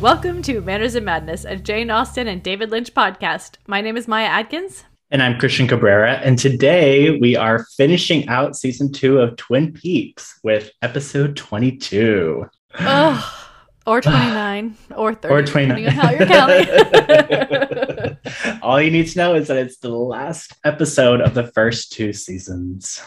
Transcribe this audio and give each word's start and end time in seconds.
Welcome 0.00 0.40
to 0.42 0.60
Manners 0.62 0.94
and 0.94 1.04
Madness, 1.04 1.44
a 1.44 1.56
Jane 1.56 1.90
Austen 1.90 2.26
and 2.26 2.42
David 2.42 2.70
Lynch 2.70 2.94
podcast. 2.94 3.56
My 3.66 3.80
name 3.82 3.96
is 3.98 4.08
Maya 4.08 4.26
Adkins. 4.26 4.84
And 5.10 5.22
I'm 5.22 5.38
Christian 5.38 5.68
Cabrera. 5.68 6.14
And 6.14 6.38
today 6.38 7.18
we 7.18 7.36
are 7.36 7.66
finishing 7.76 8.26
out 8.28 8.56
season 8.56 8.92
two 8.92 9.18
of 9.18 9.36
Twin 9.36 9.72
Peaks 9.72 10.38
with 10.42 10.70
episode 10.80 11.36
22. 11.36 12.48
Oh, 12.78 13.46
or 13.86 14.00
29, 14.00 14.76
or 14.96 15.14
30, 15.14 15.34
Or 15.34 15.42
29. 15.42 15.68
depending 15.82 15.86
on 15.86 15.92
how 15.92 16.10
you're 16.12 16.26
counting. 16.26 18.16
All 18.62 18.80
you 18.80 18.90
need 18.90 19.08
to 19.08 19.18
know 19.18 19.34
is 19.34 19.48
that 19.48 19.56
it's 19.58 19.78
the 19.78 19.90
last 19.90 20.54
episode 20.64 21.20
of 21.20 21.34
the 21.34 21.48
first 21.48 21.92
two 21.92 22.12
seasons. 22.14 23.02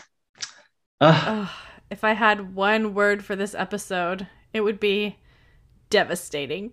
Ugh, 1.02 1.24
Oh, 1.28 1.52
if 1.90 2.04
I 2.04 2.14
had 2.14 2.54
one 2.56 2.94
word 2.94 3.24
for 3.24 3.36
this 3.36 3.56
episode, 3.56 4.28
it 4.54 4.62
would 4.62 4.80
be 4.80 5.18
devastating. 5.94 6.72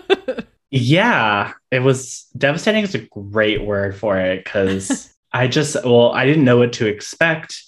yeah, 0.72 1.52
it 1.70 1.78
was 1.78 2.26
devastating 2.36 2.82
is 2.82 2.96
a 2.96 3.06
great 3.06 3.64
word 3.64 3.96
for 3.96 4.18
it 4.18 4.44
because 4.44 5.14
I 5.32 5.46
just, 5.46 5.76
well, 5.84 6.10
I 6.10 6.26
didn't 6.26 6.44
know 6.44 6.58
what 6.58 6.72
to 6.74 6.86
expect. 6.86 7.62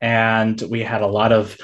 And 0.00 0.60
we 0.68 0.82
had 0.82 1.02
a 1.02 1.06
lot 1.06 1.32
of, 1.32 1.56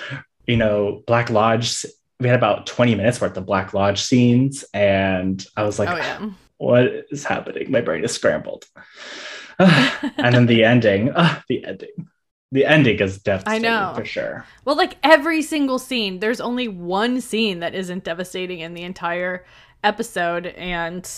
you 0.47 0.57
know, 0.57 1.03
Black 1.09 1.31
Lodge. 1.31 1.85
We 2.21 2.29
had 2.29 2.37
about 2.37 2.67
20 2.67 2.95
minutes 2.95 3.21
worth 3.21 3.37
of 3.37 3.45
Black 3.45 3.75
Lodge 3.75 4.01
scenes. 4.01 4.65
And 4.73 5.45
I 5.57 5.65
was 5.65 5.81
like, 5.81 5.89
oh, 5.89 5.97
yeah. 5.97 6.31
what 6.59 7.07
is 7.11 7.25
happening? 7.25 7.73
My 7.73 7.81
brain 7.81 8.05
is 8.05 8.13
scrambled. 8.13 8.67
and 9.59 10.33
then 10.35 10.47
the 10.47 10.63
ending, 10.73 11.11
uh, 11.11 11.41
the 11.49 11.65
ending, 11.65 12.09
the 12.53 12.65
ending 12.65 12.99
is 12.99 13.19
devastating 13.19 13.67
I 13.67 13.69
know. 13.69 13.95
for 13.95 14.05
sure. 14.05 14.45
Well, 14.65 14.77
like 14.77 14.97
every 15.03 15.43
single 15.43 15.79
scene, 15.79 16.19
there's 16.21 16.41
only 16.41 16.69
one 16.69 17.21
scene 17.21 17.61
that 17.61 17.75
isn't 17.75 18.05
devastating 18.05 18.61
in 18.61 18.75
the 18.75 18.83
entire 18.83 19.45
episode. 19.85 20.47
And 20.47 21.09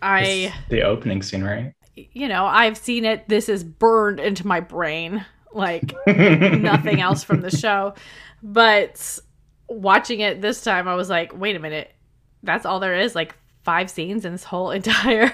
I. 0.00 0.22
It's 0.22 0.54
the 0.68 0.82
opening 0.82 1.22
scene, 1.22 1.42
right? 1.42 1.74
you 1.96 2.28
know, 2.28 2.44
I've 2.44 2.76
seen 2.76 3.04
it. 3.04 3.28
This 3.28 3.48
is 3.48 3.64
burned 3.64 4.20
into 4.20 4.46
my 4.46 4.60
brain 4.60 5.24
like 5.52 5.94
nothing 6.06 7.00
else 7.00 7.22
from 7.22 7.40
the 7.40 7.56
show. 7.56 7.94
But 8.42 9.18
watching 9.68 10.20
it 10.20 10.40
this 10.40 10.62
time, 10.62 10.88
I 10.88 10.94
was 10.94 11.08
like, 11.08 11.38
wait 11.38 11.56
a 11.56 11.60
minute. 11.60 11.92
That's 12.42 12.66
all 12.66 12.80
there 12.80 12.96
is? 12.96 13.14
Like 13.14 13.34
five 13.62 13.90
scenes 13.90 14.24
in 14.24 14.32
this 14.32 14.44
whole 14.44 14.70
entire 14.72 15.32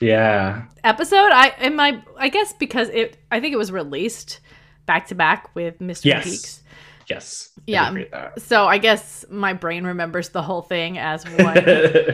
Yeah, 0.00 0.64
episode? 0.82 1.30
I 1.32 1.54
in 1.60 1.76
my 1.76 2.02
I 2.16 2.28
guess 2.30 2.52
because 2.54 2.88
it 2.88 3.18
I 3.30 3.40
think 3.40 3.52
it 3.52 3.58
was 3.58 3.70
released 3.70 4.40
back 4.86 5.06
to 5.08 5.14
back 5.14 5.54
with 5.54 5.78
Mr. 5.78 6.06
Yes. 6.06 6.24
Peaks. 6.24 6.62
yes, 7.08 7.50
Yeah. 7.66 8.30
So 8.38 8.66
I 8.66 8.78
guess 8.78 9.24
my 9.30 9.52
brain 9.52 9.84
remembers 9.84 10.30
the 10.30 10.42
whole 10.42 10.62
thing 10.62 10.98
as 10.98 11.24
one 11.38 11.64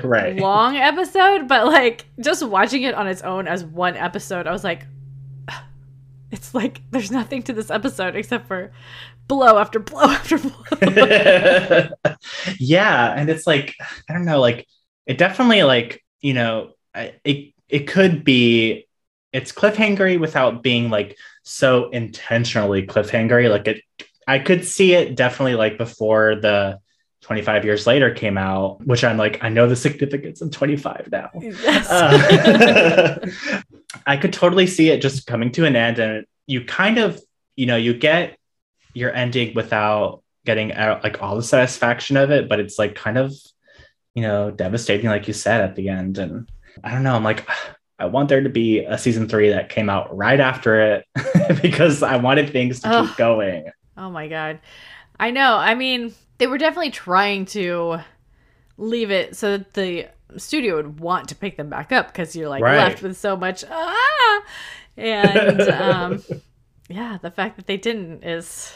right. 0.05 0.37
long 0.37 0.77
episode, 0.77 1.49
but 1.49 1.67
like 1.67 2.05
just 2.21 2.47
watching 2.47 2.83
it 2.83 2.95
on 2.95 3.07
its 3.07 3.23
own 3.23 3.47
as 3.47 3.65
one 3.65 3.97
episode, 3.97 4.47
I 4.47 4.53
was 4.53 4.65
like, 4.65 4.85
it's 6.31 6.55
like 6.55 6.83
there's 6.91 7.11
nothing 7.11 7.43
to 7.45 7.53
this 7.53 7.71
episode 7.71 8.17
except 8.17 8.47
for 8.49 8.73
blow 9.29 9.59
after 9.59 9.79
blow 9.79 10.03
after 10.05 10.39
blow. 10.39 10.53
yeah, 12.59 13.15
and 13.15 13.31
it's 13.31 13.47
like 13.47 13.75
I 14.09 14.13
don't 14.13 14.25
know, 14.25 14.41
like 14.41 14.67
it 15.07 15.19
definitely 15.19 15.63
like 15.63 16.03
you 16.21 16.35
know 16.35 16.73
it 16.95 17.55
it 17.69 17.89
could 17.89 18.25
be 18.25 18.87
it's 19.33 19.53
cliffhangery 19.53 20.19
without 20.19 20.63
being 20.63 20.89
like 20.91 21.17
so 21.43 21.91
intentionally 21.91 22.87
cliffhangery. 22.87 23.51
Like 23.51 23.69
it, 23.69 23.83
I 24.27 24.39
could 24.39 24.65
see 24.65 24.95
it 24.95 25.15
definitely 25.15 25.55
like 25.55 25.79
before 25.79 26.37
the 26.37 26.81
25 27.23 27.65
years 27.65 27.87
later 27.87 28.15
came 28.15 28.39
out, 28.39 28.85
which 28.87 29.05
I'm 29.05 29.17
like 29.17 29.43
I 29.43 29.49
know 29.49 29.69
the 29.69 29.77
significance 29.77 30.41
of 30.41 30.51
25 30.51 31.09
now. 31.11 31.31
yes. 31.35 31.91
Uh, 31.91 33.27
I 34.07 34.17
could 34.17 34.33
totally 34.33 34.67
see 34.67 34.91
it 34.91 35.03
just 35.03 35.27
coming 35.27 35.51
to 35.53 35.65
an 35.65 35.77
end, 35.77 35.99
and 35.99 36.27
you 36.47 36.65
kind 36.65 36.99
of, 36.99 37.21
you 37.57 37.67
know, 37.67 37.77
you 37.77 37.95
get 37.95 38.39
your 38.95 39.13
ending 39.15 39.55
without 39.55 40.23
getting 40.45 40.73
out 40.73 41.03
like 41.03 41.23
all 41.23 41.37
the 41.37 41.43
satisfaction 41.43 42.17
of 42.17 42.31
it, 42.31 42.49
but 42.49 42.61
it's 42.61 42.79
like 42.79 42.95
kind 42.95 43.19
of, 43.19 43.35
you 44.15 44.23
know, 44.23 44.51
devastating, 44.51 45.11
like 45.11 45.29
you 45.29 45.35
said 45.35 45.61
at 45.61 45.77
the 45.77 45.89
end. 45.89 46.19
And 46.19 46.49
I 46.85 46.93
don't 46.93 47.03
know, 47.03 47.15
I'm 47.15 47.25
like, 47.25 47.49
I 47.99 48.05
want 48.07 48.29
there 48.29 48.43
to 48.43 48.51
be 48.51 48.81
a 48.81 48.99
season 48.99 49.27
three 49.27 49.49
that 49.51 49.71
came 49.71 49.89
out 49.89 50.15
right 50.15 50.39
after 50.39 50.81
it 50.81 51.07
because 51.63 52.03
I 52.03 52.17
wanted 52.17 52.51
things 52.51 52.81
to 52.81 52.89
Ugh. 52.91 53.07
keep 53.09 53.17
going. 53.17 53.71
oh 53.97 54.11
my 54.11 54.29
god. 54.29 54.61
I 55.19 55.31
know. 55.31 55.57
I 55.57 55.75
mean, 55.75 56.15
they 56.39 56.47
were 56.47 56.59
definitely 56.59 56.91
trying 56.91 57.47
to 57.47 58.01
leave 58.79 59.11
it 59.11 59.37
so 59.37 59.59
that 59.59 59.75
the 59.75 60.09
studio 60.37 60.77
would 60.77 61.01
want 61.01 61.29
to 61.31 61.35
pick 61.37 61.57
them 61.57 61.71
back 61.71 61.93
up 61.93 62.09
because 62.09 62.37
you're 62.37 62.49
like 62.49 62.63
Right. 62.63 62.77
left 62.79 63.03
with 63.03 63.17
so 63.17 63.37
much 63.37 63.65
ah 63.71 64.43
and 64.97 65.69
um 65.69 66.25
yeah 66.89 67.19
the 67.23 67.31
fact 67.31 67.57
that 67.57 67.67
they 67.67 67.77
didn't 67.77 68.25
is 68.25 68.73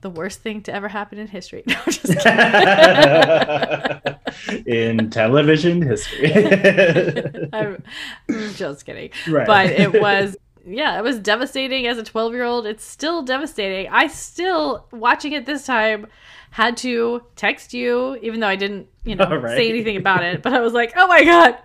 the 0.00 0.10
worst 0.10 0.40
thing 0.40 0.62
to 0.62 0.72
ever 0.72 0.88
happen 0.88 1.18
in 1.18 1.26
history 1.26 1.62
no, 1.66 1.74
I'm 1.86 1.92
just. 1.92 2.26
In 4.66 5.10
television 5.10 5.82
history. 5.82 6.32
I'm, 7.52 7.82
I'm 8.28 8.54
just 8.54 8.84
kidding 8.86 9.10
right. 9.28 9.46
but 9.46 9.66
it 9.70 10.00
was 10.00 10.36
yeah 10.66 10.98
it 10.98 11.02
was 11.02 11.18
devastating 11.18 11.86
as 11.86 11.98
a 11.98 12.02
12 12.04 12.32
year 12.34 12.44
old 12.44 12.66
it's 12.66 12.84
still 12.84 13.22
devastating 13.22 13.90
i 13.90 14.06
still 14.06 14.86
watching 14.92 15.32
it 15.32 15.46
this 15.46 15.64
time 15.64 16.06
had 16.50 16.76
to 16.76 17.22
text 17.36 17.72
you 17.72 18.18
even 18.22 18.40
though 18.40 18.48
i 18.48 18.56
didn't 18.56 18.86
you 19.04 19.14
know 19.16 19.34
Right. 19.36 19.56
say 19.56 19.68
anything 19.70 19.96
about 19.96 20.22
it 20.24 20.42
but 20.42 20.52
i 20.52 20.60
was 20.60 20.72
like 20.74 20.92
oh 20.96 21.06
my 21.06 21.24
god 21.24 21.56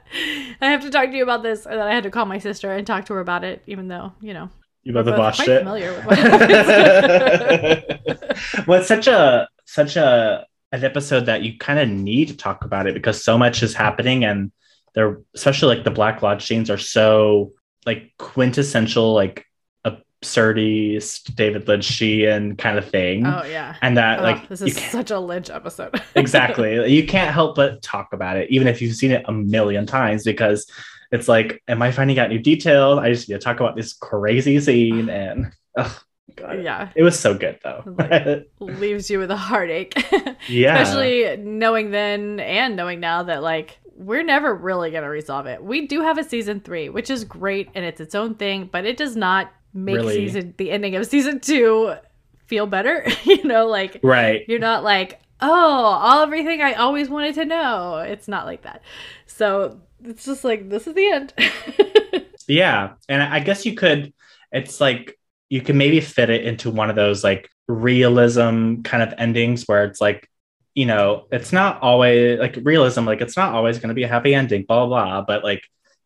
i 0.61 0.67
have 0.67 0.81
to 0.81 0.89
talk 0.89 1.09
to 1.09 1.15
you 1.17 1.23
about 1.23 1.43
this 1.43 1.65
and 1.65 1.75
then 1.79 1.85
i 1.87 1.93
had 1.93 2.03
to 2.03 2.11
call 2.11 2.25
my 2.25 2.37
sister 2.37 2.71
and 2.71 2.87
talk 2.87 3.05
to 3.07 3.13
her 3.13 3.19
about 3.19 3.43
it 3.43 3.61
even 3.67 3.87
though 3.89 4.13
you 4.21 4.33
know 4.33 4.49
you 4.83 4.93
both 4.93 5.05
we're 5.05 5.11
have 5.11 5.17
both 5.17 5.19
watched 5.19 5.43
quite 5.43 5.49
it. 5.49 5.59
familiar 5.59 5.93
with 5.93 6.05
well, 8.67 8.79
it's 8.79 8.87
such 8.87 9.07
a 9.07 9.47
such 9.65 9.95
a 9.95 10.45
an 10.71 10.83
episode 10.83 11.25
that 11.27 11.43
you 11.43 11.57
kind 11.57 11.79
of 11.79 11.87
need 11.89 12.27
to 12.29 12.37
talk 12.37 12.65
about 12.65 12.87
it 12.87 12.93
because 12.93 13.23
so 13.23 13.37
much 13.37 13.63
is 13.63 13.73
happening, 13.73 14.23
and 14.25 14.51
they're 14.93 15.19
especially 15.35 15.75
like 15.75 15.85
the 15.85 15.91
Black 15.91 16.21
Lodge 16.21 16.45
scenes 16.45 16.69
are 16.69 16.77
so 16.77 17.53
like 17.85 18.13
quintessential, 18.17 19.13
like 19.13 19.45
absurdist 19.85 21.35
David 21.35 21.65
Lynchian 21.65 22.57
kind 22.57 22.77
of 22.77 22.89
thing, 22.89 23.25
oh 23.25 23.43
yeah. 23.43 23.75
And 23.81 23.97
that 23.97 24.19
Oh, 24.19 24.23
like 24.23 24.47
this 24.47 24.61
is 24.61 24.81
such 24.81 25.11
a 25.11 25.19
lynch 25.19 25.49
episode. 25.49 25.99
Exactly. 26.15 26.93
You 26.93 27.05
can't 27.05 27.33
help 27.33 27.55
but 27.55 27.81
talk 27.81 28.13
about 28.13 28.37
it 28.37 28.49
even 28.49 28.67
if 28.67 28.81
you've 28.81 28.95
seen 28.95 29.11
it 29.11 29.25
a 29.27 29.33
million 29.33 29.85
times 29.85 30.23
because 30.23 30.65
it's 31.13 31.27
like 31.27 31.61
am 31.67 31.81
i 31.81 31.91
finding 31.91 32.19
out 32.19 32.29
new 32.29 32.39
details? 32.39 32.99
I 32.99 33.11
just 33.13 33.29
need 33.29 33.35
to 33.35 33.39
talk 33.39 33.59
about 33.59 33.75
this 33.75 33.93
crazy 33.93 34.59
scene 34.59 35.09
and 35.09 35.51
oh 35.77 35.99
god. 36.35 36.63
Yeah. 36.63 36.89
It 36.95 37.03
was 37.03 37.17
so 37.19 37.37
good 37.37 37.59
though. 37.63 37.83
Like- 37.85 38.49
leaves 38.59 39.09
you 39.09 39.19
with 39.19 39.31
a 39.31 39.37
heartache. 39.37 39.93
Yeah. 40.49 40.77
Especially 40.81 41.37
knowing 41.37 41.91
then 41.91 42.41
and 42.41 42.75
knowing 42.75 42.99
now 42.99 43.23
that 43.23 43.41
like 43.41 43.79
we're 43.95 44.23
never 44.23 44.53
really 44.53 44.91
going 44.91 45.03
to 45.03 45.09
resolve 45.09 45.45
it. 45.45 45.63
We 45.63 45.87
do 45.87 46.01
have 46.01 46.17
a 46.17 46.23
season 46.23 46.59
three 46.59 46.89
which 46.89 47.09
is 47.09 47.23
great 47.23 47.69
and 47.75 47.85
it's 47.85 48.01
its 48.01 48.15
own 48.15 48.35
thing 48.35 48.67
but 48.71 48.85
it 48.85 48.97
does 48.97 49.15
not 49.15 49.53
make 49.73 49.95
Really. 49.95 50.15
season 50.15 50.53
the 50.57 50.71
ending 50.71 50.95
of 50.95 51.05
season 51.05 51.39
two 51.39 51.93
feel 52.47 52.65
better. 52.65 53.05
You 53.23 53.43
know 53.43 53.67
like 53.67 53.99
right. 54.03 54.43
you're 54.47 54.59
not 54.59 54.83
like 54.83 55.21
oh 55.39 55.47
all 55.49 56.23
everything 56.23 56.61
i 56.61 56.73
always 56.73 57.09
wanted 57.09 57.35
to 57.35 57.45
know. 57.45 57.99
It's 57.99 58.27
not 58.27 58.45
like 58.45 58.63
that. 58.63 58.81
So 59.27 59.79
it's 60.05 60.25
just 60.25 60.43
like 60.43 60.69
this 60.69 60.87
is 60.87 60.93
the 60.93 61.07
end 61.07 61.33
yeah 62.47 62.93
and 63.07 63.21
i 63.21 63.39
guess 63.39 63.65
you 63.65 63.75
could 63.75 64.13
it's 64.51 64.81
like 64.81 65.17
you 65.49 65.61
can 65.61 65.77
maybe 65.77 65.99
fit 66.01 66.29
it 66.29 66.45
into 66.45 66.71
one 66.71 66.89
of 66.89 66.95
those 66.95 67.23
like 67.23 67.49
realism 67.67 68.81
kind 68.81 69.03
of 69.03 69.13
endings 69.17 69.63
where 69.65 69.85
it's 69.85 70.01
like 70.01 70.27
you 70.75 70.85
know 70.85 71.25
it's 71.31 71.53
not 71.53 71.81
always 71.81 72.39
like 72.39 72.57
realism 72.63 73.05
like 73.05 73.21
it's 73.21 73.37
not 73.37 73.53
always 73.53 73.77
going 73.77 73.89
to 73.89 73.93
be 73.93 74.03
a 74.03 74.07
happy 74.07 74.33
ending 74.35 74.63
blah 74.67 74.85
blah 74.85 75.05
blah 75.05 75.21
but 75.21 75.43
like 75.43 75.61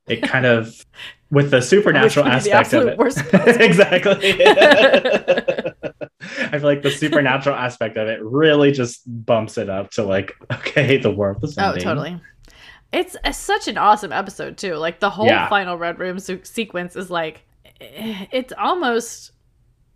it 0.07 0.21
kind 0.21 0.45
of 0.45 0.73
with 1.31 1.51
the 1.51 1.61
supernatural 1.61 2.25
Which 2.25 2.33
would 2.33 2.44
be 2.44 2.49
the 2.49 2.55
aspect 2.55 2.83
of 2.83 2.88
it 2.88 2.97
worst 2.97 3.17
possible. 3.31 3.61
exactly 3.61 4.45
i 4.45 5.73
feel 6.51 6.61
like 6.63 6.81
the 6.81 6.91
supernatural 6.91 7.55
aspect 7.55 7.97
of 7.97 8.07
it 8.07 8.21
really 8.23 8.71
just 8.71 9.01
bumps 9.05 9.57
it 9.57 9.69
up 9.69 9.91
to 9.91 10.03
like 10.03 10.33
okay 10.51 10.97
the 10.97 11.11
world 11.11 11.44
is 11.44 11.57
Oh, 11.57 11.75
totally. 11.75 12.19
It's 12.91 13.15
a, 13.23 13.33
such 13.33 13.67
an 13.67 13.77
awesome 13.77 14.11
episode 14.13 14.57
too. 14.57 14.75
Like 14.75 14.99
the 14.99 15.09
whole 15.09 15.25
Yeah. 15.27 15.49
final 15.49 15.77
red 15.77 15.99
room 15.99 16.19
se- 16.19 16.43
sequence 16.43 16.95
is 16.95 17.09
like, 17.11 17.43
it's 17.79 18.53
almost 18.57 19.31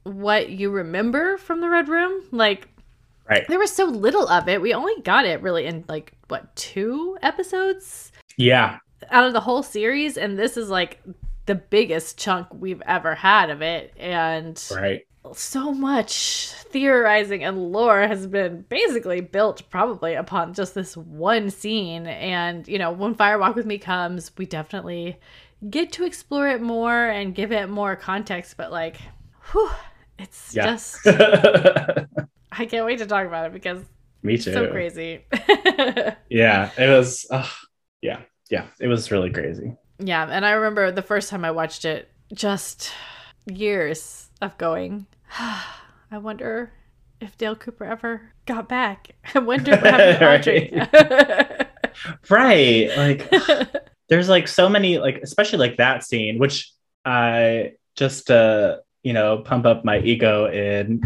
what 0.03 0.49
you 0.49 0.69
remember 0.71 1.37
from 1.37 1.61
the 1.61 1.69
red 1.69 1.87
room. 1.87 2.23
Like 2.31 2.67
right 3.29 3.45
there 3.47 3.59
was 3.59 3.71
so 3.71 3.85
little 3.85 4.27
of 4.27 4.47
it. 4.49 4.61
We 4.61 4.73
only 4.73 4.99
got 5.03 5.25
it 5.25 5.41
really 5.41 5.65
in 5.65 5.85
like 5.87 6.13
what 6.27 6.55
two 6.55 7.17
episodes 7.21 8.11
yeah 8.37 8.77
out 9.09 9.25
of 9.25 9.33
the 9.33 9.39
whole 9.39 9.63
series, 9.63 10.17
and 10.17 10.37
this 10.37 10.57
is 10.57 10.69
like 10.69 11.01
the 11.47 11.55
biggest 11.55 12.19
chunk 12.19 12.47
we've 12.53 12.81
ever 12.85 13.15
had 13.15 13.49
of 13.49 13.61
it. 13.61 13.93
And 13.97 14.63
Right. 14.75 15.01
So 15.35 15.71
much 15.71 16.51
theorizing 16.71 17.43
and 17.43 17.71
lore 17.71 18.01
has 18.01 18.25
been 18.27 18.65
basically 18.69 19.21
built 19.21 19.69
probably 19.69 20.15
upon 20.15 20.53
just 20.53 20.73
this 20.75 20.97
one 20.97 21.49
scene. 21.49 22.07
And, 22.07 22.67
you 22.67 22.79
know, 22.79 22.91
when 22.91 23.13
Fire 23.15 23.37
Walk 23.37 23.55
with 23.55 23.65
Me 23.65 23.77
comes, 23.77 24.31
we 24.37 24.45
definitely 24.45 25.19
get 25.69 25.91
to 25.93 26.05
explore 26.05 26.47
it 26.47 26.61
more 26.61 27.07
and 27.07 27.35
give 27.35 27.51
it 27.51 27.69
more 27.69 27.95
context. 27.95 28.57
But, 28.57 28.71
like, 28.71 28.97
whew, 29.51 29.69
it's 30.17 30.55
Yeah. 30.55 30.63
just, 30.63 30.99
I 31.07 32.65
can't 32.67 32.85
wait 32.85 32.99
to 32.99 33.05
talk 33.05 33.25
about 33.27 33.45
it 33.47 33.53
because 33.53 33.83
Me 34.23 34.37
too. 34.37 34.51
so 34.53 34.67
crazy. 34.67 35.25
Yeah, 36.29 36.71
it 36.77 36.87
was. 36.89 37.25
ugh, 37.29 37.49
yeah, 38.01 38.21
yeah, 38.49 38.67
it 38.79 38.87
was 38.87 39.11
really 39.11 39.29
crazy. 39.31 39.75
yeah. 39.99 40.27
And 40.29 40.45
I 40.45 40.51
remember 40.51 40.91
the 40.91 41.01
first 41.01 41.29
time 41.29 41.43
I 41.45 41.51
watched 41.51 41.85
it, 41.85 42.09
just 42.33 42.91
years 43.45 44.29
of 44.41 44.57
going, 44.57 45.05
I 46.11 46.17
wonder 46.17 46.71
if 47.19 47.37
Dale 47.37 47.55
Cooper 47.55 47.85
ever 47.85 48.33
got 48.45 48.67
back. 48.67 49.15
I 49.35 49.39
wonder 49.39 49.71
what 49.71 49.83
happened 49.83 50.19
to 50.19 50.33
Audrey. 50.87 51.67
Right, 52.29 52.89
like 52.97 53.29
there's 54.11 54.27
like 54.27 54.47
so 54.47 54.67
many 54.67 54.97
like 54.99 55.21
especially 55.23 55.59
like 55.59 55.77
that 55.77 56.03
scene 56.03 56.37
which 56.37 56.71
i 57.05 57.71
just 57.95 58.29
uh 58.29 58.77
you 59.03 59.13
know 59.13 59.39
pump 59.39 59.65
up 59.65 59.83
my 59.85 59.99
ego 59.99 60.45
in 60.51 61.01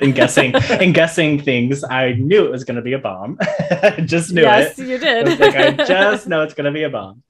in 0.00 0.12
guessing 0.12 0.54
in 0.80 0.92
guessing 0.92 1.40
things 1.40 1.84
i 1.84 2.12
knew 2.14 2.44
it 2.44 2.50
was 2.50 2.64
going 2.64 2.76
to 2.76 2.82
be 2.82 2.94
a 2.94 2.98
bomb 2.98 3.36
i 3.40 4.02
just 4.04 4.32
knew 4.32 4.40
yes, 4.42 4.78
it 4.78 4.88
you 4.88 4.96
I 4.96 4.98
did. 4.98 5.26
was 5.26 5.38
like 5.38 5.54
i 5.54 5.70
just 5.84 6.26
know 6.26 6.42
it's 6.42 6.54
going 6.54 6.64
to 6.64 6.72
be 6.72 6.82
a 6.82 6.90
bomb 6.90 7.22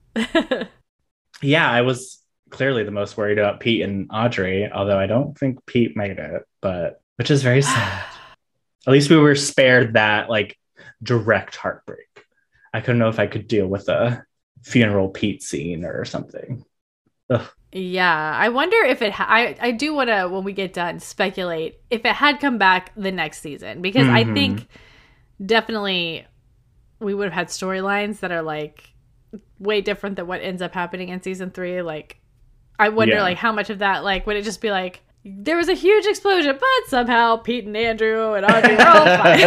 yeah 1.43 1.69
i 1.69 1.83
was 1.83 2.20
clearly 2.51 2.85
the 2.85 2.91
most 2.91 3.17
worried 3.17 3.39
about 3.39 3.61
pete 3.61 3.83
and 3.83 4.09
audrey 4.13 4.71
although 4.73 4.99
i 4.99 5.07
don't 5.07 5.39
think 5.39 5.65
pete 5.67 5.97
made 5.97 6.19
it 6.19 6.43
but 6.61 7.01
which 7.17 7.31
is 7.31 7.43
very 7.43 7.63
sad 7.63 8.05
at 8.87 8.93
least 8.93 9.11
we 9.11 9.17
were 9.17 9.35
spared 9.35 9.95
that 9.95 10.29
like 10.31 10.59
direct 11.03 11.57
heartbreak 11.57 12.25
i 12.75 12.81
couldn't 12.81 12.99
know 12.99 13.09
if 13.09 13.19
i 13.19 13.27
could 13.27 13.49
deal 13.49 13.67
with 13.67 13.89
a 13.89 14.25
funeral 14.63 15.09
pete 15.09 15.43
scene 15.43 15.85
or 15.85 16.05
something 16.05 16.65
yeah, 17.73 18.37
I 18.37 18.49
wonder 18.49 18.77
if 18.79 19.01
it. 19.01 19.13
Ha- 19.13 19.27
I 19.29 19.57
I 19.61 19.71
do 19.71 19.95
want 19.95 20.11
to 20.11 20.29
when 20.29 20.43
we 20.43 20.53
get 20.53 20.73
done 20.73 20.99
speculate 20.99 21.81
if 21.89 22.05
it 22.05 22.15
had 22.15 22.41
come 22.41 22.59
back 22.59 22.93
the 22.97 23.13
next 23.13 23.41
season 23.43 23.81
because 23.81 24.09
I 24.09 24.25
Mhm. 24.25 24.35
think 24.35 24.67
definitely 25.45 26.27
we 27.01 27.15
would 27.15 27.27
have 27.27 27.33
had 27.33 27.49
storylines 27.49 28.21
that 28.21 28.33
are 28.33 28.43
like 28.43 28.93
way 29.59 29.81
different 29.81 30.17
than 30.17 30.27
what 30.27 30.43
ends 30.43 30.63
up 30.63 30.75
happening 30.75 31.11
in 31.11 31.23
season 31.23 31.51
three. 31.51 31.83
Like, 31.83 32.21
I 32.81 32.89
wonder 32.89 33.15
Yeah. 33.17 33.23
like 33.23 33.37
how 33.37 33.53
much 33.53 33.71
of 33.71 33.79
that 33.81 34.03
like 34.05 34.27
would 34.27 34.37
it 34.37 34.43
just 34.43 34.61
be 34.61 34.71
like 34.71 35.03
there 35.23 35.57
was 35.59 35.69
a 35.69 35.75
huge 35.75 36.07
explosion, 36.07 36.57
but 36.59 36.89
somehow 36.89 37.37
Pete 37.37 37.67
and 37.67 37.77
Andrew 37.77 38.33
and 38.33 38.47
Audrey 38.47 38.75
were 38.75 38.87
all 38.89 39.05
fine. 39.19 39.45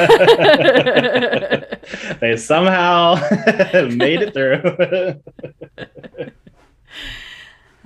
they 2.21 2.37
somehow 2.37 3.15
made 3.95 4.21
it 4.21 4.33
through 4.33 5.19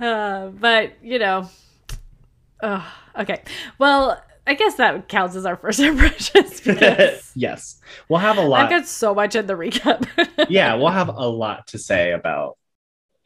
Uh, 0.00 0.48
but 0.48 0.92
you 1.02 1.18
know, 1.18 1.48
uh, 2.62 2.84
okay. 3.18 3.42
Well, 3.78 4.22
I 4.46 4.54
guess 4.54 4.76
that 4.76 5.08
counts 5.08 5.34
as 5.34 5.44
our 5.44 5.56
first 5.56 5.80
impressions 5.80 6.62
yes 7.34 7.80
we'll 8.08 8.20
have 8.20 8.38
a 8.38 8.42
I've 8.42 8.48
lot 8.48 8.70
got 8.70 8.86
so 8.86 9.14
much 9.14 9.34
in 9.34 9.46
the 9.46 9.52
recap. 9.54 10.06
yeah 10.48 10.74
we'll 10.74 10.88
have 10.88 11.08
a 11.08 11.28
lot 11.28 11.66
to 11.68 11.78
say 11.78 12.12
about 12.12 12.56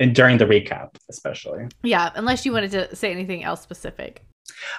and 0.01 0.15
during 0.15 0.39
the 0.39 0.45
recap 0.45 0.97
especially 1.09 1.67
yeah, 1.83 2.11
unless 2.15 2.45
you 2.45 2.53
wanted 2.53 2.71
to 2.73 2.95
say 2.95 3.11
anything 3.11 3.45
else 3.45 3.61
specific. 3.61 4.25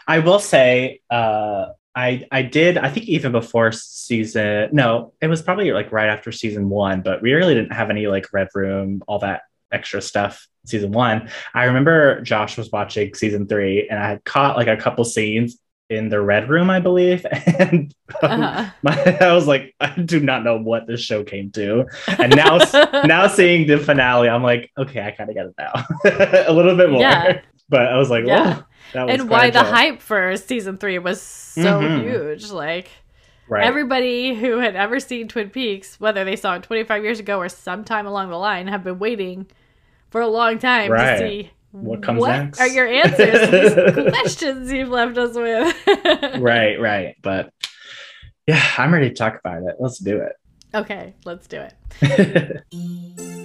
I 0.08 0.20
will 0.20 0.40
say, 0.40 1.02
uh, 1.10 1.68
I 1.96 2.26
I 2.32 2.42
did. 2.42 2.78
I 2.78 2.90
think 2.90 3.08
even 3.08 3.32
before 3.32 3.72
season, 3.72 4.70
no, 4.72 5.14
it 5.22 5.28
was 5.28 5.42
probably 5.42 5.72
like 5.72 5.92
right 5.92 6.10
after 6.10 6.32
season 6.32 6.70
one. 6.70 7.02
But 7.02 7.22
we 7.22 7.34
really 7.34 7.54
didn't 7.54 7.74
have 7.74 7.90
any 7.90 8.08
like 8.08 8.34
red 8.34 8.50
room, 8.54 9.04
all 9.08 9.20
that 9.20 9.44
extra 9.72 10.02
stuff. 10.02 10.48
Season 10.66 10.92
one. 10.92 11.30
I 11.54 11.66
remember 11.66 12.22
Josh 12.22 12.58
was 12.58 12.72
watching 12.72 13.14
season 13.14 13.48
three, 13.48 13.88
and 13.90 14.00
I 14.00 14.08
had 14.08 14.24
caught 14.24 14.58
like 14.58 14.68
a 14.68 14.78
couple 14.78 15.04
scenes 15.04 15.58
in 15.90 16.10
the 16.10 16.20
red 16.22 16.50
room, 16.50 16.70
I 16.70 16.80
believe, 16.80 17.26
and 17.60 17.94
um, 18.22 18.42
Uh-huh. 18.42 18.70
my, 18.84 19.18
I 19.22 19.34
was 19.34 19.48
like, 19.48 19.76
I 19.80 19.90
do 20.00 20.20
not 20.20 20.44
know 20.44 20.58
what 20.58 20.88
this 20.88 21.02
show 21.02 21.24
came 21.24 21.52
to. 21.52 21.86
And 22.20 22.36
now, 22.36 22.58
now 23.06 23.28
seeing 23.28 23.68
the 23.68 23.78
finale, 23.78 24.30
I'm 24.30 24.44
like, 24.44 24.72
okay, 24.78 25.02
I 25.06 25.12
kind 25.12 25.30
of 25.30 25.36
get 25.36 25.46
it 25.48 25.56
now, 25.58 26.46
a 26.48 26.54
little 26.54 26.76
bit 26.76 26.90
more. 26.90 27.02
Yeah. 27.02 27.42
But 27.70 27.88
I 27.88 27.98
was 27.98 28.10
like, 28.10 28.26
Yeah. 28.26 28.56
whoa, 28.56 28.64
that 28.94 29.08
was 29.08 29.20
and 29.22 29.30
why 29.30 29.50
the 29.50 29.64
hype 29.64 30.02
for 30.02 30.36
season 30.38 30.78
three 30.78 31.00
was 31.00 31.22
so 31.22 31.82
Mhm. 31.82 32.02
huge. 32.04 32.52
Like 32.52 32.90
Right. 33.50 33.64
everybody 33.66 34.34
who 34.36 34.60
had 34.60 34.76
ever 34.76 35.00
seen 35.00 35.28
Twin 35.28 35.50
Peaks, 35.50 36.00
whether 36.00 36.24
they 36.24 36.36
saw 36.36 36.56
it 36.56 36.64
25 36.64 37.04
years 37.04 37.20
ago 37.20 37.38
or 37.40 37.50
sometime 37.50 38.06
along 38.08 38.30
the 38.30 38.38
line, 38.38 38.68
have 38.68 38.84
been 38.84 39.00
waiting 39.00 39.48
for 40.10 40.22
a 40.22 40.28
long 40.28 40.60
time 40.60 40.92
Right. 40.92 41.18
to 41.18 41.28
see 41.28 41.52
What 41.74 42.04
comes 42.04 42.22
next? 42.22 42.62
are 42.62 42.68
your 42.68 42.86
answers 42.86 43.50
to 43.50 43.94
these 43.96 44.10
questions 44.12 44.72
you've 44.72 44.90
left 44.90 45.18
us 45.18 45.36
with. 45.36 45.76
right, 46.40 46.80
right. 46.80 47.16
But 47.24 47.52
yeah, 48.46 48.64
I'm 48.78 48.94
ready 48.94 49.10
to 49.10 49.16
talk 49.16 49.40
about 49.40 49.64
it. 49.64 49.78
Let's 49.80 49.98
do 49.98 50.18
it. 50.18 50.34
Okay, 50.76 51.16
let's 51.26 51.48
do 51.48 51.62
it. 51.62 51.74
it. 52.02 52.64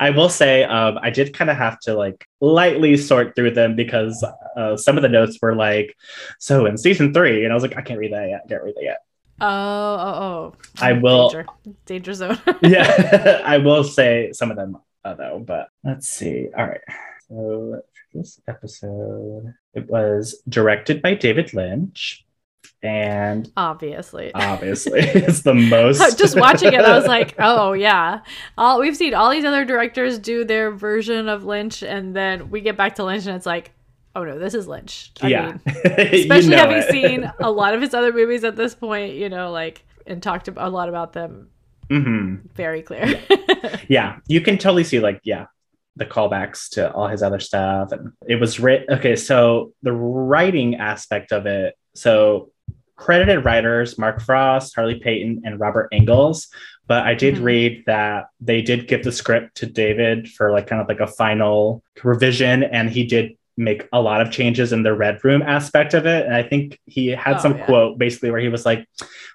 I 0.00 0.10
will 0.10 0.28
say, 0.30 0.64
um, 0.64 0.98
I 1.02 1.10
did 1.10 1.34
kind 1.34 1.50
of 1.50 1.56
have 1.58 1.78
to 1.80 1.94
like 1.94 2.26
lightly 2.40 2.96
sort 2.96 3.34
through 3.34 3.50
them 3.50 3.76
because 3.76 4.24
uh, 4.56 4.76
some 4.76 4.96
of 4.96 5.02
the 5.02 5.08
notes 5.08 5.38
were 5.42 5.54
like, 5.54 5.94
"So 6.38 6.64
in 6.66 6.78
season 6.78 7.12
three," 7.12 7.44
and 7.44 7.52
I 7.52 7.54
was 7.54 7.62
like, 7.62 7.76
"I 7.76 7.82
can't 7.82 7.98
read 7.98 8.12
that 8.12 8.28
yet. 8.28 8.42
I 8.44 8.48
can't 8.48 8.62
read 8.62 8.74
that 8.76 8.84
yet." 8.84 8.98
Oh, 9.40 9.46
oh, 9.46 10.22
oh. 10.22 10.54
I 10.80 10.92
will- 10.94 11.28
Danger, 11.28 11.46
Danger 11.86 12.14
zone. 12.14 12.38
yeah, 12.62 13.42
I 13.44 13.58
will 13.58 13.84
say 13.84 14.32
some 14.32 14.50
of 14.50 14.56
them 14.56 14.78
uh, 15.04 15.14
though, 15.14 15.42
but 15.44 15.68
let's 15.84 16.08
see. 16.08 16.48
All 16.56 16.66
right. 16.66 16.80
So 17.28 17.82
for 18.12 18.18
this 18.18 18.40
episode, 18.48 19.54
it 19.74 19.88
was 19.88 20.42
directed 20.48 21.02
by 21.02 21.14
David 21.14 21.52
Lynch, 21.54 22.24
and 22.82 23.50
Obviously. 23.56 24.32
obviously, 24.34 25.00
it's 25.02 25.42
the 25.42 25.54
most. 25.54 26.18
Just 26.18 26.38
watching 26.38 26.72
it, 26.72 26.80
I 26.80 26.96
was 26.96 27.06
like, 27.06 27.34
"Oh 27.38 27.72
yeah." 27.74 28.20
All 28.56 28.80
we've 28.80 28.96
seen 28.96 29.14
all 29.14 29.30
these 29.30 29.44
other 29.44 29.64
directors 29.64 30.18
do 30.18 30.44
their 30.44 30.70
version 30.70 31.28
of 31.28 31.44
Lynch, 31.44 31.82
and 31.82 32.14
then 32.16 32.50
we 32.50 32.60
get 32.60 32.76
back 32.76 32.94
to 32.96 33.04
Lynch, 33.04 33.26
and 33.26 33.36
it's 33.36 33.46
like, 33.46 33.72
"Oh 34.18 34.24
no, 34.24 34.38
this 34.38 34.54
is 34.54 34.66
Lynch." 34.66 35.12
I 35.22 35.28
yeah, 35.28 35.46
mean, 35.46 35.60
You 35.86 36.20
especially 36.20 36.50
know 36.50 36.56
having 36.56 36.78
it. 36.78 36.90
seen 36.90 37.32
a 37.40 37.50
lot 37.50 37.74
of 37.74 37.80
his 37.80 37.94
other 37.94 38.12
movies 38.12 38.44
at 38.44 38.56
this 38.56 38.74
point, 38.74 39.14
you 39.14 39.28
know, 39.28 39.50
like 39.52 39.84
and 40.06 40.22
talked 40.22 40.48
a 40.48 40.68
lot 40.70 40.88
about 40.88 41.12
them. 41.12 41.48
Mhm. 41.90 42.50
Very 42.54 42.82
clear. 42.82 43.20
Yeah, 43.88 44.18
you 44.28 44.40
can 44.40 44.58
totally 44.58 44.84
see 44.84 45.00
like 45.00 45.20
yeah, 45.24 45.46
the 45.96 46.04
callbacks 46.06 46.68
to 46.70 46.92
all 46.92 47.08
his 47.08 47.22
other 47.22 47.40
stuff, 47.40 47.92
and 47.92 48.12
it 48.26 48.36
was 48.36 48.60
writ. 48.60 48.84
Okay, 48.88 49.16
so 49.16 49.72
the 49.82 49.92
writing 49.92 50.76
aspect 50.76 51.32
of 51.32 51.46
it. 51.46 51.74
So 51.94 52.50
credited 52.96 53.44
writers 53.44 53.96
Mark 53.98 54.20
Frost, 54.20 54.74
Harley 54.74 54.96
Peyton, 54.98 55.42
and 55.44 55.58
Robert 55.60 55.88
Engels. 55.92 56.48
But 56.86 57.06
I 57.06 57.14
did 57.14 57.36
Mhm. 57.36 57.42
read 57.44 57.84
that 57.86 58.26
they 58.40 58.60
did 58.62 58.88
give 58.88 59.04
the 59.04 59.12
script 59.12 59.56
to 59.58 59.66
David 59.66 60.28
for 60.28 60.50
like 60.52 60.66
kind 60.66 60.82
of 60.82 60.88
like 60.88 61.00
a 61.00 61.06
final 61.06 61.82
revision, 62.04 62.62
and 62.64 62.90
he 62.90 63.04
did 63.04 63.37
make 63.58 63.88
a 63.92 64.00
lot 64.00 64.20
of 64.20 64.30
changes 64.30 64.72
in 64.72 64.82
the 64.84 64.94
red 64.94 65.22
room 65.24 65.42
aspect 65.42 65.92
of 65.94 66.06
it. 66.06 66.24
And 66.26 66.34
I 66.34 66.42
think 66.44 66.78
he 66.86 67.08
had 67.08 67.36
Oh, 67.36 67.40
some 67.40 67.58
yeah. 67.58 67.66
quote 67.66 67.98
basically 67.98 68.30
where 68.30 68.40
he 68.40 68.48
was 68.48 68.64
like, 68.64 68.86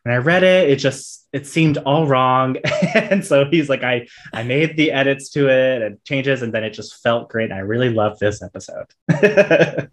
when 0.03 0.13
I 0.15 0.17
read 0.17 0.43
it, 0.43 0.69
it 0.69 0.77
just 0.77 1.27
it 1.33 1.45
seemed 1.45 1.77
all 1.79 2.07
wrong. 2.07 2.57
and 2.95 3.23
so 3.25 3.45
he's 3.45 3.69
like, 3.69 3.83
I 3.83 4.07
I 4.33 4.43
made 4.43 4.77
the 4.77 4.91
edits 4.91 5.29
to 5.31 5.49
it 5.49 5.81
and 5.81 6.03
changes, 6.05 6.41
and 6.41 6.53
then 6.53 6.63
it 6.63 6.71
just 6.71 7.01
felt 7.03 7.29
great. 7.29 7.51
I 7.51 7.59
really 7.59 7.89
loved 7.89 8.19
this 8.19 8.41
episode. 8.41 8.87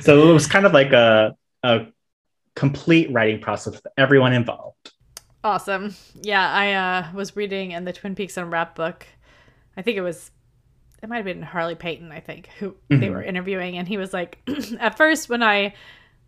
so 0.00 0.28
it 0.30 0.32
was 0.32 0.46
kind 0.46 0.66
of 0.66 0.72
like 0.72 0.92
a 0.92 1.36
a 1.62 1.86
complete 2.54 3.10
writing 3.12 3.40
process 3.40 3.74
with 3.74 3.86
everyone 3.96 4.32
involved. 4.32 4.92
awesome. 5.44 5.94
Yeah, 6.20 6.48
I 6.50 6.72
uh, 6.74 7.12
was 7.14 7.36
reading 7.36 7.72
in 7.72 7.84
the 7.84 7.92
Twin 7.92 8.14
Peaks 8.14 8.36
Unwrapped 8.36 8.76
book. 8.76 9.06
I 9.76 9.82
think 9.82 9.96
it 9.96 10.02
was, 10.02 10.30
it 11.02 11.08
might 11.08 11.16
have 11.16 11.24
been 11.24 11.42
Harley 11.42 11.74
Peyton, 11.74 12.12
I 12.12 12.20
think, 12.20 12.48
who 12.58 12.76
they 12.88 12.96
Mhm. 13.08 13.10
were 13.12 13.22
interviewing. 13.22 13.76
And 13.78 13.88
he 13.88 13.96
was 13.96 14.12
like, 14.12 14.38
at 14.80 14.96
first, 14.96 15.28
when 15.28 15.42
I 15.42 15.74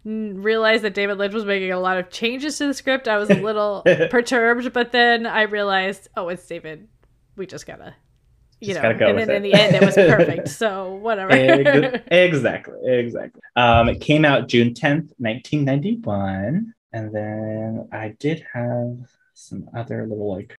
realized 0.04 0.82
that 0.84 0.94
David 0.94 1.16
Lynch 1.18 1.32
was 1.32 1.44
making 1.44 1.72
a 1.72 1.78
lot 1.80 1.96
of 1.96 2.10
changes 2.10 2.58
to 2.58 2.66
the 2.66 2.74
script, 2.74 3.06
I 3.08 3.16
was 3.16 3.30
a 3.30 3.34
little 3.40 3.82
perturbed. 4.10 4.72
But 4.72 4.92
then 4.92 5.26
I 5.26 5.42
realized, 5.42 6.08
oh, 6.16 6.28
it's 6.28 6.46
David. 6.46 6.88
We 7.36 7.46
just 7.46 7.66
gotta, 7.66 7.94
you 8.60 8.68
Just 8.68 8.76
know. 8.76 8.82
gotta 8.82 8.98
go 8.98 9.06
and 9.06 9.18
then 9.18 9.30
in 9.30 9.42
the 9.42 9.54
end, 9.54 9.74
it 9.74 9.82
was 9.84 9.94
perfect. 9.94 10.48
So 10.62 10.94
whatever. 10.94 11.32
Exactly, 12.10 12.78
exactly. 12.84 13.40
Um, 13.56 13.88
it 13.88 14.00
came 14.00 14.24
out 14.24 14.48
June 14.48 14.74
tenth, 14.74 15.12
nineteen 15.18 15.64
ninety 15.64 15.98
one. 16.02 16.74
and 16.92 17.12
then 17.14 17.88
I 17.92 18.14
did 18.20 18.44
have 18.52 18.98
some 19.34 19.68
other 19.76 20.06
little 20.06 20.32
like. 20.34 20.56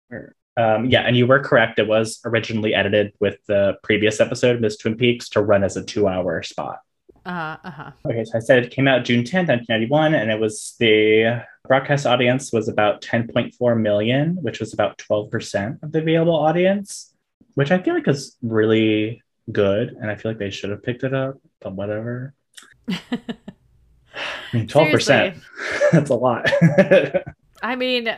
Um, 0.56 0.86
yeah, 0.86 1.02
and 1.02 1.16
you 1.16 1.26
were 1.26 1.40
correct. 1.40 1.78
It 1.78 1.88
was 1.88 2.20
originally 2.24 2.74
edited 2.74 3.12
with 3.20 3.38
the 3.46 3.76
previous 3.82 4.20
episode, 4.20 4.60
Miss 4.60 4.76
Twin 4.76 4.96
Peaks, 4.96 5.28
to 5.30 5.42
run 5.42 5.64
as 5.64 5.76
a 5.76 5.84
two-hour 5.84 6.42
spot. 6.42 6.78
Uh 7.26 7.56
huh. 7.62 7.90
Okay, 8.06 8.24
so 8.24 8.36
I 8.36 8.40
said 8.40 8.62
it 8.62 8.70
came 8.70 8.86
out 8.86 9.04
June 9.04 9.24
10th, 9.24 9.48
1991, 9.48 10.14
and 10.14 10.30
it 10.30 10.38
was 10.38 10.74
the 10.78 11.42
broadcast 11.66 12.06
audience 12.06 12.52
was 12.52 12.68
about 12.68 13.00
10.4 13.00 13.80
million, 13.80 14.36
which 14.42 14.60
was 14.60 14.74
about 14.74 14.98
12% 14.98 15.82
of 15.82 15.92
the 15.92 16.00
available 16.00 16.36
audience, 16.36 17.14
which 17.54 17.70
I 17.70 17.80
feel 17.80 17.94
like 17.94 18.06
is 18.08 18.36
really 18.42 19.22
good. 19.50 19.96
And 20.00 20.10
I 20.10 20.16
feel 20.16 20.30
like 20.32 20.38
they 20.38 20.50
should 20.50 20.70
have 20.70 20.82
picked 20.82 21.02
it 21.02 21.14
up, 21.14 21.36
but 21.60 21.72
whatever. 21.72 22.34
I 22.88 22.98
mean, 24.52 24.68
12%, 24.68 25.40
that's 25.92 26.10
a 26.10 26.14
lot. 26.14 26.50
I 27.62 27.76
mean, 27.76 28.14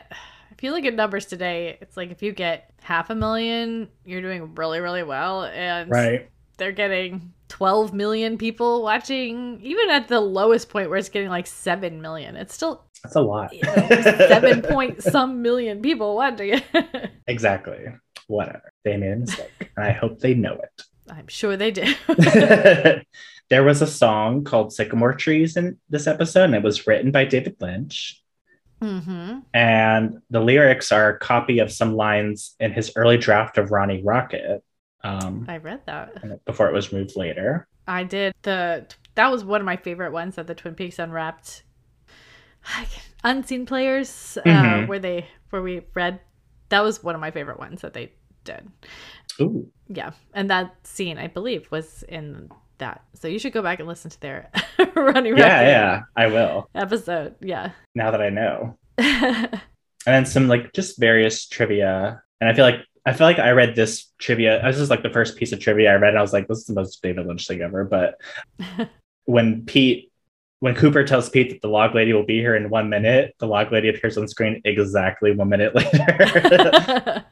if 0.56 0.64
you 0.64 0.72
look 0.72 0.86
at 0.86 0.94
numbers 0.94 1.26
today, 1.26 1.76
it's 1.82 1.98
like 1.98 2.10
if 2.10 2.22
you 2.22 2.32
get 2.32 2.70
half 2.80 3.10
a 3.10 3.14
million, 3.14 3.88
you're 4.06 4.22
doing 4.22 4.54
really, 4.54 4.80
really 4.80 5.02
well. 5.02 5.44
And 5.44 5.90
right. 5.90 6.30
they're 6.56 6.72
getting 6.72 7.34
12 7.48 7.92
million 7.92 8.38
people 8.38 8.82
watching, 8.82 9.60
even 9.62 9.90
at 9.90 10.08
the 10.08 10.18
lowest 10.18 10.70
point 10.70 10.88
where 10.88 10.98
it's 10.98 11.10
getting 11.10 11.28
like 11.28 11.46
7 11.46 12.00
million. 12.00 12.36
It's 12.36 12.54
still 12.54 12.86
That's 13.02 13.16
a 13.16 13.20
lot. 13.20 13.52
you 13.52 13.62
know, 13.64 13.74
7 14.02 14.62
point 14.68 15.02
some 15.02 15.42
million 15.42 15.82
people 15.82 16.16
watching 16.16 16.54
it. 16.54 17.10
exactly. 17.26 17.88
Whatever. 18.26 18.72
They 18.82 18.96
made 18.96 19.12
a 19.12 19.16
mistake, 19.16 19.70
and 19.76 19.86
I 19.86 19.92
hope 19.92 20.20
they 20.20 20.32
know 20.32 20.54
it. 20.54 20.82
I'm 21.08 21.28
sure 21.28 21.58
they 21.58 21.70
do. 21.70 21.84
there 23.50 23.62
was 23.62 23.82
a 23.82 23.86
song 23.86 24.42
called 24.42 24.72
Sycamore 24.72 25.14
Trees 25.14 25.58
in 25.58 25.76
this 25.90 26.06
episode, 26.06 26.44
and 26.44 26.54
it 26.54 26.62
was 26.62 26.86
written 26.86 27.12
by 27.12 27.26
David 27.26 27.56
Lynch. 27.60 28.22
Hmm 28.80 29.40
And 29.54 30.18
the 30.30 30.40
lyrics 30.40 30.92
are 30.92 31.10
a 31.10 31.18
copy 31.18 31.60
of 31.60 31.72
some 31.72 31.94
lines 31.94 32.54
in 32.60 32.72
his 32.72 32.92
early 32.96 33.16
draft 33.16 33.58
of 33.58 33.70
Ronnie 33.70 34.02
Rocket 34.02 34.62
um, 35.02 35.46
I 35.48 35.56
read 35.58 35.82
that. 35.86 36.16
before 36.44 36.68
it 36.68 36.74
was 36.74 36.92
moved 36.92 37.16
later. 37.16 37.68
I 37.86 38.04
did 38.04 38.34
the 38.42 38.86
that 39.14 39.30
was 39.30 39.44
one 39.44 39.60
of 39.60 39.64
my 39.64 39.76
favorite 39.76 40.12
ones 40.12 40.36
of 40.38 40.46
the 40.46 40.54
Twin 40.54 40.74
Peaks 40.74 40.98
Unwrapped 40.98 41.62
unseen 43.24 43.66
players 43.66 44.36
uh, 44.38 44.82
Mhm. 44.82 44.86
where 44.86 44.98
they 44.98 45.28
where 45.50 45.62
we 45.62 45.82
read 45.94 46.20
that 46.68 46.82
was 46.82 47.02
one 47.02 47.14
of 47.14 47.20
my 47.20 47.30
favorite 47.30 47.58
ones 47.58 47.82
that 47.82 47.94
they 47.94 48.12
did. 48.44 48.68
Ooh, 49.40 49.70
Yeah, 49.88 50.12
and 50.34 50.50
that 50.50 50.86
scene 50.86 51.18
I 51.18 51.28
believe 51.28 51.70
was 51.70 52.02
in 52.08 52.50
that. 52.78 53.04
So 53.14 53.28
you 53.28 53.38
should 53.38 53.52
go 53.52 53.62
back 53.62 53.78
and 53.78 53.88
listen 53.88 54.10
to 54.10 54.20
their 54.20 54.50
running 54.94 55.36
yeah, 55.36 55.62
yeah, 55.62 56.00
I 56.16 56.26
will 56.26 56.68
episode. 56.74 57.34
Yeah. 57.40 57.72
now 57.94 58.10
that 58.10 58.22
I 58.22 58.30
know. 58.30 58.78
And 60.06 60.14
then 60.14 60.24
some 60.24 60.46
like 60.46 60.72
just 60.72 61.00
various 61.00 61.46
trivia. 61.46 62.22
And 62.40 62.48
I 62.48 62.54
feel 62.54 62.64
like 62.64 62.80
I 63.04 63.12
feel 63.12 63.26
like 63.26 63.40
I 63.40 63.50
read 63.50 63.74
this 63.74 64.12
trivia. 64.18 64.62
This 64.64 64.78
is 64.78 64.88
like 64.88 65.02
the 65.02 65.10
first 65.10 65.36
piece 65.36 65.52
of 65.52 65.58
trivia 65.60 65.92
I 65.92 65.96
read. 65.96 66.10
And 66.10 66.18
I 66.18 66.22
was 66.22 66.32
like, 66.32 66.46
this 66.46 66.58
is 66.58 66.66
the 66.66 66.74
most 66.74 67.02
David 67.02 67.26
Lynch 67.26 67.46
thing 67.46 67.60
ever. 67.60 67.84
But 67.84 68.20
when 69.24 69.64
Pete, 69.64 70.12
when 70.60 70.76
Cooper 70.76 71.02
tells 71.04 71.28
Pete 71.28 71.50
that 71.50 71.60
the 71.60 71.68
log 71.68 71.94
lady 71.94 72.12
will 72.12 72.24
be 72.24 72.38
here 72.38 72.54
in 72.54 72.70
one 72.70 72.88
minute, 72.88 73.34
the 73.38 73.48
log 73.48 73.72
lady 73.72 73.88
appears 73.88 74.16
on 74.16 74.28
screen 74.28 74.62
exactly 74.64 75.32
one 75.32 75.48
minute 75.48 75.74
later. 75.74 77.24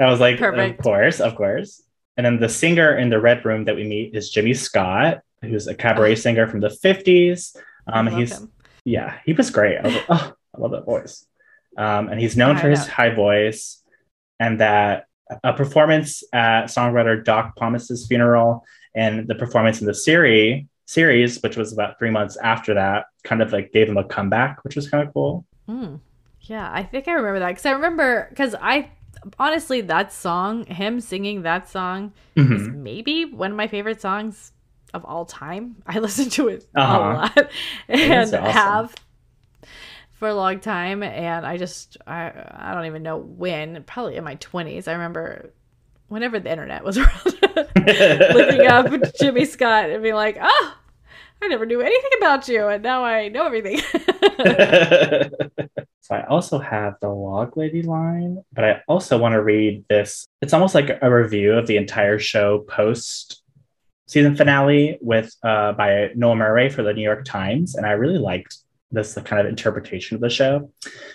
I 0.00 0.06
was 0.06 0.18
like, 0.18 0.38
Perfect. 0.38 0.80
of 0.80 0.84
course, 0.84 1.20
of 1.20 1.36
course. 1.36 1.80
And 2.16 2.24
then 2.24 2.38
the 2.38 2.48
singer 2.48 2.96
in 2.96 3.10
the 3.10 3.20
red 3.20 3.44
room 3.44 3.64
that 3.64 3.76
we 3.76 3.84
meet 3.84 4.14
is 4.14 4.30
Jimmy 4.30 4.54
Scott, 4.54 5.20
who's 5.42 5.66
a 5.66 5.74
cabaret 5.74 6.16
singer 6.16 6.46
from 6.46 6.60
the 6.60 6.68
50s. 6.68 7.56
Um, 7.86 8.06
he's 8.06 8.38
him. 8.38 8.52
yeah, 8.84 9.18
he 9.26 9.32
was 9.32 9.50
great. 9.50 9.78
I 9.78 9.82
was 9.82 9.94
like, 9.94 10.04
oh, 10.08 10.32
I 10.54 10.60
love 10.60 10.70
that 10.70 10.84
voice. 10.84 11.26
Um, 11.76 12.08
and 12.08 12.20
he's 12.20 12.36
known 12.36 12.56
for 12.56 12.68
his 12.68 12.86
high 12.86 13.12
voice, 13.12 13.82
and 14.38 14.60
that 14.60 15.06
a 15.42 15.52
performance 15.52 16.22
at 16.32 16.66
songwriter 16.66 17.24
Doc 17.24 17.56
Pomus's 17.56 18.06
funeral 18.06 18.64
and 18.94 19.26
the 19.26 19.34
performance 19.34 19.80
in 19.80 19.86
the 19.86 19.94
series 19.94 20.66
series, 20.86 21.42
which 21.42 21.56
was 21.56 21.72
about 21.72 21.98
three 21.98 22.10
months 22.10 22.36
after 22.36 22.74
that, 22.74 23.06
kind 23.22 23.42
of 23.42 23.52
like 23.52 23.72
gave 23.72 23.88
him 23.88 23.96
a 23.96 24.04
comeback, 24.04 24.62
which 24.64 24.76
was 24.76 24.88
kind 24.88 25.06
of 25.06 25.12
cool. 25.14 25.44
Mm. 25.68 26.00
Yeah, 26.42 26.70
I 26.72 26.82
think 26.82 27.08
I 27.08 27.12
remember 27.12 27.40
that 27.40 27.48
because 27.48 27.66
I 27.66 27.72
remember 27.72 28.26
because 28.28 28.54
I 28.54 28.90
honestly 29.38 29.80
that 29.82 30.12
song, 30.12 30.64
him 30.66 31.00
singing 31.00 31.42
that 31.42 31.68
song, 31.68 32.12
is 32.36 32.44
Mhm. 32.68 32.74
maybe 32.76 33.24
one 33.24 33.50
of 33.50 33.56
my 33.56 33.66
favorite 33.68 34.00
songs 34.00 34.52
of 34.92 35.04
all 35.04 35.24
time. 35.24 35.76
I 35.86 35.98
listen 35.98 36.30
to 36.30 36.48
it 36.48 36.66
Uh-huh. 36.74 36.96
a 36.96 37.00
lot 37.00 37.50
and 37.88 38.22
awesome. 38.34 38.44
have 38.44 38.94
for 40.12 40.28
a 40.28 40.34
long 40.34 40.60
time, 40.60 41.02
and 41.02 41.44
I 41.44 41.56
just 41.58 41.96
I 42.06 42.32
I 42.50 42.74
don't 42.74 42.86
even 42.86 43.02
know 43.02 43.16
when, 43.18 43.82
probably 43.84 44.16
in 44.16 44.24
my 44.24 44.36
twenties. 44.36 44.86
I 44.88 44.92
remember 44.92 45.50
whenever 46.08 46.38
the 46.38 46.50
internet 46.50 46.84
was 46.84 46.96
around, 46.98 47.34
looking 48.34 48.66
up 48.66 48.86
Jimmy 49.20 49.44
Scott 49.44 49.90
and 49.90 50.02
being 50.02 50.14
like, 50.14 50.38
oh. 50.40 50.74
I 51.42 51.48
never 51.48 51.66
knew 51.66 51.82
anything 51.82 52.10
about 52.16 52.48
you, 52.48 52.68
and 52.68 52.82
now 52.82 53.04
I 53.04 53.28
know 53.28 53.44
everything. 53.44 53.78
So 56.04 56.14
I 56.14 56.26
also 56.26 56.58
have 56.58 56.96
the 57.00 57.08
log 57.08 57.56
lady 57.56 57.80
line, 57.80 58.44
but 58.52 58.62
I 58.62 58.82
also 58.88 59.16
want 59.16 59.32
to 59.32 59.42
read 59.42 59.86
this. 59.88 60.26
It's 60.42 60.52
almost 60.52 60.74
like 60.74 60.98
a 61.00 61.10
review 61.10 61.54
of 61.54 61.66
the 61.66 61.78
entire 61.78 62.18
show 62.18 62.58
post 62.58 63.42
season 64.06 64.36
finale 64.36 64.98
with 65.00 65.34
uh, 65.42 65.72
by 65.72 66.10
Noel 66.14 66.34
Murray 66.34 66.68
for 66.68 66.82
the 66.82 66.92
New 66.92 67.02
York 67.02 67.24
Times, 67.24 67.74
and 67.74 67.86
I 67.86 67.92
really 67.92 68.18
liked 68.18 68.54
this 68.90 69.14
kind 69.14 69.40
of 69.40 69.46
interpretation 69.46 70.14
of 70.14 70.20
the 70.20 70.28
show. 70.28 70.70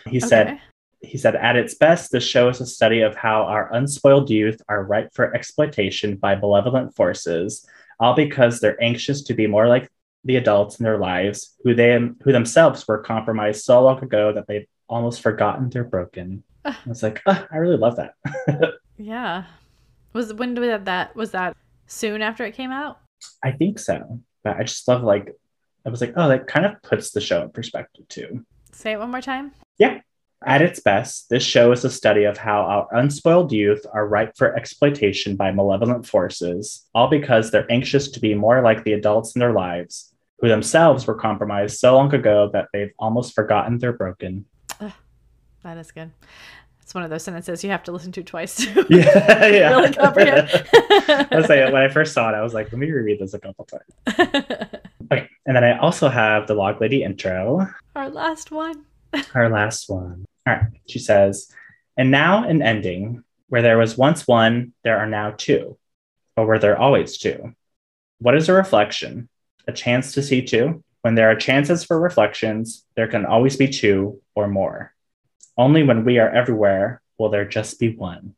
He 0.08 0.20
said, 0.20 0.60
he 1.02 1.20
said, 1.20 1.36
at 1.36 1.56
its 1.56 1.76
best, 1.76 2.10
the 2.10 2.20
show 2.20 2.50
is 2.50 2.60
a 2.60 2.66
study 2.66 3.02
of 3.02 3.16
how 3.16 3.44
our 3.44 3.72
unspoiled 3.72 4.32
youth 4.32 4.60
are 4.68 4.84
ripe 4.84 5.12
for 5.14 5.36
exploitation 5.36 6.16
by 6.16 6.34
malevolent 6.34 6.96
forces, 6.96 7.64
all 8.00 8.16
because 8.16 8.60
they're 8.60 8.84
anxious 8.84 9.22
to 9.26 9.36
be 9.36 9.46
more 9.46 9.68
like 9.68 9.88
the 10.24 10.38
adults 10.38 10.80
in 10.80 10.84
their 10.84 10.98
lives, 10.98 11.56
who 11.64 11.76
they 11.76 11.96
who 12.24 12.32
themselves 12.32 12.88
were 12.88 13.04
compromised 13.04 13.64
so 13.64 13.84
long 13.84 14.04
ago 14.04 14.34
that 14.34 14.48
they've 14.48 14.66
almost 14.90 15.22
forgotten 15.22 15.70
they're 15.70 15.84
broken. 15.84 16.44
I 16.66 16.76
was 16.86 17.02
like, 17.02 17.22
"Ah, 17.26 17.48
I 17.52 17.58
really 17.58 17.78
love 17.78 17.98
that. 17.98 18.14
Yeah. 19.00 19.46
Was 20.12 20.34
when 20.34 20.56
did 20.56 20.86
that 20.86 21.16
was 21.16 21.32
that 21.32 21.56
soon 21.88 22.22
after 22.22 22.44
it 22.44 22.54
came 22.54 22.72
out? 22.72 23.00
I 23.42 23.52
think 23.52 23.80
so, 23.80 24.20
but 24.44 24.58
I 24.58 24.64
just 24.64 24.88
love 24.88 25.04
like 25.04 25.34
I 25.86 25.90
was 25.90 26.02
like, 26.02 26.14
oh, 26.18 26.28
that 26.28 26.48
kind 26.48 26.66
of 26.66 26.82
puts 26.84 27.12
the 27.12 27.22
show 27.22 27.42
in 27.42 27.52
perspective 27.52 28.08
too. 28.10 28.46
Say 28.72 28.92
it 28.92 29.00
one 29.00 29.12
more 29.12 29.22
time. 29.22 29.54
Yeah. 29.78 30.02
At 30.46 30.62
its 30.62 30.80
best, 30.80 31.30
this 31.30 31.44
show 31.44 31.72
is 31.72 31.84
a 31.84 31.90
study 31.90 32.24
of 32.24 32.38
how 32.38 32.62
our 32.62 32.98
unspoiled 32.98 33.52
youth 33.52 33.86
are 33.92 34.08
ripe 34.08 34.38
for 34.38 34.56
exploitation 34.56 35.36
by 35.36 35.52
malevolent 35.52 36.06
forces, 36.06 36.88
all 36.96 37.10
because 37.10 37.52
they're 37.52 37.70
anxious 37.72 38.10
to 38.12 38.22
be 38.22 38.34
more 38.34 38.62
like 38.62 38.84
the 38.84 38.94
adults 38.94 39.36
in 39.36 39.40
their 39.40 39.52
lives, 39.52 40.14
who 40.40 40.48
themselves 40.48 41.06
were 41.06 41.16
compromised 41.16 41.80
so 41.80 41.96
long 41.96 42.14
ago 42.14 42.50
that 42.54 42.70
they've 42.72 42.94
almost 43.00 43.36
forgotten 43.36 43.80
they're 43.80 43.92
broken. 43.92 44.46
That 45.64 45.78
is 45.78 45.92
good. 45.92 46.12
It's 46.82 46.96
one 46.96 47.04
of 47.04 47.12
those 47.12 47.24
sentences 47.24 47.64
you 47.64 47.70
have 47.70 47.84
to 47.84 47.92
listen 47.92 48.12
to 48.14 48.24
twice 48.24 48.56
to 48.56 48.86
Yeah, 48.90 49.46
yeah. 49.48 49.70
really 49.70 49.94
comprehend. 49.94 50.50
I 50.74 51.28
was 51.32 51.48
like, 51.48 51.72
when 51.72 51.76
I 51.76 51.88
first 51.88 52.14
saw 52.14 52.30
it, 52.30 52.36
I 52.36 52.42
was 52.42 52.54
like, 52.54 52.72
let 52.72 52.80
me 52.80 52.90
reread 52.90 53.20
this 53.20 53.36
a 53.36 53.40
couple 53.40 53.66
times. 53.66 54.70
Okay, 55.12 55.30
and 55.46 55.56
then 55.56 55.64
I 55.64 55.78
also 55.78 56.10
have 56.10 56.48
the 56.48 56.56
Log 56.56 56.82
Lady 56.82 57.04
intro. 57.04 57.68
Our 57.96 58.10
last 58.10 58.50
one. 58.52 58.86
Our 59.36 59.50
last 59.50 59.90
one. 59.90 60.26
All 60.48 60.56
right. 60.56 60.64
She 60.88 61.00
says, 61.00 61.52
and 61.98 62.10
now 62.12 62.48
an 62.48 62.62
ending 62.62 63.24
where 63.50 63.62
there 63.62 63.78
was 63.78 63.98
once 63.98 64.28
one, 64.28 64.74
there 64.84 64.98
are 64.98 65.08
now 65.08 65.32
two, 65.32 65.78
or 66.38 66.46
were 66.46 66.60
there 66.60 66.78
always 66.80 67.18
two? 67.18 67.54
What 68.20 68.36
is 68.36 68.50
a 68.50 68.54
reflection? 68.54 69.30
A 69.68 69.72
chance 69.72 70.14
to 70.14 70.24
see 70.24 70.42
two? 70.42 70.84
When 71.02 71.16
there 71.16 71.30
are 71.30 71.36
chances 71.36 71.84
for 71.84 72.00
reflections, 72.00 72.86
there 72.96 73.08
can 73.08 73.26
always 73.26 73.58
be 73.58 73.68
two 73.68 74.22
or 74.36 74.48
more. 74.48 74.94
Only 75.60 75.84
when 75.84 76.06
we 76.06 76.18
are 76.20 76.30
everywhere 76.30 77.02
will 77.18 77.30
there 77.30 77.44
just 77.44 77.82
be 77.82 77.94
one. 77.94 78.34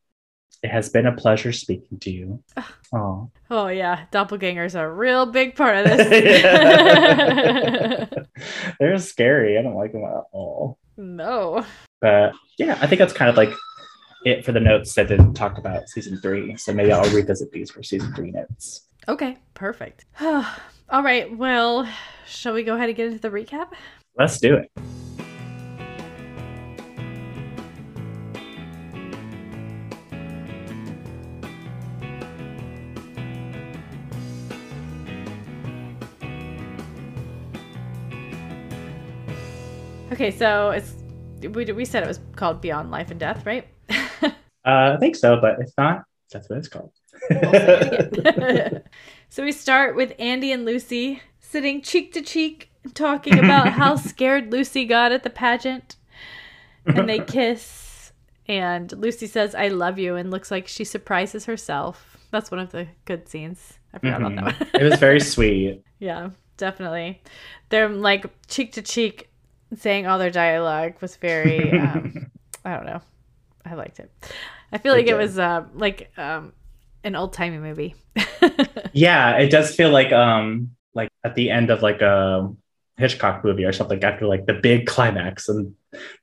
It 0.63 0.71
has 0.71 0.89
been 0.89 1.05
a 1.05 1.15
pleasure 1.15 1.51
speaking 1.51 1.99
to 1.99 2.09
you. 2.09 2.43
Oh, 2.91 3.29
Oh 3.51 3.67
yeah, 3.67 4.05
doppelgangers 4.11 4.77
are 4.77 4.87
a 4.87 4.93
real 4.93 5.27
big 5.27 5.55
part 5.55 5.77
of 5.77 5.85
this. 5.85 6.07
they're 8.79 8.97
scary. 8.97 9.59
I 9.59 9.61
don't 9.61 9.75
like 9.75 9.91
them 9.91 10.03
at 10.03 10.23
all. 10.31 10.79
no. 10.97 11.63
But 12.01 12.33
yeah, 12.57 12.79
I 12.81 12.87
think 12.87 12.97
that's 12.97 13.13
kind 13.13 13.29
of 13.29 13.37
like 13.37 13.53
it 14.25 14.43
for 14.43 14.51
the 14.51 14.59
notes 14.59 14.95
that 14.95 15.07
didn't 15.07 15.35
talk 15.35 15.59
about 15.59 15.89
season 15.89 16.19
three. 16.21 16.57
So 16.57 16.73
maybe 16.73 16.91
I'll 16.91 17.07
revisit 17.13 17.51
these 17.51 17.69
for 17.69 17.83
season 17.83 18.15
three 18.15 18.31
notes. 18.31 18.87
Okay, 19.07 19.37
perfect. 19.53 20.05
All 20.21 21.03
right, 21.03 21.37
well, 21.37 21.87
shall 22.25 22.53
we 22.53 22.63
go 22.63 22.75
ahead 22.75 22.89
and 22.89 22.95
get 22.95 23.07
into 23.07 23.19
the 23.19 23.29
recap? 23.29 23.73
Let's 24.17 24.39
do 24.39 24.55
it. 24.55 24.71
Okay, 40.21 40.37
so 40.37 40.69
it's 40.69 40.93
we, 41.41 41.65
we 41.71 41.83
said 41.83 42.03
it 42.03 42.07
was 42.07 42.19
called 42.35 42.61
Beyond 42.61 42.91
Life 42.91 43.09
and 43.09 43.19
Death, 43.19 43.43
right? 43.43 43.67
uh, 43.89 44.29
I 44.63 44.97
think 44.99 45.15
so, 45.15 45.41
but 45.41 45.59
if 45.59 45.71
not, 45.79 46.03
that's 46.31 46.47
what 46.47 46.59
it's 46.59 46.67
called. 46.67 46.91
so 49.29 49.43
we 49.43 49.51
start 49.51 49.95
with 49.95 50.13
Andy 50.19 50.51
and 50.51 50.63
Lucy 50.63 51.23
sitting 51.39 51.81
cheek 51.81 52.13
to 52.13 52.21
cheek 52.21 52.69
talking 52.93 53.39
about 53.39 53.69
how 53.69 53.95
scared 53.95 54.51
Lucy 54.51 54.85
got 54.85 55.11
at 55.11 55.23
the 55.23 55.31
pageant. 55.31 55.95
And 56.85 57.09
they 57.09 57.17
kiss 57.17 58.11
and 58.47 58.91
Lucy 58.91 59.25
says 59.25 59.55
I 59.55 59.69
love 59.69 59.97
you 59.97 60.17
and 60.17 60.29
looks 60.29 60.51
like 60.51 60.67
she 60.67 60.83
surprises 60.83 61.45
herself. 61.45 62.19
That's 62.29 62.51
one 62.51 62.59
of 62.59 62.71
the 62.71 62.89
good 63.05 63.27
scenes. 63.27 63.79
I 63.91 63.97
forgot 63.97 64.21
mm-hmm. 64.21 64.37
about 64.37 64.59
that 64.59 64.71
one. 64.71 64.81
it 64.83 64.87
was 64.87 64.99
very 64.99 65.19
sweet. 65.19 65.81
Yeah, 65.97 66.29
definitely. 66.57 67.23
They're 67.69 67.89
like 67.89 68.27
cheek 68.47 68.73
to 68.73 68.83
cheek 68.83 69.30
saying 69.75 70.07
all 70.07 70.19
their 70.19 70.31
dialogue 70.31 70.93
was 71.01 71.15
very 71.15 71.71
um, 71.79 72.31
I 72.65 72.75
don't 72.75 72.85
know. 72.85 73.01
I 73.65 73.75
liked 73.75 73.99
it. 73.99 74.11
I 74.71 74.77
feel 74.77 74.93
like 74.93 75.07
it, 75.07 75.11
it 75.11 75.17
was 75.17 75.37
uh, 75.37 75.65
like 75.73 76.11
um, 76.17 76.53
an 77.03 77.15
old 77.15 77.33
timey 77.33 77.57
movie. 77.57 77.95
yeah, 78.93 79.37
it 79.37 79.49
does 79.49 79.75
feel 79.75 79.91
like 79.91 80.11
um 80.11 80.71
like 80.93 81.09
at 81.23 81.35
the 81.35 81.49
end 81.49 81.69
of 81.69 81.81
like 81.81 82.01
a 82.01 82.51
Hitchcock 82.97 83.43
movie 83.43 83.65
or 83.65 83.73
something 83.73 84.03
after 84.03 84.27
like 84.27 84.45
the 84.45 84.53
big 84.53 84.85
climax 84.85 85.49
and 85.49 85.73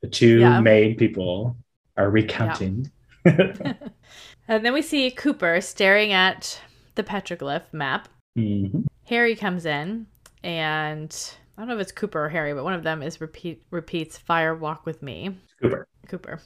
the 0.02 0.08
two 0.08 0.40
yeah. 0.40 0.60
main 0.60 0.96
people 0.96 1.56
are 1.96 2.10
recounting. 2.10 2.90
Yeah. 3.24 3.74
and 4.48 4.64
then 4.64 4.72
we 4.72 4.82
see 4.82 5.10
Cooper 5.10 5.60
staring 5.60 6.12
at 6.12 6.60
the 6.94 7.02
petroglyph 7.02 7.72
map. 7.72 8.08
Mm-hmm. 8.38 8.82
Harry 9.06 9.34
comes 9.34 9.66
in 9.66 10.06
and 10.44 11.34
I 11.58 11.62
don't 11.62 11.70
know 11.70 11.74
if 11.74 11.80
it's 11.80 11.90
Cooper 11.92 12.24
or 12.24 12.28
Harry, 12.28 12.54
but 12.54 12.62
one 12.62 12.74
of 12.74 12.84
them 12.84 13.02
is 13.02 13.20
repeat 13.20 13.64
repeats 13.72 14.16
"Fire 14.16 14.54
Walk 14.54 14.86
with 14.86 15.02
Me." 15.02 15.36
Cooper. 15.60 15.88
Cooper. 16.06 16.40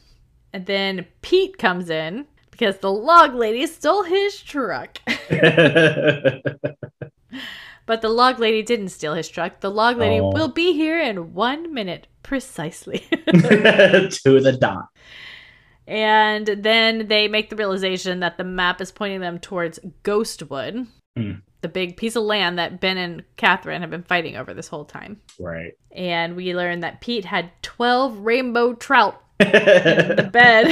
And 0.55 0.65
then 0.65 1.05
Pete 1.21 1.59
comes 1.59 1.91
in 1.91 2.25
because 2.51 2.79
the 2.79 2.91
log 2.91 3.35
lady 3.35 3.67
stole 3.67 4.05
his 4.05 4.41
truck. 4.41 4.97
but 7.85 8.01
the 8.01 8.09
log 8.09 8.39
lady 8.39 8.63
didn't 8.63 8.89
steal 8.89 9.13
his 9.13 9.29
truck. 9.29 9.61
The 9.61 9.71
log 9.71 9.99
lady 9.99 10.19
oh. 10.19 10.31
will 10.31 10.49
be 10.49 10.73
here 10.73 10.99
in 10.99 11.35
one 11.35 11.75
minute 11.75 12.07
precisely. 12.23 13.01
to 13.11 14.41
the 14.41 14.57
dot. 14.59 14.87
And 15.87 16.47
then 16.47 17.09
they 17.09 17.29
make 17.29 17.51
the 17.51 17.57
realization 17.57 18.21
that 18.21 18.39
the 18.39 18.45
map 18.45 18.81
is 18.81 18.91
pointing 18.91 19.21
them 19.21 19.39
towards 19.39 19.79
Ghostwood, 20.05 20.87
mm. 21.19 21.43
The 21.63 21.69
big 21.69 21.97
piece 21.97 22.17
of 22.17 22.25
land 22.25 22.59
that 22.59 22.81
Ben 22.81 22.99
and 22.99 23.23
Catherine 23.37 23.81
have 23.81 23.91
been 23.91 24.03
fighting 24.03 24.37
over 24.37 24.53
this 24.53 24.69
whole 24.69 24.85
time. 24.85 25.21
Right. 25.39 25.73
And 25.91 26.37
we 26.37 26.55
learn 26.55 26.81
that 26.81 27.01
Pete 27.01 27.25
had 27.25 27.51
12 27.63 28.19
rainbow 28.19 28.75
trout 28.75 29.23
in 29.41 29.51
the 30.17 30.29
bed. 30.33 30.67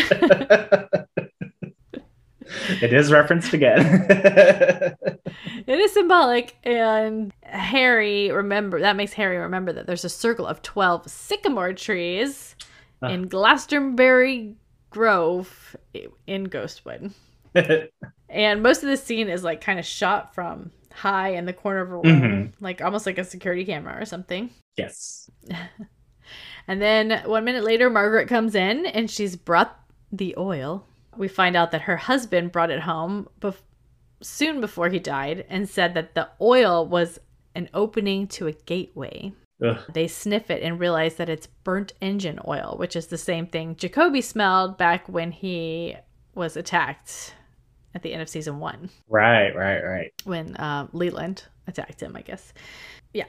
it 2.83 2.93
is 2.93 3.13
referenced 3.13 3.53
again. 3.53 4.07
it 4.09 5.79
is 5.79 5.93
symbolic, 5.93 6.57
and 6.65 7.33
Harry 7.43 8.31
remember 8.31 8.81
that 8.81 8.97
makes 8.97 9.13
Harry 9.13 9.39
remember 9.39 9.73
that 9.73 9.87
there's 9.87 10.05
a 10.05 10.09
circle 10.09 10.47
of 10.47 10.63
twelve 10.63 11.09
sycamore 11.09 11.73
trees 11.73 12.57
uh. 13.03 13.09
in 13.09 13.29
Glastonbury 13.29 14.55
Grove 14.91 15.77
in 16.27 16.49
Ghostwood. 16.49 17.13
and 18.29 18.63
most 18.63 18.83
of 18.83 18.89
the 18.89 18.97
scene 18.97 19.29
is 19.29 19.45
like 19.45 19.61
kind 19.61 19.79
of 19.79 19.85
shot 19.85 20.35
from 20.35 20.71
high 20.93 21.31
in 21.31 21.47
the 21.47 21.53
corner 21.53 21.81
of 21.81 21.91
a 21.91 21.95
room, 21.95 22.03
mm-hmm. 22.05 22.65
like 22.65 22.81
almost 22.81 23.07
like 23.07 23.19
a 23.19 23.25
security 23.25 23.65
camera 23.65 24.01
or 24.01 24.05
something. 24.05 24.51
Yes. 24.77 25.31
and 26.67 26.81
then 26.81 27.23
one 27.27 27.45
minute 27.45 27.65
later, 27.65 27.91
Margaret 27.91 28.29
comes 28.29 28.55
in 28.55 28.87
and 28.87 29.11
she's 29.11 29.37
brought 29.37 29.79
the 30.13 30.35
oil 30.37 30.87
we 31.17 31.29
find 31.29 31.57
out 31.57 31.71
that 31.73 31.83
her 31.83 31.97
husband 31.97 32.53
brought 32.53 32.71
it 32.71 32.81
home 32.81 33.29
bef- 33.41 33.63
soon 34.23 34.61
before 34.61 34.89
he 34.89 34.99
died 34.99 35.45
and 35.49 35.69
said 35.69 35.95
that 35.95 36.15
the 36.15 36.29
oil 36.41 36.87
was 36.87 37.19
an 37.55 37.69
opening 37.75 38.27
to 38.29 38.47
a 38.47 38.53
gateway. 38.53 39.33
Ugh. 39.65 39.79
They 39.93 40.09
sniff 40.09 40.51
it 40.51 40.63
and 40.63 40.81
realize 40.81 41.17
that 41.17 41.29
it's 41.29 41.47
burnt 41.47 41.93
engine 42.01 42.39
oil, 42.47 42.77
which 42.79 42.97
is 42.97 43.09
the 43.09 43.19
same 43.19 43.47
thing 43.47 43.77
Jacoby 43.77 44.21
smelled 44.21 44.79
back 44.79 45.09
when 45.09 45.33
he 45.33 45.97
was 46.35 46.57
attacked 46.57 47.35
at 47.95 48.03
the 48.03 48.13
end 48.13 48.23
of 48.23 48.29
season 48.29 48.61
one. 48.61 48.91
Right, 49.09 49.55
right, 49.55 49.81
right. 49.83 50.13
When 50.25 50.57
uh, 50.57 50.89
Leland 50.93 51.45
attacked 51.67 52.03
him, 52.03 52.17
I 52.17 52.23
guess. 52.23 52.53
Yeah. 53.13 53.27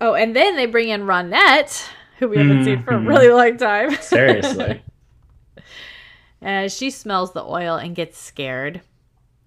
Oh, 0.00 0.14
and 0.14 0.34
then 0.34 0.56
they 0.56 0.66
bring 0.66 0.88
in 0.88 1.02
Ronette, 1.02 1.88
who 2.18 2.28
we 2.28 2.36
haven't 2.36 2.58
mm-hmm. 2.58 2.64
seen 2.64 2.82
for 2.82 2.90
a 2.92 2.98
mm-hmm. 2.98 3.08
really 3.08 3.28
long 3.28 3.56
time. 3.56 3.94
Seriously. 4.00 4.82
As 6.40 6.76
she 6.76 6.90
smells 6.90 7.32
the 7.32 7.42
oil 7.42 7.76
and 7.76 7.96
gets 7.96 8.18
scared, 8.18 8.80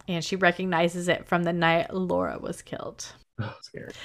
and 0.08 0.24
she 0.24 0.36
recognizes 0.36 1.08
it 1.08 1.26
from 1.26 1.44
the 1.44 1.54
night 1.54 1.94
Laura 1.94 2.38
was 2.38 2.62
killed. 2.62 3.14
Oh, 3.40 3.56
scared. 3.62 3.96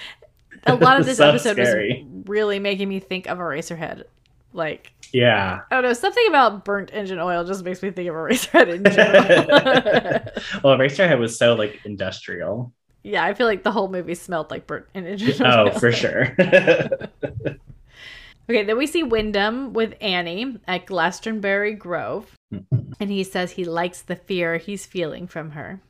A 0.65 0.77
lot 0.77 1.01
of 1.01 1.07
this 1.07 1.19
so 1.19 1.29
episode 1.29 1.55
scary. 1.55 2.07
was 2.09 2.29
really 2.29 2.59
making 2.61 2.89
me 2.89 3.01
think 3.01 3.27
of 3.27 3.39
Eraserhead. 3.39 4.05
Like, 4.53 4.93
yeah, 5.13 5.61
I 5.71 5.75
don't 5.75 5.85
know. 5.85 5.93
Something 5.93 6.27
about 6.29 6.65
burnt 6.65 6.91
engine 6.93 7.19
oil 7.19 7.45
just 7.45 7.65
makes 7.65 7.83
me 7.83 7.91
think 7.91 8.09
of 8.09 8.15
Eraserhead 8.15 8.69
in 8.69 8.85
general. 8.85 9.47
well, 10.65 10.79
Eraserhead 10.79 11.19
was 11.19 11.39
so 11.39 11.55
like 11.55 11.81
industrial. 11.85 12.73
Yeah, 13.03 13.25
I 13.25 13.35
feel 13.35 13.47
like 13.47 13.63
the 13.63 13.71
whole 13.71 13.89
movie 13.89 14.15
smelled 14.15 14.51
like 14.51 14.67
burnt 14.67 14.87
engine 14.95 15.41
oil. 15.47 15.71
Oh, 15.75 15.79
for 15.79 15.93
sure. 15.93 16.37
Okay, 18.49 18.63
then 18.63 18.79
we 18.79 18.87
see 18.87 19.03
Windom 19.03 19.73
with 19.73 19.95
Annie 20.01 20.59
at 20.69 20.87
Glastonbury 20.87 21.75
Grove, 21.75 22.33
mm-hmm. 22.55 22.93
and 23.01 23.11
he 23.11 23.25
says 23.25 23.51
he 23.51 23.65
likes 23.65 24.03
the 24.03 24.15
fear 24.15 24.57
he's 24.57 24.87
feeling 24.87 25.27
from 25.27 25.51
her. 25.51 25.81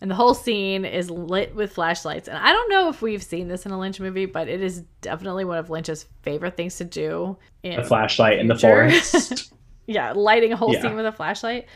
And 0.00 0.10
the 0.10 0.14
whole 0.14 0.34
scene 0.34 0.84
is 0.84 1.10
lit 1.10 1.54
with 1.54 1.72
flashlights. 1.72 2.28
And 2.28 2.38
I 2.38 2.52
don't 2.52 2.70
know 2.70 2.88
if 2.88 3.02
we've 3.02 3.22
seen 3.22 3.48
this 3.48 3.66
in 3.66 3.72
a 3.72 3.78
Lynch 3.78 4.00
movie, 4.00 4.26
but 4.26 4.48
it 4.48 4.62
is 4.62 4.82
definitely 5.00 5.44
one 5.44 5.58
of 5.58 5.70
Lynch's 5.70 6.06
favorite 6.22 6.56
things 6.56 6.76
to 6.76 6.84
do. 6.84 7.36
In 7.62 7.78
a 7.78 7.84
flashlight 7.84 8.38
in 8.38 8.48
the 8.48 8.56
forest. 8.58 9.52
yeah, 9.86 10.12
lighting 10.12 10.52
a 10.52 10.56
whole 10.56 10.72
yeah. 10.72 10.82
scene 10.82 10.96
with 10.96 11.06
a 11.06 11.12
flashlight. 11.12 11.66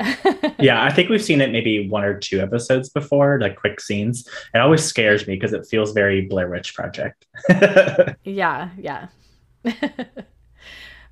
yeah, 0.58 0.82
I 0.82 0.90
think 0.90 1.10
we've 1.10 1.22
seen 1.22 1.40
it 1.40 1.52
maybe 1.52 1.88
one 1.88 2.04
or 2.04 2.18
two 2.18 2.40
episodes 2.40 2.88
before, 2.88 3.38
like 3.40 3.56
quick 3.56 3.80
scenes. 3.80 4.26
It 4.54 4.58
always 4.58 4.82
scares 4.82 5.26
me 5.26 5.34
because 5.34 5.52
it 5.52 5.66
feels 5.66 5.92
very 5.92 6.22
Blair 6.22 6.48
Witch 6.48 6.74
Project. 6.74 7.26
yeah, 8.24 8.70
yeah. 8.78 9.08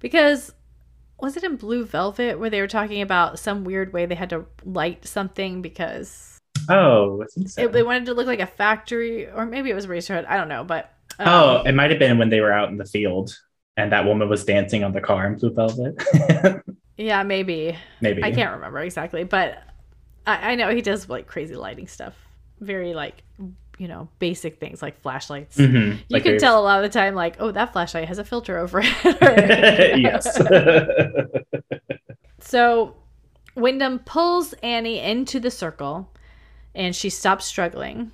because 0.01 0.53
was 1.21 1.37
it 1.37 1.45
in 1.45 1.57
Blue 1.57 1.85
Velvet 1.85 2.39
where 2.39 2.51
they 2.51 2.61
were 2.61 2.69
talking 2.69 3.03
about 3.03 3.39
some 3.39 3.65
weird 3.65 3.93
way 3.93 4.07
they 4.07 4.15
had 4.15 4.31
to 4.31 4.47
light 4.65 5.07
something 5.07 5.63
because 5.63 6.39
oh, 6.69 7.23
I 7.23 7.27
think 7.35 7.49
so. 7.49 7.63
It, 7.63 7.73
they 7.73 7.83
wanted 7.83 8.07
to 8.07 8.15
look 8.15 8.27
like 8.27 8.41
a 8.41 8.47
factory, 8.47 9.29
or 9.29 9.47
maybe 9.47 9.71
it 9.71 9.75
was 9.75 9.87
Eraserhead. 9.87 10.27
I 10.29 10.37
don't 10.37 10.49
know, 10.49 10.65
but 10.65 10.93
um, 11.19 11.29
oh, 11.29 11.63
it 11.65 11.73
might 11.73 11.91
have 11.91 11.99
been 11.99 12.19
when 12.19 12.31
they 12.31 12.41
were 12.41 12.53
out 12.53 12.69
in 12.69 12.77
the 12.77 12.85
field 12.85 13.37
and 13.79 13.93
that 13.93 14.05
woman 14.05 14.29
was 14.29 14.45
dancing 14.45 14.83
on 14.83 14.93
the 14.93 15.01
car 15.01 15.27
in 15.27 15.37
Blue 15.37 15.53
Velvet. 15.53 16.03
yeah, 16.97 17.23
maybe. 17.23 17.79
Maybe 18.01 18.23
I 18.25 18.33
can't 18.33 18.53
remember 18.53 18.81
exactly, 18.81 19.23
but 19.23 19.63
I, 20.27 20.53
I 20.53 20.55
know 20.57 20.75
he 20.75 20.83
does 20.83 21.09
like 21.09 21.29
crazy 21.29 21.55
lighting 21.55 21.87
stuff. 21.87 22.15
Very 22.61 22.93
like 22.93 23.23
you 23.79 23.89
know 23.89 24.09
basic 24.19 24.59
things 24.59 24.83
like 24.83 25.01
flashlights 25.01 25.57
mm-hmm. 25.57 25.93
you 25.93 25.99
like 26.11 26.25
can 26.25 26.37
tell 26.37 26.61
a 26.61 26.63
lot 26.63 26.85
of 26.85 26.91
the 26.91 26.99
time 26.99 27.15
like 27.15 27.37
oh 27.39 27.51
that 27.51 27.73
flashlight 27.73 28.07
has 28.07 28.19
a 28.19 28.25
filter 28.25 28.59
over 28.59 28.83
it 28.85 28.95
yes 30.01 30.39
so 32.41 32.97
windom 33.55 34.01
pulls 34.01 34.53
annie 34.63 34.99
into 34.99 35.41
the 35.41 35.51
circle 35.51 36.13
and 36.75 36.95
she 36.95 37.09
stops 37.09 37.45
struggling 37.45 38.11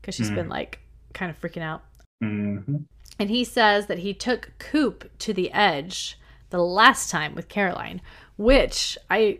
because 0.00 0.14
she's 0.14 0.30
mm. 0.30 0.34
been 0.34 0.48
like 0.48 0.80
kind 1.14 1.30
of 1.30 1.40
freaking 1.40 1.62
out 1.62 1.84
mm-hmm. 2.22 2.76
and 3.18 3.30
he 3.30 3.44
says 3.44 3.86
that 3.86 4.00
he 4.00 4.12
took 4.12 4.50
coop 4.58 5.08
to 5.18 5.32
the 5.32 5.50
edge 5.52 6.18
the 6.50 6.62
last 6.62 7.08
time 7.08 7.34
with 7.34 7.48
caroline 7.48 8.00
which 8.36 8.98
i 9.10 9.38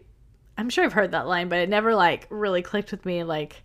i'm 0.57 0.71
sure 0.71 0.85
i've 0.85 0.92
heard 0.92 1.11
that 1.11 1.27
line 1.27 1.49
but 1.49 1.59
it 1.59 1.68
never 1.68 1.94
like 1.94 2.27
really 2.31 2.62
clicked 2.62 2.92
with 2.92 3.05
me 3.05 3.25
like 3.25 3.62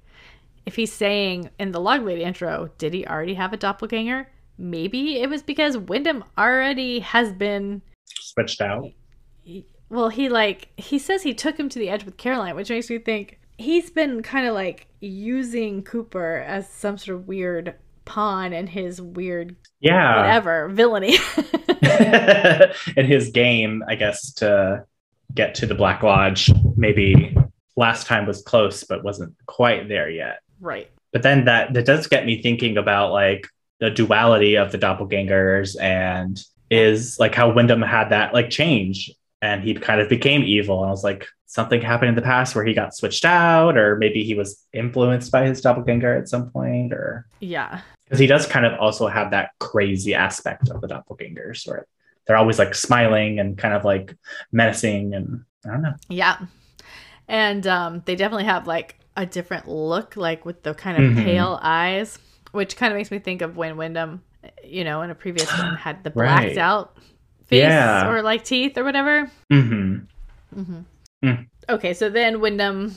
if 0.65 0.75
he's 0.75 0.91
saying 0.91 1.49
in 1.59 1.71
the 1.71 1.79
Log 1.79 2.03
Lady 2.03 2.23
intro, 2.23 2.69
did 2.77 2.93
he 2.93 3.05
already 3.05 3.33
have 3.33 3.53
a 3.53 3.57
doppelganger? 3.57 4.29
Maybe 4.57 5.19
it 5.19 5.29
was 5.29 5.43
because 5.43 5.77
Windom 5.77 6.23
already 6.37 6.99
has 6.99 7.33
been 7.33 7.81
switched 8.05 8.61
out. 8.61 8.89
Well, 9.89 10.09
he 10.09 10.29
like 10.29 10.69
he 10.77 10.99
says 10.99 11.23
he 11.23 11.33
took 11.33 11.59
him 11.59 11.69
to 11.69 11.79
the 11.79 11.89
edge 11.89 12.05
with 12.05 12.17
Caroline, 12.17 12.55
which 12.55 12.69
makes 12.69 12.89
me 12.89 12.99
think 12.99 13.39
he's 13.57 13.89
been 13.89 14.23
kind 14.23 14.47
of 14.47 14.53
like 14.53 14.87
using 15.01 15.83
Cooper 15.83 16.43
as 16.47 16.69
some 16.69 16.97
sort 16.97 17.17
of 17.17 17.27
weird 17.27 17.75
pawn 18.05 18.51
in 18.53 18.67
his 18.67 19.01
weird 19.01 19.55
yeah 19.79 20.17
whatever 20.17 20.67
villainy 20.69 21.15
in 22.97 23.05
his 23.05 23.29
game 23.29 23.81
i 23.87 23.95
guess 23.95 24.33
to 24.33 24.83
get 25.33 25.55
to 25.55 25.65
the 25.65 25.75
black 25.75 26.03
lodge 26.03 26.51
maybe 26.75 27.35
last 27.77 28.05
time 28.05 28.25
was 28.25 28.41
close 28.41 28.83
but 28.83 29.03
wasn't 29.03 29.33
quite 29.45 29.87
there 29.87 30.09
yet 30.09 30.42
Right. 30.63 30.89
But 31.11 31.21
then 31.23 31.45
that 31.45 31.73
that 31.73 31.85
does 31.85 32.07
get 32.07 32.25
me 32.25 32.41
thinking 32.41 32.77
about 32.77 33.11
like 33.11 33.47
the 33.79 33.89
duality 33.89 34.55
of 34.55 34.71
the 34.71 34.77
doppelgangers 34.77 35.79
and 35.79 36.41
is 36.71 37.19
like 37.19 37.35
how 37.35 37.51
Windom 37.51 37.81
had 37.81 38.09
that 38.09 38.33
like 38.33 38.49
change 38.49 39.11
and 39.41 39.61
he 39.63 39.73
kind 39.73 39.99
of 40.01 40.07
became 40.09 40.41
evil. 40.43 40.79
And 40.81 40.87
I 40.87 40.91
was 40.91 41.03
like, 41.03 41.27
something 41.45 41.81
happened 41.81 42.09
in 42.09 42.15
the 42.15 42.21
past 42.21 42.55
where 42.55 42.65
he 42.65 42.73
got 42.73 42.95
switched 42.95 43.25
out, 43.25 43.77
or 43.77 43.97
maybe 43.97 44.23
he 44.23 44.33
was 44.33 44.65
influenced 44.73 45.31
by 45.31 45.45
his 45.45 45.61
doppelganger 45.61 46.15
at 46.17 46.27
some 46.29 46.49
point, 46.49 46.93
or 46.93 47.27
Yeah. 47.41 47.81
because 48.05 48.17
he 48.19 48.25
does 48.25 48.47
kind 48.47 48.65
of 48.65 48.79
also 48.79 49.07
have 49.07 49.31
that 49.31 49.51
crazy 49.59 50.15
aspect 50.15 50.69
of 50.69 50.81
the 50.81 50.87
doppelgangers 50.87 51.67
where 51.67 51.85
they're 52.25 52.37
always 52.37 52.57
like 52.57 52.73
smiling 52.73 53.39
and 53.39 53.57
kind 53.57 53.73
of 53.75 53.83
like 53.85 54.15
menacing 54.51 55.13
and 55.13 55.43
I 55.65 55.69
don't 55.71 55.81
know. 55.83 55.95
Yeah. 56.09 56.37
And 57.27 57.67
um, 57.67 58.01
they 58.05 58.15
definitely 58.15 58.45
have 58.45 58.65
like 58.65 58.97
a 59.15 59.25
different 59.25 59.67
look, 59.67 60.15
like 60.17 60.45
with 60.45 60.63
the 60.63 60.73
kind 60.73 60.97
of 61.03 61.11
Mhm. 61.13 61.23
pale 61.23 61.59
eyes, 61.61 62.17
which 62.51 62.75
kind 62.77 62.91
of 62.91 62.97
makes 62.97 63.11
me 63.11 63.19
think 63.19 63.41
of 63.41 63.55
when 63.57 63.77
Windom, 63.77 64.21
you 64.63 64.83
know, 64.83 65.01
in 65.03 65.09
a 65.09 65.15
previous 65.15 65.51
one 65.57 65.75
had 65.77 66.03
the 66.03 66.09
blacked 66.09 66.45
Right. 66.47 66.57
out 66.57 66.97
face 67.45 67.59
Yeah. 67.59 68.09
or 68.09 68.21
like 68.21 68.43
teeth 68.43 68.77
or 68.77 68.83
whatever. 68.83 69.29
hmm 69.51 69.97
hmm 70.53 70.79
Mm. 71.23 71.47
Okay, 71.69 71.93
so 71.93 72.09
then 72.09 72.41
Windom 72.41 72.95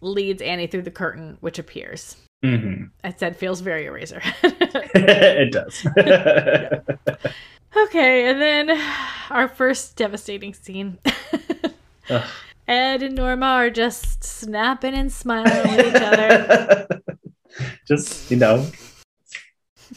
leads 0.00 0.42
Annie 0.42 0.66
through 0.66 0.82
the 0.82 0.90
curtain, 0.90 1.36
which 1.40 1.58
appears. 1.60 2.16
hmm 2.42 2.84
I 3.04 3.12
said 3.12 3.36
feels 3.36 3.60
very 3.60 3.84
eraser. 3.86 4.20
it 4.42 5.52
does. 5.52 5.86
okay, 7.76 8.28
and 8.28 8.40
then 8.42 8.80
our 9.30 9.46
first 9.48 9.94
devastating 9.96 10.54
scene. 10.54 10.98
Ugh. 12.68 12.74
Ed 12.74 13.02
and 13.02 13.14
Norma 13.14 13.46
are 13.46 13.70
just 13.70 14.22
snapping 14.24 14.94
and 14.94 15.12
smiling 15.12 15.50
at 15.52 15.86
each 15.86 16.02
other. 16.02 16.88
just 17.88 18.30
you 18.30 18.36
know, 18.36 18.66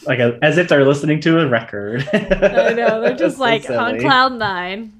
like 0.06 0.18
a, 0.18 0.38
as 0.42 0.58
if 0.58 0.68
they're 0.68 0.84
listening 0.84 1.20
to 1.22 1.38
a 1.40 1.48
record. 1.48 2.06
I 2.12 2.72
know 2.74 3.00
they're 3.00 3.14
just 3.16 3.36
So 3.36 3.42
like 3.42 3.68
on 3.70 3.98
cloud 4.00 4.34
nine. 4.34 4.92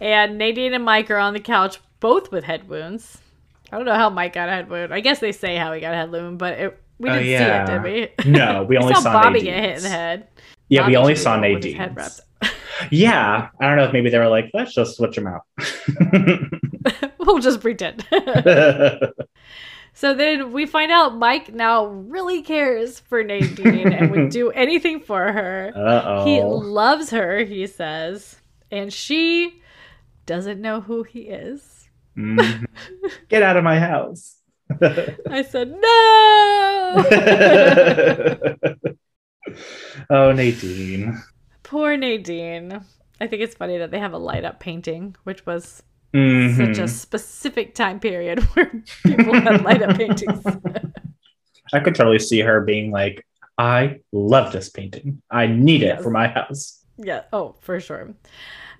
And 0.00 0.38
Nadine 0.38 0.72
and 0.72 0.84
Mike 0.84 1.10
are 1.10 1.18
on 1.18 1.34
the 1.34 1.40
couch, 1.40 1.78
both 2.00 2.32
with 2.32 2.44
head 2.44 2.68
wounds. 2.68 3.18
I 3.70 3.76
don't 3.76 3.84
know 3.84 3.94
how 3.94 4.08
Mike 4.08 4.32
got 4.32 4.48
a 4.48 4.52
head 4.52 4.70
wound. 4.70 4.94
I 4.94 5.00
guess 5.00 5.18
they 5.18 5.32
say 5.32 5.56
how 5.56 5.72
he 5.74 5.80
got 5.80 5.92
a 5.92 5.96
head 5.96 6.10
wound, 6.10 6.38
but 6.38 6.58
it, 6.58 6.82
we 6.98 7.10
Oh, 7.10 7.12
didn't 7.12 7.28
yeah. 7.28 7.66
see 7.66 7.72
it, 7.72 7.82
did 7.82 8.24
we? 8.24 8.30
No, 8.32 8.64
we 8.64 8.78
only 8.78 8.94
saw, 8.94 9.00
saw 9.00 9.12
Bobby 9.12 9.42
Nadine's. 9.42 9.44
get 9.44 9.62
hit 9.62 9.76
in 9.76 9.82
the 9.82 9.88
head. 9.90 10.28
Yeah, 10.70 10.86
we 10.86 10.96
only 10.96 11.14
saw 11.16 11.36
the 11.36 11.42
one 11.42 11.54
with 11.54 11.64
his 11.64 11.74
head 11.74 11.94
Nadine's. 11.94 12.20
Yeah, 12.90 13.48
I 13.60 13.66
don't 13.66 13.76
know 13.76 13.84
if 13.84 13.92
maybe 13.92 14.08
they 14.08 14.18
were 14.18 14.28
like, 14.28 14.50
let's 14.54 14.72
just 14.74 14.96
switch 14.96 15.14
them 15.16 15.26
out. 15.26 15.42
We'll 17.32 17.42
just 17.42 17.60
pretend. 17.60 18.06
so 19.92 20.14
then 20.14 20.52
we 20.52 20.66
find 20.66 20.90
out 20.92 21.16
Mike 21.16 21.52
now 21.52 21.86
really 21.86 22.42
cares 22.42 23.00
for 23.00 23.22
Nadine 23.22 23.92
and 23.92 24.10
would 24.10 24.30
do 24.30 24.50
anything 24.54 25.00
for 25.00 25.32
her. 25.32 25.72
Uh 25.74 26.24
He 26.24 26.40
loves 26.42 27.10
her, 27.10 27.44
he 27.44 27.66
says, 27.66 28.40
and 28.70 28.92
she 28.92 29.60
doesn't 30.26 30.60
know 30.60 30.80
who 30.80 31.02
he 31.02 31.20
is. 31.22 31.88
Mhm. 32.16 32.66
Get 33.28 33.42
out 33.42 33.56
of 33.56 33.64
my 33.64 33.78
house. 33.78 34.36
I 34.80 35.42
said, 35.42 35.70
no! 35.80 37.04
oh, 40.10 40.32
Nadine. 40.32 41.20
Poor 41.64 41.96
Nadine. 41.96 42.80
I 43.20 43.26
think 43.26 43.42
it's 43.42 43.54
funny 43.54 43.78
that 43.78 43.90
they 43.90 43.98
have 43.98 44.12
a 44.12 44.18
light 44.18 44.44
up 44.44 44.60
painting, 44.60 45.16
which 45.24 45.44
was 45.44 45.82
Mhm. 46.14 46.56
such 46.56 46.78
a 46.78 46.88
specific 46.88 47.74
time 47.74 48.00
period 48.00 48.40
where 48.54 48.70
people 49.04 49.34
had 49.34 49.62
light 49.62 49.82
up 49.82 49.96
paintings. 50.02 50.42
I 51.72 51.80
could 51.80 51.94
totally 51.94 52.18
see 52.18 52.40
her 52.40 52.60
being 52.62 52.90
like, 52.90 53.24
I 53.58 54.00
love 54.12 54.52
this 54.52 54.68
painting. 54.70 55.22
I 55.30 55.46
need 55.46 55.82
it 55.82 56.00
for 56.02 56.10
my 56.10 56.26
house. 56.28 56.84
yeah, 56.96 57.22
oh, 57.32 57.54
for 57.60 57.78
sure. 57.80 58.14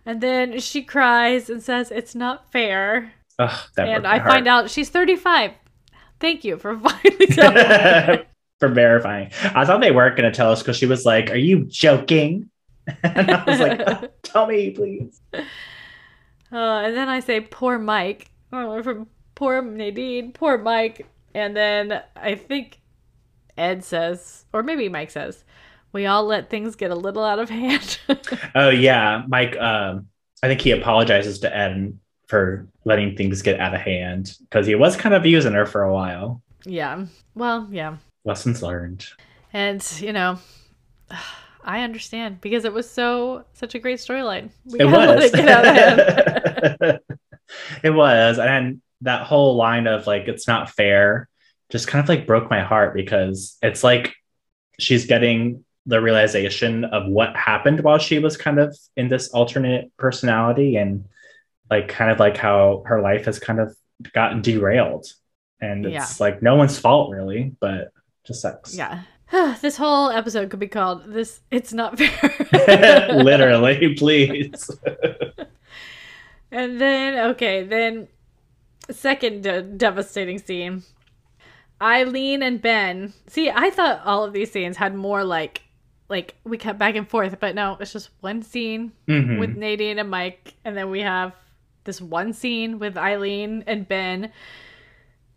And 0.07 0.21
then 0.21 0.59
she 0.61 0.83
cries 0.83 1.51
and 1.51 1.63
says, 1.63 1.91
It's 1.91 2.15
not 2.15 2.51
fair. 2.51 3.13
Ugh, 3.39 3.59
and 3.77 4.07
I 4.07 4.19
find 4.21 4.49
out 4.49 4.71
she's 4.71 4.89
35. 4.91 5.53
Thank 6.19 6.45
you 6.45 6.59
for 6.59 6.79
finally 6.79 7.27
telling 7.27 8.25
for 8.59 8.69
verifying. 8.69 9.31
I 9.55 9.65
thought 9.65 9.81
they 9.81 9.91
weren't 9.93 10.17
going 10.17 10.31
to 10.31 10.37
tell 10.37 10.51
us 10.53 10.63
because 10.63 10.77
she 10.77 10.87
was 10.87 11.07
like, 11.07 11.31
Are 11.31 11.37
you 11.37 11.65
joking? 11.67 12.51
and 13.03 13.31
I 13.31 13.45
was 13.45 13.61
like, 13.61 13.81
"Ugh, 13.87 14.11
Tell 14.23 14.47
me, 14.47 14.71
please. 14.71 15.21
Uh, 16.53 16.83
and 16.85 16.97
then 16.97 17.09
I 17.09 17.21
say, 17.21 17.41
poor 17.41 17.79
Mike. 17.79 18.31
Oh, 18.53 18.83
from 18.83 19.07
poor 19.35 19.63
Nadine, 19.63 20.33
poor 20.33 20.59
Mike. 20.59 21.07
And 21.35 21.57
then 21.57 22.03
I 22.17 22.35
think 22.35 22.81
Ed 23.57 23.85
says, 23.85 24.45
or 24.53 24.63
maybe 24.63 24.89
Mike 24.89 25.11
says, 25.11 25.45
we 25.93 26.07
all 26.07 26.25
let 26.25 26.51
things 26.51 26.77
get 26.77 26.91
a 26.91 26.95
little 26.97 27.25
out 27.25 27.39
of 27.39 27.49
hand. 27.51 27.99
Oh, 28.55 28.71
yeah. 28.71 29.23
Mike, 29.29 29.57
um, 29.59 30.09
I 30.43 30.49
think 30.49 30.61
he 30.61 30.73
apologizes 30.73 31.39
to 31.41 31.57
Ed 31.57 31.97
for 32.27 32.67
letting 32.85 33.17
things 33.17 33.43
get 33.43 33.61
out 33.61 33.75
of 33.75 33.81
hand 33.81 34.37
because 34.41 34.67
he 34.67 34.75
was 34.75 34.97
kind 34.97 35.15
of 35.15 35.27
using 35.27 35.53
her 35.53 35.67
for 35.67 35.83
a 35.83 35.93
while. 35.93 36.43
yeah. 36.65 37.07
Well, 37.35 37.69
yeah. 37.71 37.97
Lessons 38.25 38.63
learned. 38.63 39.07
And, 39.53 39.85
you 40.01 40.13
know, 40.13 40.39
I 41.65 41.83
understand 41.83 42.41
because 42.41 42.65
it 42.65 42.73
was 42.73 42.89
so, 42.91 43.45
such 43.53 43.75
a 43.75 43.79
great 43.79 43.99
storyline. 43.99 44.51
It 44.67 44.85
was. 44.87 45.25
it 45.25 45.33
get 45.35 45.49
out 45.49 46.91
of 46.91 47.01
it 47.83 47.91
was. 47.91 48.39
And 48.39 48.81
that 49.03 49.27
whole 49.27 49.57
line 49.57 49.87
of 49.87 50.07
like, 50.07 50.29
it's 50.29 50.47
not 50.49 50.71
fair 50.71 51.29
just 51.71 51.87
kind 51.87 52.03
of 52.03 52.09
like 52.09 52.27
broke 52.27 52.51
my 52.51 52.61
heart 52.61 52.95
because 52.95 53.57
it's 53.63 53.85
like 53.85 54.15
she's 54.79 55.07
getting 55.07 55.65
the 55.87 56.01
realization 56.01 56.85
of 56.85 57.07
what 57.07 57.35
happened 57.37 57.81
while 57.81 57.99
she 57.99 58.19
was 58.19 58.37
kind 58.37 58.59
of 58.59 58.77
in 58.97 59.09
this 59.09 59.29
alternate 59.29 59.91
personality 59.97 60.77
and 60.77 61.05
like 61.71 61.89
kind 61.89 62.11
of 62.11 62.19
like 62.19 62.37
how 62.37 62.83
her 62.87 63.01
life 63.01 63.25
has 63.25 63.39
kind 63.39 63.61
of 63.61 63.75
gotten 64.13 64.43
derailed. 64.43 65.07
And 65.61 65.87
it's 65.87 66.19
Yeah. 66.19 66.25
like 66.25 66.43
no 66.43 66.57
one's 66.57 66.79
fault 66.79 67.13
really, 67.13 67.55
but 67.61 67.93
just 68.27 68.43
sucks. 68.43 68.77
yeah. 68.77 69.03
this 69.61 69.77
whole 69.77 70.11
episode 70.11 70.51
could 70.51 70.59
be 70.61 70.69
called 70.69 71.05
this 71.13 71.41
it's 71.51 71.73
not 71.73 71.99
fair 71.99 73.09
Literally, 73.23 73.95
please. 73.99 74.71
And 76.53 76.81
then, 76.81 77.31
okay, 77.31 77.63
then 77.63 78.09
second 78.91 79.45
de- 79.45 79.63
devastating 79.63 80.39
scene. 80.39 80.83
Eileen 81.81 82.43
and 82.43 82.61
Ben. 82.61 83.13
See, 83.29 83.49
I 83.49 83.71
thought 83.71 84.03
all 84.05 84.25
of 84.25 84.33
these 84.33 84.51
scenes 84.51 84.77
had 84.77 84.95
more 84.95 85.23
like, 85.23 85.63
like 86.09 86.35
we 86.43 86.59
cut 86.59 86.77
back 86.77 86.97
and 86.97 87.09
forth, 87.09 87.39
but 87.39 87.55
no, 87.55 87.77
it's 87.79 87.93
just 87.93 88.11
one 88.21 88.43
scene 88.43 88.91
Mhm. 89.07 89.39
with 89.39 89.57
Nadine 89.57 90.01
and 90.01 90.11
Mike, 90.11 90.55
and 90.65 90.77
then 90.77 90.91
we 90.91 91.03
have 91.03 91.33
this 91.85 92.01
one 92.01 92.33
scene 92.33 92.81
with 92.81 92.97
Eileen 92.99 93.63
and 93.69 93.87
Ben, 93.87 94.33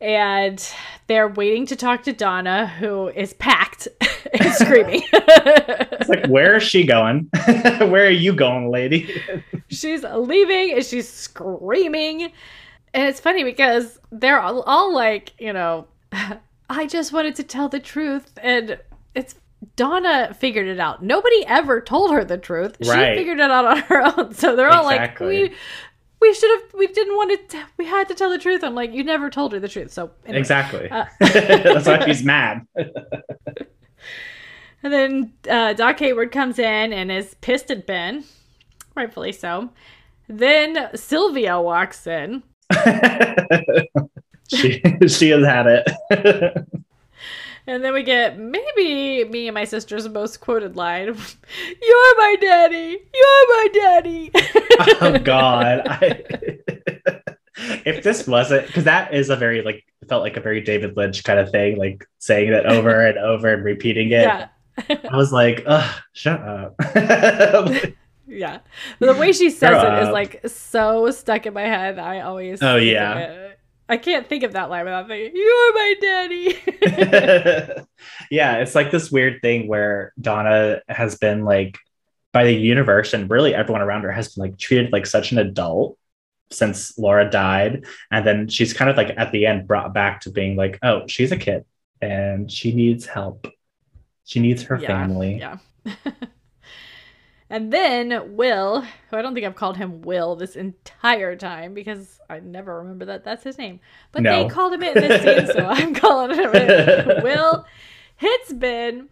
and 0.04 0.70
they're 1.08 1.30
waiting 1.30 1.66
to 1.68 1.76
talk 1.78 2.04
to 2.04 2.14
Donna, 2.14 2.68
who 2.68 3.08
is 3.08 3.34
packed 3.34 3.88
and 4.40 4.54
screaming. 4.54 5.02
It's 6.04 6.10
like, 6.10 6.28
where 6.28 6.58
is 6.58 6.64
she 6.64 6.86
going? 6.86 7.30
where 7.46 8.06
are 8.06 8.10
you 8.10 8.34
going, 8.34 8.70
lady? 8.70 9.22
she's 9.70 10.04
leaving 10.04 10.74
and 10.74 10.84
she's 10.86 11.08
screaming. 11.10 12.24
And 12.94 13.08
it's 13.08 13.22
funny 13.22 13.46
because 13.46 14.00
they're 14.12 14.40
all, 14.42 14.64
all 14.64 14.94
like, 14.94 15.32
you 15.40 15.54
know, 15.54 15.88
I 16.70 16.88
just 16.88 17.14
wanted 17.14 17.36
to 17.36 17.44
tell 17.44 17.70
the 17.70 17.80
truth. 17.80 18.34
And 18.42 18.78
it's 19.16 19.36
Donna 19.78 20.36
figured 20.38 20.68
it 20.68 20.80
out. 20.80 21.02
Nobody 21.04 21.46
ever 21.46 21.80
told 21.80 22.12
her 22.12 22.26
the 22.26 22.38
truth. 22.38 22.76
Right. 22.86 23.14
She 23.14 23.20
figured 23.20 23.40
it 23.40 23.50
out 23.50 23.64
on 23.66 23.78
her 23.78 24.02
own. 24.18 24.34
So 24.34 24.58
they're 24.58 24.70
all 24.70 24.90
Exactly. 24.90 25.44
like, 25.44 25.52
we. 25.52 25.58
We 26.24 26.34
should 26.34 26.52
have. 26.52 26.74
We 26.74 26.88
didn't 26.88 27.18
want 27.18 27.50
to. 27.50 27.66
We 27.78 27.86
had 27.86 28.08
to 28.08 28.16
tell 28.16 28.30
the 28.30 28.38
truth. 28.38 28.64
I'm 28.64 28.76
like, 28.76 28.94
you 28.94 29.04
never 29.04 29.30
told 29.30 29.52
her 29.52 29.60
the 29.60 29.68
truth. 29.68 29.92
So 29.92 30.10
anyway. 30.26 30.40
Exactly. 30.40 30.90
Uh, 30.90 31.04
That's 31.20 31.86
why 31.86 32.06
she's 32.06 32.24
mad. 32.24 32.66
And 34.86 34.92
then 34.92 35.34
uh, 35.50 35.72
Doc 35.72 35.98
Hayward 36.00 36.34
comes 36.34 36.60
in 36.60 36.92
and 36.92 37.10
is 37.10 37.36
pissed 37.36 37.72
at 37.72 37.88
Ben, 37.88 38.26
rightfully 38.96 39.32
so. 39.32 39.70
Then 40.28 40.90
Sylvia 40.94 41.62
walks 41.62 42.06
in. 42.06 42.44
she 44.50 44.82
she 45.08 45.30
has 45.30 45.46
had 45.46 45.68
it. 45.68 46.68
And 47.66 47.84
then 47.84 47.94
we 47.94 48.04
get 48.04 48.38
maybe 48.38 49.24
me 49.30 49.48
and 49.48 49.56
my 49.56 49.64
sister's 49.64 50.08
most 50.10 50.42
quoted 50.42 50.76
line 50.76 51.06
You're 51.08 52.18
my 52.18 52.36
daddy! 52.42 53.00
You're 53.14 53.48
my 53.48 53.68
daddy! 53.74 54.32
oh 55.02 55.20
God. 55.20 55.82
I, 55.88 56.24
if 57.86 58.04
this 58.04 58.28
wasn't 58.28 58.68
because 58.68 58.84
that 58.84 59.14
is 59.14 59.30
a 59.30 59.36
very 59.36 59.62
like 59.62 59.84
felt 60.10 60.24
like 60.24 60.36
a 60.36 60.42
very 60.42 60.62
David 60.62 60.98
Lynch 60.98 61.24
kind 61.24 61.40
of 61.40 61.52
thing, 61.52 61.78
like 61.78 62.06
saying 62.20 62.52
that 62.52 62.66
over 62.66 63.06
and 63.08 63.18
over 63.18 63.54
and 63.54 63.64
repeating 63.64 64.08
it. 64.08 64.24
Yeah. 64.24 64.48
I 64.90 65.16
was 65.16 65.32
like, 65.32 65.64
ugh, 65.68 66.02
shut 66.14 66.42
up. 66.42 66.76
Yeah. 68.28 68.60
But 69.00 69.14
the 69.14 69.20
way 69.20 69.32
she 69.32 69.50
says 69.50 69.84
it 69.84 70.02
is 70.02 70.08
up. 70.08 70.14
like 70.14 70.42
so 70.48 71.12
stuck 71.12 71.46
in 71.46 71.54
my 71.54 71.62
head. 71.62 72.00
I 72.00 72.22
always. 72.22 72.62
Oh, 72.62 72.78
yeah. 72.78 73.18
it. 73.18 73.43
I 73.90 73.98
can't 73.98 74.28
think 74.28 74.44
of 74.44 74.54
that 74.54 74.70
line 74.70 74.86
without 74.86 75.08
thinking, 75.08 75.32
You're 75.36 75.74
my 75.74 75.96
daddy! 76.02 77.84
yeah, 78.32 78.58
it's 78.58 78.76
like 78.76 78.92
this 78.92 79.12
weird 79.12 79.42
thing 79.42 79.68
where 79.68 80.14
Donna 80.20 80.82
has 80.88 81.18
been 81.18 81.44
like 81.44 81.78
by 82.32 82.46
the 82.46 82.54
universe 82.54 83.14
and 83.14 83.30
really 83.30 83.54
everyone 83.54 83.82
around 83.82 84.04
her 84.04 84.12
has 84.12 84.34
been 84.34 84.44
like 84.44 84.58
treated 84.58 84.92
like 84.92 85.06
such 85.06 85.32
an 85.32 85.38
adult 85.38 85.98
since 86.50 86.98
Laura 86.98 87.30
died. 87.30 87.86
And 88.12 88.26
then 88.26 88.48
she's 88.48 88.74
kind 88.74 88.90
of 88.90 88.98
like 88.98 89.14
at 89.18 89.32
the 89.32 89.46
end 89.46 89.68
brought 89.68 89.94
back 89.94 90.22
to 90.22 90.32
being 90.32 90.56
like, 90.56 90.80
oh, 90.82 91.04
she's 91.08 91.32
a 91.32 91.38
kid 91.38 91.66
and 92.02 92.52
she 92.52 92.74
needs 92.74 93.06
help. 93.06 93.48
She 94.26 94.40
needs 94.40 94.64
her 94.64 94.80
Yeah, 94.80 94.88
family. 94.88 95.38
Yeah. 95.38 95.58
and 97.50 97.72
then 97.72 98.36
Will, 98.36 98.82
who 99.10 99.18
I 99.18 99.22
don't 99.22 99.34
think 99.34 99.46
I've 99.46 99.56
called 99.56 99.78
him 99.78 100.02
Will 100.02 100.36
this 100.36 100.56
entire 100.56 101.36
time 101.36 101.74
because 101.74 102.20
I 102.30 102.40
never 102.40 102.80
remember 102.80 103.06
that 103.06 103.24
that's 103.24 103.44
his 103.44 103.58
name. 103.58 103.80
But 104.12 104.24
No. 104.24 104.44
they 104.44 104.50
called 104.50 104.74
him 104.74 104.84
it 104.84 104.98
in 104.98 105.08
this 105.08 105.22
scene, 105.22 105.48
so 105.48 105.66
I'm 105.70 105.94
calling 105.94 106.36
him 106.38 106.52
it. 106.54 107.24
Will 107.24 107.66
hits 108.16 108.54
Ben, 108.54 109.10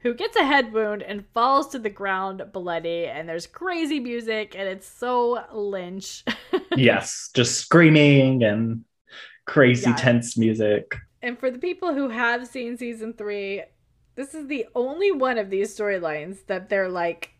who 0.00 0.14
gets 0.14 0.36
a 0.36 0.44
head 0.44 0.72
wound 0.72 1.02
and 1.02 1.24
falls 1.34 1.68
to 1.70 1.78
the 1.78 1.90
ground 1.90 2.42
bloody. 2.52 3.06
And 3.06 3.28
there's 3.28 3.46
crazy 3.46 4.00
music, 4.00 4.54
and 4.56 4.68
it's 4.68 4.88
so 4.88 5.44
Lynch. 5.52 6.24
yes, 6.76 7.30
just 7.34 7.58
screaming 7.58 8.42
and 8.44 8.84
crazy 9.44 9.90
Yeah. 9.90 9.96
tense 9.96 10.38
music. 10.38 10.94
And 11.20 11.38
for 11.38 11.50
the 11.50 11.58
people 11.58 11.94
who 11.94 12.08
have 12.08 12.46
seen 12.48 12.76
season 12.76 13.12
three, 13.12 13.62
this 14.14 14.34
is 14.34 14.46
the 14.48 14.66
only 14.74 15.12
one 15.12 15.38
of 15.38 15.50
these 15.50 15.76
storylines 15.76 16.46
that 16.46 16.68
they're 16.68 16.88
like, 16.88 17.31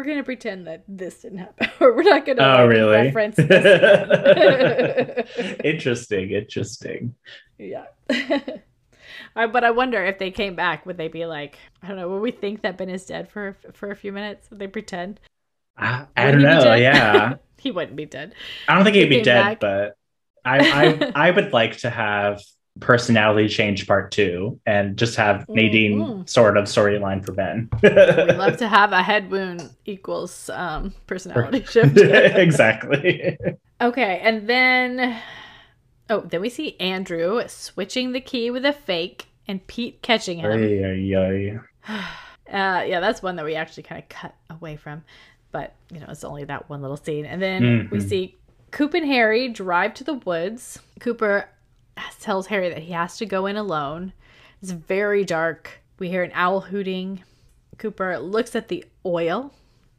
we're 0.00 0.06
gonna 0.06 0.24
pretend 0.24 0.66
that 0.66 0.82
this 0.88 1.20
didn't 1.20 1.38
happen, 1.38 1.68
or 1.78 1.92
we're 1.96 2.02
not 2.02 2.24
gonna 2.24 2.42
Oh, 2.42 2.66
really? 2.66 2.92
reference 3.12 3.36
this. 3.36 5.30
interesting, 5.64 6.30
interesting. 6.30 7.14
yeah. 7.58 7.84
Uh, 9.36 9.46
but 9.46 9.62
I 9.62 9.70
wonder 9.70 10.02
if 10.04 10.18
they 10.18 10.30
came 10.30 10.56
back, 10.56 10.86
would 10.86 10.96
they 10.96 11.08
be 11.08 11.26
like, 11.26 11.58
I 11.82 11.88
don't 11.88 11.98
know, 11.98 12.08
would 12.08 12.22
we 12.22 12.30
think 12.30 12.62
that 12.62 12.78
Ben 12.78 12.88
is 12.88 13.04
dead 13.04 13.28
for 13.30 13.56
for 13.74 13.90
a 13.90 13.96
few 13.96 14.10
minutes? 14.12 14.48
Would 14.50 14.58
they 14.58 14.66
pretend? 14.66 15.20
I, 15.76 16.06
I 16.16 16.30
don't 16.30 16.40
know. 16.42 16.74
Yeah. 16.74 17.34
he 17.58 17.70
wouldn't 17.70 17.96
be 17.96 18.06
dead. 18.06 18.34
I 18.68 18.74
don't 18.74 18.84
think 18.84 18.96
he'd 18.96 19.12
He 19.12 19.18
be 19.18 19.22
dead, 19.22 19.42
back. 19.42 19.60
but 19.60 19.96
I, 20.44 21.12
I 21.14 21.28
I 21.28 21.30
would 21.30 21.52
like 21.52 21.76
to 21.78 21.90
have 21.90 22.40
personality 22.78 23.48
change 23.48 23.86
part 23.86 24.12
two 24.12 24.58
and 24.64 24.96
just 24.96 25.16
have 25.16 25.44
Nadine 25.48 25.98
Mhm. 25.98 26.28
sort 26.28 26.56
of 26.56 26.64
storyline 26.64 27.24
for 27.24 27.32
Ben. 27.32 27.68
We'd 27.82 27.92
love 28.36 28.56
to 28.58 28.68
have 28.68 28.92
a 28.92 29.02
head 29.02 29.30
wound 29.30 29.68
equals 29.86 30.48
um, 30.50 30.94
personality 31.06 31.64
shift. 31.64 31.96
exactly. 31.98 33.36
Okay, 33.80 34.20
and 34.22 34.48
then 34.48 35.20
oh, 36.08 36.20
then 36.20 36.40
we 36.40 36.48
see 36.48 36.76
Andrew 36.78 37.42
switching 37.48 38.12
the 38.12 38.20
key 38.20 38.50
with 38.50 38.64
a 38.64 38.72
fake 38.72 39.26
and 39.48 39.66
Pete 39.66 40.00
catching 40.02 40.38
him. 40.38 40.52
Ay, 40.52 41.14
ay, 41.16 41.58
ay. 41.88 41.98
Uh, 42.52 42.82
yeah, 42.84 43.00
that's 43.00 43.22
one 43.22 43.36
that 43.36 43.44
we 43.44 43.54
actually 43.54 43.82
kind 43.84 44.02
of 44.02 44.08
cut 44.08 44.34
away 44.48 44.76
from, 44.76 45.02
but 45.52 45.74
you 45.92 45.98
know, 46.00 46.06
it's 46.08 46.24
only 46.24 46.44
that 46.44 46.68
one 46.68 46.82
little 46.82 46.96
scene. 46.96 47.24
And 47.26 47.40
then 47.42 47.88
we 47.90 47.98
Mhm. 47.98 48.08
see 48.08 48.36
Coop 48.70 48.94
and 48.94 49.06
Harry 49.06 49.48
drive 49.48 49.94
to 49.94 50.04
the 50.04 50.14
woods. 50.14 50.78
Cooper 51.00 51.48
tells 52.20 52.46
Harry 52.48 52.68
that 52.68 52.78
he 52.82 52.92
has 52.92 53.16
to 53.18 53.26
go 53.26 53.46
in 53.46 53.56
alone. 53.56 54.12
It's 54.62 54.70
very 54.72 55.24
dark. 55.24 55.80
We 55.98 56.08
hear 56.08 56.22
an 56.22 56.32
owl 56.34 56.60
hooting. 56.60 57.22
Cooper 57.78 58.18
looks 58.18 58.54
at 58.56 58.68
the 58.68 58.84
oil. 59.06 59.52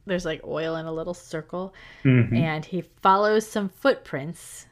There's 0.06 0.24
like 0.24 0.40
oil 0.44 0.76
in 0.76 0.86
a 0.86 0.92
little 0.92 1.14
circle 1.14 1.74
Mhm. 2.04 2.36
and 2.36 2.64
he 2.64 2.80
follows 3.02 3.46
some 3.46 3.68
footprints 3.68 4.66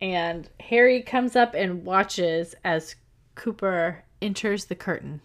and 0.00 0.50
harry 0.60 1.00
comes 1.02 1.34
up 1.36 1.54
and 1.54 1.82
watches 1.86 2.54
as 2.64 2.96
cooper 3.34 4.02
enters 4.20 4.66
the 4.66 4.74
curtain 4.74 5.22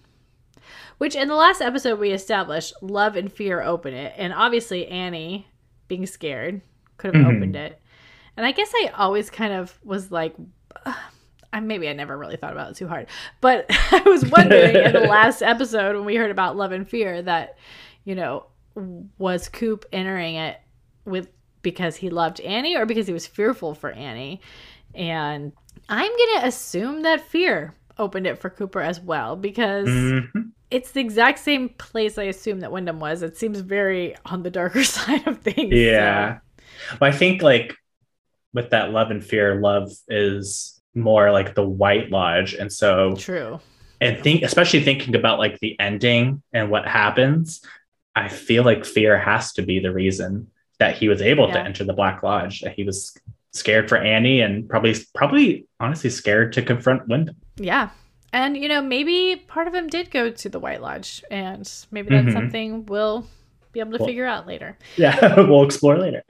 which 0.98 1.14
in 1.14 1.28
the 1.28 1.36
last 1.36 1.60
episode 1.60 2.00
we 2.00 2.12
established 2.12 2.72
love 2.82 3.18
and 3.18 3.34
fear 3.34 3.62
open 3.62 3.94
it 3.94 4.14
and 4.16 4.32
obviously 4.32 4.88
annie 4.88 5.46
being 5.90 6.06
scared 6.06 6.62
could 6.98 7.14
have 7.16 7.26
Mhm. 7.26 7.36
opened 7.36 7.56
it 7.58 7.82
and 8.38 8.46
i 8.46 8.52
guess 8.54 8.72
i 8.74 8.92
always 8.96 9.30
kind 9.30 9.52
of 9.52 9.78
was 9.84 10.10
like 10.10 10.36
maybe 11.60 11.90
I 11.90 11.94
never 11.94 12.18
really 12.18 12.38
thought 12.38 12.54
about 12.54 12.72
it 12.72 12.76
too 12.78 12.88
hard, 12.88 13.08
but 13.42 13.66
I 13.92 14.02
was 14.06 14.26
wondering 14.26 14.76
in 14.76 14.94
the 14.94 15.00
last 15.10 15.42
episode 15.42 15.96
when 15.96 16.06
we 16.06 16.16
heard 16.16 16.32
about 16.32 16.56
love 16.56 16.72
and 16.72 16.88
fear 16.88 17.22
that, 17.22 17.58
you 18.06 18.16
know, 18.16 18.46
was 19.18 19.50
Coop 19.50 19.86
entering 19.92 20.36
it 20.36 20.58
with 21.06 21.28
because 21.62 21.96
he 21.98 22.10
loved 22.10 22.40
Annie 22.42 22.76
or 22.76 22.86
because 22.86 23.06
he 23.08 23.14
was 23.14 23.28
fearful 23.28 23.76
for 23.76 23.92
Annie. 23.92 24.42
And 24.96 25.52
I'm 25.90 26.10
going 26.10 26.40
to 26.42 26.48
assume 26.48 27.02
that 27.04 27.22
fear 27.22 27.76
opened 28.00 28.26
it 28.28 28.40
for 28.40 28.50
Cooper 28.50 28.82
as 28.82 29.00
well 29.00 29.36
because 29.36 29.88
Mhm. 29.88 30.52
it's 30.72 30.92
the 30.92 31.02
exact 31.02 31.40
same 31.40 31.70
place 31.70 32.18
I 32.18 32.24
assume 32.24 32.62
that 32.62 32.72
Windom 32.72 33.00
was. 33.00 33.22
It 33.22 33.38
seems 33.38 33.60
very 33.60 34.16
on 34.26 34.42
the 34.44 34.50
darker 34.50 34.84
side 34.86 35.28
of 35.28 35.40
things. 35.40 35.74
Yeah. 35.74 36.40
Well, 37.00 37.10
I 37.10 37.16
think 37.16 37.42
like 37.44 37.76
with 38.54 38.72
that 38.72 38.92
love 38.92 39.12
and 39.12 39.24
fear, 39.24 39.60
love 39.62 39.92
is 40.08 40.81
more 40.96 41.32
like 41.32 41.56
the 41.56 41.64
White 41.68 42.12
Lodge, 42.12 42.54
and 42.54 42.72
so 42.72 43.16
true. 43.16 43.60
and 44.02 44.22
think 44.24 44.44
especially 44.44 44.82
thinking 44.84 45.16
about 45.16 45.40
like 45.40 45.60
the 45.60 45.80
ending 45.80 46.42
and 46.54 46.70
what 46.72 46.88
happens 46.88 47.62
i 48.16 48.28
feel 48.28 48.64
like 48.64 48.84
fear 48.84 49.18
has 49.18 49.54
to 49.54 49.62
be 49.62 49.80
the 49.80 49.94
reason 49.94 50.48
that 50.80 50.98
he 50.98 51.08
was 51.08 51.22
able 51.22 51.48
to 51.52 51.60
enter 51.60 51.84
the 51.86 51.94
black 51.94 52.24
lodge 52.24 52.60
that 52.62 52.74
he 52.74 52.84
was 52.84 53.16
scared 53.54 53.88
for 53.88 53.98
annie 53.98 54.42
and 54.42 54.68
probably 54.68 54.96
probably 55.16 55.66
honestly 55.80 56.10
scared 56.10 56.52
to 56.54 56.62
confront 56.62 57.08
windom 57.08 57.36
Yeah. 57.58 57.90
And, 58.34 58.56
you 58.56 58.70
know, 58.70 58.82
maybe 58.82 59.36
part 59.48 59.68
of 59.68 59.74
him 59.74 59.88
did 59.88 60.10
go 60.10 60.32
to 60.32 60.48
the 60.48 60.58
White 60.58 60.82
Lodge, 60.82 61.22
and 61.30 61.70
maybe 61.92 62.12
that's 62.16 62.28
Mhm. 62.30 62.32
something 62.34 62.86
we'll 62.86 63.28
be 63.74 63.82
able 63.82 63.92
to 63.92 63.98
Well- 63.98 64.08
figure 64.08 64.26
out 64.26 64.48
later. 64.48 64.78
yeah 64.96 65.36
we'll 65.42 65.64
explore 65.64 65.98
later 65.98 66.24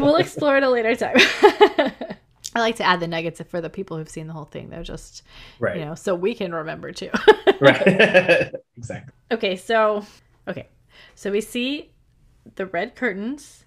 we'll 0.00 0.16
explore 0.16 0.56
it 0.56 0.62
a 0.62 0.70
later 0.70 0.94
time. 0.96 1.16
I 2.56 2.60
like 2.60 2.76
to 2.76 2.84
add 2.84 3.00
the 3.00 3.06
nuggets 3.06 3.40
for 3.48 3.60
the 3.60 3.68
people 3.68 3.98
who've 3.98 4.08
seen 4.08 4.26
the 4.26 4.32
whole 4.32 4.46
thing, 4.46 4.70
They're 4.70 4.82
just, 4.82 5.22
right 5.60 5.76
you 5.78 5.84
know, 5.84 5.94
so 5.94 6.14
we 6.14 6.34
can 6.34 6.54
remember 6.54 6.90
too. 6.90 7.10
right 7.60 8.52
exactly 8.76 9.12
okay, 9.30 9.56
so, 9.56 10.06
okay. 10.48 10.66
So 11.14 11.30
we 11.30 11.40
see 11.42 11.90
the 12.54 12.64
red 12.66 12.94
curtains 12.96 13.64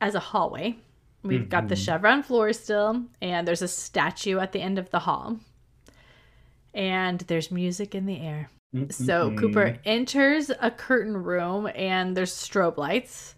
as 0.00 0.14
a 0.14 0.20
hallway. 0.20 0.76
We've 1.24 1.48
got 1.48 1.68
the 1.68 1.74
Mhm. 1.74 1.84
chevron 1.84 2.22
floor 2.22 2.52
still, 2.52 3.02
and 3.20 3.48
there's 3.48 3.62
a 3.62 3.68
statue 3.68 4.38
at 4.38 4.52
the 4.52 4.60
end 4.62 4.78
of 4.78 4.90
the 4.90 5.00
hall. 5.00 5.38
And 6.72 7.20
there's 7.22 7.50
music 7.50 7.94
in 7.96 8.06
the 8.06 8.20
air. 8.20 8.48
So 8.90 9.30
Mm-mm. 9.30 9.36
Cooper 9.36 9.78
enters 9.84 10.50
a 10.60 10.70
curtain 10.70 11.16
room, 11.16 11.68
and 11.74 12.16
there's 12.16 12.32
strobe 12.32 12.76
lights. 12.76 13.34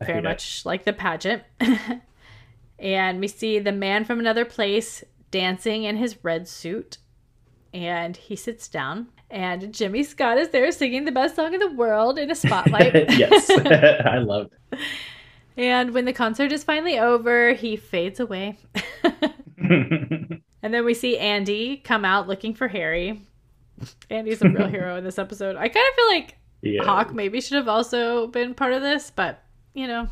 I 0.00 0.04
very 0.04 0.12
hate 0.14 0.24
it. 0.24 0.28
much 0.28 0.64
like 0.64 0.84
the 0.84 0.92
pageant. 0.94 1.42
and 2.78 3.20
we 3.20 3.28
see 3.28 3.58
the 3.58 3.72
man 3.72 4.04
from 4.04 4.18
another 4.18 4.44
place 4.44 5.04
dancing 5.30 5.84
in 5.84 5.96
his 5.96 6.22
red 6.22 6.48
suit. 6.48 6.98
And 7.72 8.16
he 8.16 8.36
sits 8.36 8.68
down. 8.68 9.08
And 9.30 9.74
Jimmy 9.74 10.02
Scott 10.02 10.38
is 10.38 10.48
there 10.50 10.70
singing 10.72 11.04
the 11.04 11.12
best 11.12 11.36
song 11.36 11.52
in 11.52 11.60
the 11.60 11.72
world 11.72 12.18
in 12.18 12.30
a 12.30 12.34
spotlight. 12.34 13.10
yes 13.10 13.50
i 14.06 14.18
love 14.18 14.50
and 15.56 15.92
when 15.92 16.04
the 16.04 16.12
concert 16.12 16.52
is 16.52 16.62
finally 16.64 16.98
over, 16.98 17.52
he 17.52 17.76
fades 17.76 18.20
away. 18.20 18.56
And 20.66 20.74
then 20.74 20.84
we 20.84 20.94
see 20.94 21.16
Andy 21.16 21.76
come 21.76 22.04
out 22.04 22.26
looking 22.26 22.52
for 22.52 22.66
Harry. 22.66 23.22
Andy's 24.10 24.42
a 24.42 24.48
real 24.48 24.66
hero 24.66 24.96
in 24.96 25.04
this 25.04 25.16
episode. 25.16 25.54
I 25.54 25.68
kind 25.68 25.86
of 25.88 25.94
feel 25.94 26.08
like 26.08 26.38
yeah 26.60 26.82
Hawk 26.82 27.14
maybe 27.14 27.40
should 27.40 27.56
have 27.56 27.68
also 27.68 28.26
been 28.26 28.52
part 28.52 28.72
of 28.72 28.82
this, 28.82 29.12
but 29.14 29.44
you 29.74 29.86
know, 29.86 30.08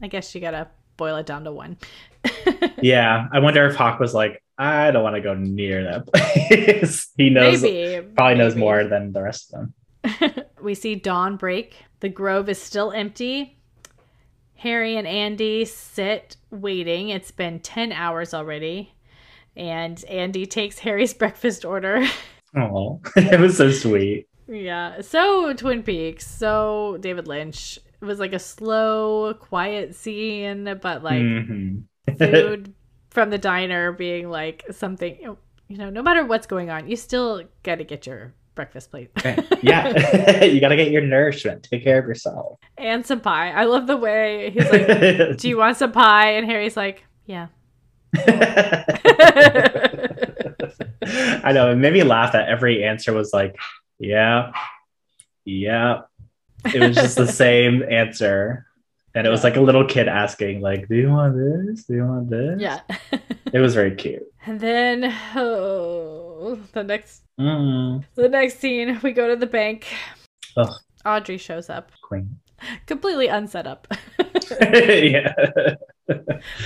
I 0.00 0.06
guess 0.06 0.34
you 0.34 0.40
gotta 0.40 0.68
boil 0.98 1.16
it 1.16 1.24
down 1.24 1.44
to 1.44 1.52
one. 1.52 1.78
Yeah, 2.80 3.26
I 3.32 3.40
wonder 3.40 3.66
if 3.66 3.74
Hawk 3.74 3.98
was 3.98 4.14
like, 4.14 4.40
I 4.56 4.90
don't 4.90 5.02
want 5.02 5.16
to 5.16 5.20
go 5.20 5.34
near 5.34 5.82
that 5.84 6.06
place. 6.06 7.08
he 7.16 7.28
knows, 7.30 7.62
maybe 7.62 8.06
probably 8.14 8.36
knows 8.36 8.54
more 8.54 8.84
than 8.84 9.12
the 9.12 9.22
rest 9.22 9.52
of 9.52 9.68
them. 10.04 10.44
we 10.62 10.74
see 10.74 10.94
dawn 10.94 11.36
break. 11.36 11.74
The 12.00 12.08
grove 12.08 12.48
is 12.48 12.60
still 12.60 12.92
empty. 12.92 13.58
Harry 14.54 14.96
and 14.96 15.06
Andy 15.06 15.64
sit 15.64 16.36
waiting. 16.50 17.08
It's 17.08 17.30
been 17.30 17.60
10 17.60 17.92
hours 17.92 18.34
already. 18.34 18.94
And 19.56 20.02
Andy 20.04 20.46
takes 20.46 20.78
Harry's 20.78 21.14
breakfast 21.14 21.64
order. 21.64 22.06
Oh, 22.56 23.00
it 23.16 23.40
was 23.40 23.56
so 23.56 23.70
sweet. 23.70 24.28
yeah, 24.46 25.00
so 25.00 25.52
Twin 25.52 25.82
Peaks, 25.82 26.26
so 26.26 26.96
David 27.00 27.26
Lynch. 27.26 27.78
It 28.00 28.04
was 28.04 28.18
like 28.20 28.32
a 28.32 28.38
slow, 28.38 29.34
quiet 29.34 29.94
scene, 29.94 30.64
but 30.80 31.02
like 31.02 31.20
Mhm. 31.22 31.82
food 32.18 32.72
from 33.10 33.30
the 33.30 33.38
diner 33.38 33.92
being 33.92 34.30
like 34.30 34.64
something, 34.70 35.16
you 35.68 35.76
know, 35.76 35.90
no 35.90 36.02
matter 36.02 36.24
what's 36.24 36.46
going 36.46 36.70
on, 36.70 36.88
you 36.88 36.96
still 36.96 37.42
got 37.62 37.76
to 37.76 37.84
get 37.84 38.06
your 38.06 38.34
breakfast 38.54 38.90
plate. 38.90 39.10
yeah, 39.62 40.42
you 40.44 40.60
got 40.60 40.68
to 40.68 40.76
get 40.76 40.90
your 40.90 41.02
nourishment. 41.02 41.64
Take 41.70 41.82
care 41.84 41.98
of 41.98 42.06
yourself. 42.06 42.58
and 42.76 43.04
some 43.04 43.20
pie. 43.20 43.50
I 43.50 43.64
love 43.64 43.86
the 43.86 43.96
way 43.96 44.50
he's 44.50 44.70
like, 44.70 45.38
Do 45.38 45.48
you 45.48 45.56
want 45.58 45.76
some 45.76 45.92
pie? 45.92 46.32
And 46.32 46.46
Harry's 46.46 46.76
like, 46.76 47.04
Yeah. 47.26 47.48
I 51.44 51.52
know. 51.52 51.70
It 51.72 51.76
made 51.76 51.92
me 51.92 52.02
laugh 52.02 52.32
that 52.32 52.48
every 52.48 52.84
answer 52.84 53.12
was 53.12 53.32
like, 53.32 53.56
yeah, 53.98 54.52
yeah, 55.44 56.02
It 56.74 56.80
was 56.86 56.96
just 56.96 57.16
the 57.16 57.26
same 57.44 57.82
answer. 57.90 58.66
And 59.14 59.26
it 59.26 59.30
was 59.30 59.42
like 59.42 59.56
a 59.56 59.60
little 59.60 59.84
kid 59.86 60.06
asking, 60.06 60.60
like, 60.60 60.86
do 60.88 60.94
you 60.94 61.08
want 61.08 61.34
this? 61.36 61.84
Do 61.84 61.94
you 61.94 62.04
want 62.04 62.30
this? 62.30 62.60
Yeah. 62.60 62.80
It 63.50 63.60
was 63.60 63.74
very 63.74 63.94
cute. 63.96 64.24
and 64.44 64.60
then 64.60 65.10
oh, 65.34 66.58
the 66.72 66.84
next 66.84 67.22
Mm. 67.40 68.04
the 68.14 68.28
next 68.28 68.58
scene, 68.58 68.98
we 69.02 69.12
go 69.12 69.26
to 69.28 69.36
the 69.36 69.46
bank. 69.46 69.86
Ugh. 70.56 70.70
Audrey 71.06 71.38
shows 71.38 71.70
up, 71.70 71.90
Queen. 72.02 72.38
completely 72.86 73.28
unset 73.28 73.66
up. 73.66 73.86
yeah. 74.60 75.32
we 76.08 76.14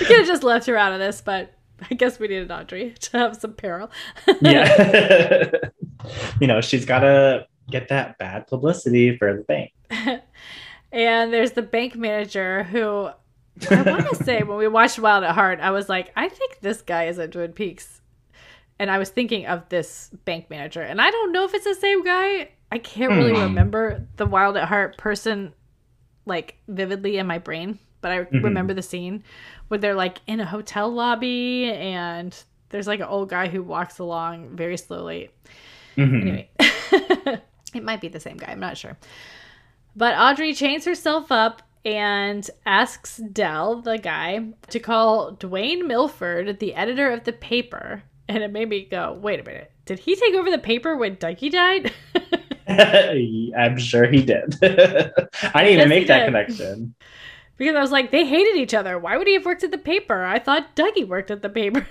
could 0.05 0.17
have 0.17 0.27
just 0.27 0.43
left 0.43 0.65
her 0.67 0.75
out 0.75 0.91
of 0.91 0.99
this, 0.99 1.21
but 1.21 1.53
I 1.89 1.93
guess 1.95 2.19
we 2.19 2.27
needed 2.27 2.51
Audrey 2.51 2.91
to 2.99 3.17
have 3.17 3.37
some 3.37 3.53
peril. 3.53 3.89
yeah. 4.41 5.51
you 6.41 6.47
know, 6.47 6.59
she's 6.59 6.85
got 6.85 6.99
to 6.99 7.45
get 7.69 7.87
that 7.89 8.17
bad 8.17 8.47
publicity 8.47 9.17
for 9.17 9.33
the 9.35 9.43
bank. 9.43 9.71
and 10.91 11.33
there's 11.33 11.51
the 11.51 11.61
bank 11.61 11.95
manager 11.95 12.63
who 12.63 13.09
I 13.69 13.81
want 13.81 14.09
to 14.09 14.15
say 14.23 14.43
when 14.43 14.57
we 14.57 14.67
watched 14.67 14.99
Wild 14.99 15.23
at 15.23 15.35
Heart, 15.35 15.59
I 15.61 15.71
was 15.71 15.89
like, 15.89 16.11
I 16.15 16.29
think 16.29 16.59
this 16.61 16.81
guy 16.81 17.05
is 17.05 17.19
at 17.19 17.31
Twin 17.31 17.53
Peaks. 17.53 18.01
And 18.79 18.89
I 18.89 18.97
was 18.97 19.09
thinking 19.09 19.45
of 19.45 19.69
this 19.69 20.09
bank 20.25 20.49
manager. 20.49 20.81
And 20.81 20.99
I 21.01 21.09
don't 21.11 21.31
know 21.31 21.45
if 21.45 21.53
it's 21.53 21.63
the 21.65 21.75
same 21.75 22.03
guy. 22.03 22.49
I 22.71 22.79
can't 22.79 23.11
really 23.11 23.33
Hmm. 23.33 23.41
remember 23.41 24.07
the 24.17 24.25
Wild 24.25 24.57
at 24.57 24.67
Heart 24.67 24.97
person 24.97 25.53
like 26.25 26.55
vividly 26.67 27.17
in 27.17 27.27
my 27.27 27.37
brain, 27.37 27.77
but 28.01 28.11
I 28.11 28.19
Mhm. 28.23 28.43
remember 28.43 28.73
the 28.73 28.81
scene 28.81 29.23
where 29.67 29.77
they're 29.77 29.93
like 29.93 30.19
in 30.25 30.39
a 30.39 30.45
hotel 30.45 30.89
lobby 30.89 31.65
and 31.71 32.35
there's 32.69 32.87
like 32.87 32.99
an 32.99 33.05
old 33.05 33.29
guy 33.29 33.47
who 33.47 33.61
walks 33.61 33.99
along 33.99 34.55
very 34.55 34.77
slowly. 34.77 35.29
Mhm. 35.95 36.21
Anyway, 36.21 36.49
it 37.73 37.83
might 37.83 38.01
be 38.01 38.07
the 38.07 38.19
same 38.19 38.37
guy. 38.37 38.51
I'm 38.51 38.59
not 38.59 38.77
sure. 38.77 38.97
But 39.95 40.17
Audrey 40.17 40.53
chains 40.53 40.85
herself 40.85 41.31
up 41.31 41.61
and 41.85 42.49
asks 42.65 43.17
Dell, 43.17 43.81
the 43.81 43.97
guy, 43.97 44.47
to 44.69 44.79
call 44.79 45.35
Dwayne 45.35 45.85
Milford, 45.85 46.59
the 46.59 46.73
editor 46.75 47.11
of 47.11 47.25
the 47.25 47.33
paper. 47.33 48.03
And 48.27 48.41
it 48.41 48.51
made 48.51 48.69
me 48.69 48.85
go, 48.89 49.13
wait 49.21 49.39
a 49.39 49.43
minute. 49.43 49.71
Did 49.85 49.99
he 49.99 50.15
take 50.15 50.33
over 50.33 50.49
the 50.49 50.57
paper 50.57 50.95
when 50.95 51.17
Dougie 51.17 51.51
died? 51.51 51.91
I'm 53.57 53.77
sure 53.77 54.05
he 54.05 54.21
did. 54.23 54.55
I 54.63 55.63
didn't 55.63 55.73
even 55.73 55.89
make 55.89 56.07
that 56.07 56.19
did. 56.19 56.25
connection. 56.27 56.95
because 57.57 57.75
I 57.75 57.81
was 57.81 57.91
like, 57.91 58.11
they 58.11 58.25
hated 58.25 58.55
each 58.55 58.73
other. 58.73 58.97
Why 58.97 59.17
would 59.17 59.27
he 59.27 59.33
have 59.33 59.45
worked 59.45 59.65
at 59.65 59.71
the 59.71 59.77
paper? 59.77 60.23
I 60.23 60.39
thought 60.39 60.75
Dougie 60.75 61.07
worked 61.07 61.31
at 61.31 61.41
the 61.41 61.49
paper. 61.49 61.85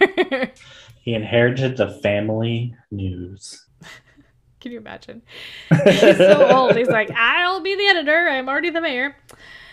He 1.04 1.14
inherited 1.14 1.76
the 1.76 1.98
family 2.00 2.76
news. 2.92 3.66
Can 4.62 4.70
you 4.70 4.78
imagine? 4.78 5.22
He's 5.84 6.16
so 6.16 6.48
old. 6.48 6.76
He's 6.76 6.86
like, 6.86 7.10
I'll 7.10 7.60
be 7.60 7.74
the 7.74 7.86
editor. 7.86 8.28
I'm 8.28 8.48
already 8.48 8.70
the 8.70 8.80
mayor. 8.80 9.16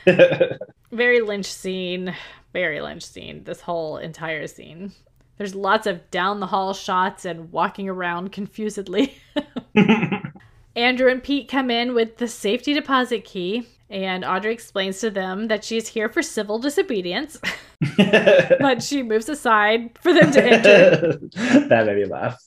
very 0.91 1.21
Lynch 1.21 1.45
scene. 1.45 2.15
Very 2.53 2.81
Lynch 2.81 3.03
scene. 3.03 3.43
This 3.43 3.61
whole 3.61 3.97
entire 3.97 4.47
scene. 4.47 4.93
There's 5.37 5.53
lots 5.53 5.85
of 5.85 6.09
down 6.09 6.39
the 6.39 6.47
hall 6.47 6.73
shots 6.73 7.23
and 7.23 7.51
walking 7.51 7.87
around 7.87 8.31
confusedly. 8.31 9.15
Andrew 10.75 11.11
and 11.11 11.21
Pete 11.21 11.47
come 11.47 11.69
in 11.69 11.93
with 11.93 12.17
the 12.17 12.27
safety 12.27 12.73
deposit 12.73 13.23
key, 13.23 13.67
and 13.91 14.25
Audrey 14.25 14.53
explains 14.53 14.99
to 15.01 15.11
them 15.11 15.49
that 15.49 15.63
she's 15.63 15.89
here 15.89 16.09
for 16.09 16.23
civil 16.23 16.57
disobedience, 16.57 17.37
but 18.59 18.81
she 18.81 19.03
moves 19.03 19.29
aside 19.29 19.97
for 20.01 20.13
them 20.13 20.31
to 20.31 20.43
enter. 20.43 21.19
that 21.67 21.85
made 21.85 21.95
me 21.95 22.05
laugh. 22.05 22.43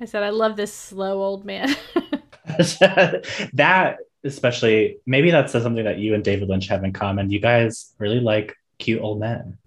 I 0.00 0.06
said, 0.06 0.22
I 0.22 0.30
love 0.30 0.56
this 0.56 0.72
slow 0.72 1.22
old 1.22 1.44
man. 1.44 1.74
that 3.52 3.96
especially 4.24 4.98
maybe 5.06 5.30
that's 5.30 5.52
something 5.52 5.84
that 5.84 5.98
you 5.98 6.14
and 6.14 6.24
David 6.24 6.48
Lynch 6.48 6.68
have 6.68 6.84
in 6.84 6.92
common. 6.92 7.30
You 7.30 7.40
guys 7.40 7.94
really 7.98 8.20
like 8.20 8.56
cute 8.78 9.00
old 9.00 9.20
men. 9.20 9.58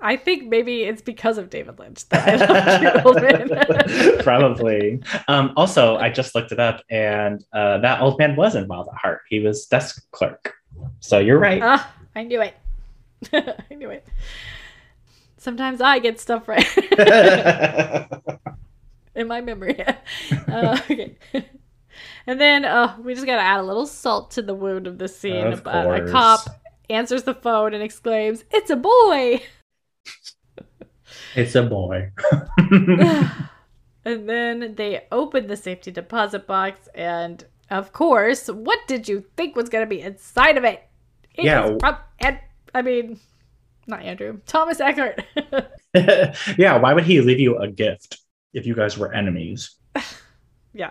I 0.00 0.16
think 0.16 0.48
maybe 0.48 0.84
it's 0.84 1.02
because 1.02 1.38
of 1.38 1.50
David 1.50 1.78
Lynch 1.78 2.08
that 2.10 2.28
I 2.28 2.36
love 2.36 2.80
cute 2.80 3.06
old 3.06 3.22
men. 3.22 4.22
Probably. 4.22 5.02
Um, 5.26 5.52
also, 5.56 5.96
I 5.96 6.08
just 6.08 6.34
looked 6.36 6.52
it 6.52 6.60
up, 6.60 6.82
and 6.88 7.44
uh, 7.52 7.78
that 7.78 8.00
old 8.00 8.16
man 8.18 8.36
was 8.36 8.54
in 8.54 8.68
Wild 8.68 8.88
at 8.88 8.94
Heart. 8.94 9.22
He 9.28 9.40
was 9.40 9.66
desk 9.66 10.08
clerk. 10.12 10.54
So 11.00 11.18
you're 11.18 11.38
right. 11.38 11.60
Ah, 11.62 11.92
I 12.14 12.22
knew 12.22 12.40
it. 12.40 12.54
I 13.32 13.74
knew 13.74 13.90
it. 13.90 14.06
Sometimes 15.36 15.80
I 15.80 15.98
get 15.98 16.20
stuff 16.20 16.46
right 16.46 16.66
in 19.18 19.26
my 19.28 19.40
memory. 19.40 19.82
uh, 20.48 20.78
okay. 20.90 21.16
And 22.26 22.40
then 22.40 22.64
uh, 22.64 22.96
we 23.02 23.14
just 23.14 23.26
got 23.26 23.36
to 23.36 23.42
add 23.42 23.60
a 23.60 23.62
little 23.62 23.86
salt 23.86 24.30
to 24.32 24.42
the 24.42 24.54
wound 24.54 24.86
of 24.86 24.98
this 24.98 25.16
scene. 25.18 25.48
Of 25.48 25.64
But 25.64 25.86
a 25.86 25.98
course. 25.98 26.10
cop 26.10 26.40
answers 26.88 27.24
the 27.24 27.34
phone 27.34 27.74
and 27.74 27.82
exclaims, 27.82 28.44
It's 28.50 28.70
a 28.70 28.76
boy! 28.76 29.42
it's 31.34 31.54
a 31.54 31.62
boy. 31.62 32.12
and 34.04 34.28
then 34.28 34.74
they 34.76 35.06
open 35.10 35.46
the 35.48 35.56
safety 35.56 35.90
deposit 35.90 36.46
box, 36.46 36.88
and 36.94 37.44
of 37.70 37.92
course, 37.92 38.46
what 38.48 38.78
did 38.86 39.08
you 39.08 39.24
think 39.36 39.56
was 39.56 39.68
going 39.68 39.84
to 39.84 39.88
be 39.88 40.00
inside 40.00 40.56
of 40.56 40.64
it? 40.64 40.82
It 41.34 41.44
Yeah. 41.44 41.76
from- 41.80 41.96
and, 42.20 42.38
I 42.74 42.82
mean, 42.82 43.18
not 43.86 44.02
Andrew, 44.02 44.40
Thomas 44.46 44.80
Eckert. 44.80 45.24
yeah, 46.56 46.78
why 46.78 46.92
would 46.94 47.04
he 47.04 47.20
leave 47.20 47.40
you 47.40 47.56
a 47.58 47.68
gift 47.68 48.18
if 48.52 48.66
you 48.66 48.74
guys 48.74 48.98
were 48.98 49.12
enemies? 49.12 49.76
yeah. 50.72 50.90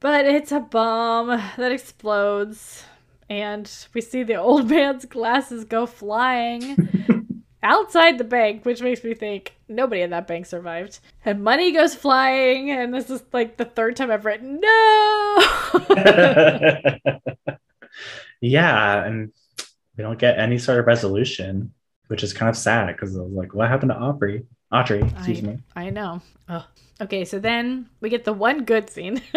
But 0.00 0.24
it's 0.24 0.52
a 0.52 0.60
bomb 0.60 1.28
that 1.28 1.72
explodes, 1.72 2.84
and 3.28 3.70
we 3.92 4.00
see 4.00 4.22
the 4.22 4.36
old 4.36 4.68
man's 4.70 5.04
glasses 5.04 5.64
go 5.64 5.86
flying 5.86 7.44
outside 7.62 8.16
the 8.16 8.24
bank, 8.24 8.64
which 8.64 8.80
makes 8.80 9.04
me 9.04 9.14
think 9.14 9.54
nobody 9.68 10.00
in 10.00 10.10
that 10.10 10.26
bank 10.26 10.46
survived. 10.46 11.00
And 11.24 11.44
money 11.44 11.72
goes 11.72 11.94
flying, 11.94 12.70
and 12.70 12.94
this 12.94 13.10
is 13.10 13.22
like 13.32 13.58
the 13.58 13.66
third 13.66 13.96
time 13.96 14.10
I've 14.10 14.24
written, 14.24 14.58
no! 14.60 15.38
yeah, 18.40 19.04
and 19.04 19.32
we 19.96 20.02
don't 20.02 20.18
get 20.18 20.38
any 20.38 20.56
sort 20.56 20.78
of 20.78 20.86
resolution, 20.86 21.74
which 22.06 22.22
is 22.22 22.32
kind 22.32 22.48
of 22.48 22.56
sad 22.56 22.86
because 22.96 23.14
I 23.14 23.20
was 23.20 23.32
like, 23.32 23.52
what 23.52 23.68
happened 23.68 23.90
to 23.90 23.98
Aubrey? 23.98 24.46
Audrey, 24.72 25.02
excuse 25.02 25.42
me. 25.42 25.58
I 25.74 25.90
know. 25.90 26.22
Ugh. 26.48 26.62
Okay, 27.00 27.24
so 27.24 27.38
then 27.38 27.88
we 28.00 28.08
get 28.08 28.24
the 28.24 28.32
one 28.32 28.64
good 28.64 28.88
scene. 28.90 29.20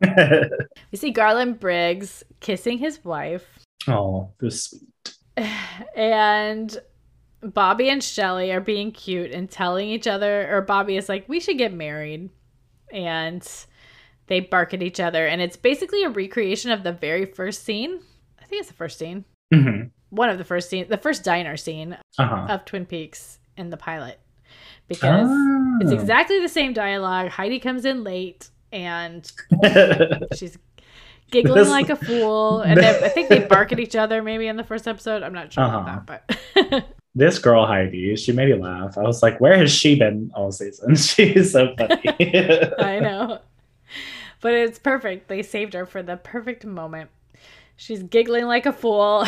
we 0.02 0.96
see 0.98 1.10
Garland 1.10 1.58
Briggs 1.60 2.22
kissing 2.40 2.78
his 2.78 3.02
wife, 3.04 3.58
oh, 3.88 4.30
was 4.40 4.64
sweet. 4.64 5.14
and 5.96 6.76
Bobby 7.42 7.88
and 7.88 8.02
Shelly 8.02 8.52
are 8.52 8.60
being 8.60 8.92
cute 8.92 9.30
and 9.32 9.50
telling 9.50 9.88
each 9.88 10.06
other, 10.06 10.54
or 10.54 10.60
Bobby 10.62 10.96
is 10.96 11.08
like, 11.08 11.28
we 11.28 11.40
should 11.40 11.58
get 11.58 11.72
married. 11.72 12.30
And 12.92 13.46
they 14.26 14.40
bark 14.40 14.72
at 14.74 14.82
each 14.82 15.00
other. 15.00 15.26
And 15.26 15.40
it's 15.42 15.56
basically 15.56 16.04
a 16.04 16.10
recreation 16.10 16.70
of 16.70 16.82
the 16.82 16.92
very 16.92 17.26
first 17.26 17.64
scene. 17.64 18.00
I 18.40 18.44
think 18.46 18.60
it's 18.60 18.68
the 18.68 18.74
first 18.76 18.98
scene. 18.98 19.24
Mhm. 19.52 19.90
One 20.10 20.28
of 20.30 20.38
the 20.38 20.44
first 20.44 20.70
scene, 20.70 20.86
the 20.88 20.96
first 20.96 21.24
diner 21.24 21.56
scene 21.56 21.96
Uh-huh. 22.18 22.46
of 22.48 22.64
Twin 22.64 22.86
Peaks 22.86 23.38
in 23.56 23.70
the 23.70 23.76
pilot. 23.76 24.18
Because 24.88 25.28
it's 25.80 25.90
Oh. 25.90 25.94
exactly 25.94 26.40
the 26.40 26.48
same 26.48 26.72
dialogue. 26.72 27.28
Heidi 27.30 27.58
comes 27.58 27.84
in 27.84 28.04
late 28.04 28.48
and 28.72 29.30
she's 30.36 30.58
giggling 31.30 31.54
This- 31.62 31.68
like 31.70 31.88
a 31.90 31.96
fool. 31.96 32.60
And 32.60 32.78
then 32.80 33.02
I 33.02 33.08
think 33.08 33.28
they 33.28 33.40
bark 33.48 33.72
at 33.72 33.80
each 33.80 33.96
other 33.96 34.22
maybe 34.22 34.46
in 34.46 34.56
the 34.56 34.64
first 34.64 34.86
episode. 34.86 35.22
I'm 35.22 35.32
not 35.32 35.52
sure 35.52 35.64
Uh-huh. 35.64 35.78
about 35.78 36.06
that, 36.06 36.38
but 36.70 36.84
this 37.14 37.38
girl 37.38 37.66
Heidi, 37.66 38.14
she 38.16 38.32
made 38.32 38.48
me 38.54 38.60
laugh. 38.62 38.98
I 38.98 39.02
was 39.02 39.22
like, 39.22 39.40
where 39.40 39.56
has 39.56 39.72
she 39.72 39.96
been 39.96 40.30
all 40.34 40.52
season? 40.52 40.94
She's 40.96 41.52
so 41.52 41.74
funny. 41.76 42.02
I 42.78 42.98
know. 43.00 43.38
But 44.40 44.52
it's 44.52 44.78
perfect. 44.78 45.28
They 45.28 45.42
saved 45.42 45.72
her 45.72 45.86
for 45.86 46.02
the 46.02 46.18
perfect 46.18 46.66
moment. 46.66 47.08
She's 47.76 48.02
giggling 48.02 48.44
like 48.44 48.66
a 48.66 48.72
fool. 48.72 49.24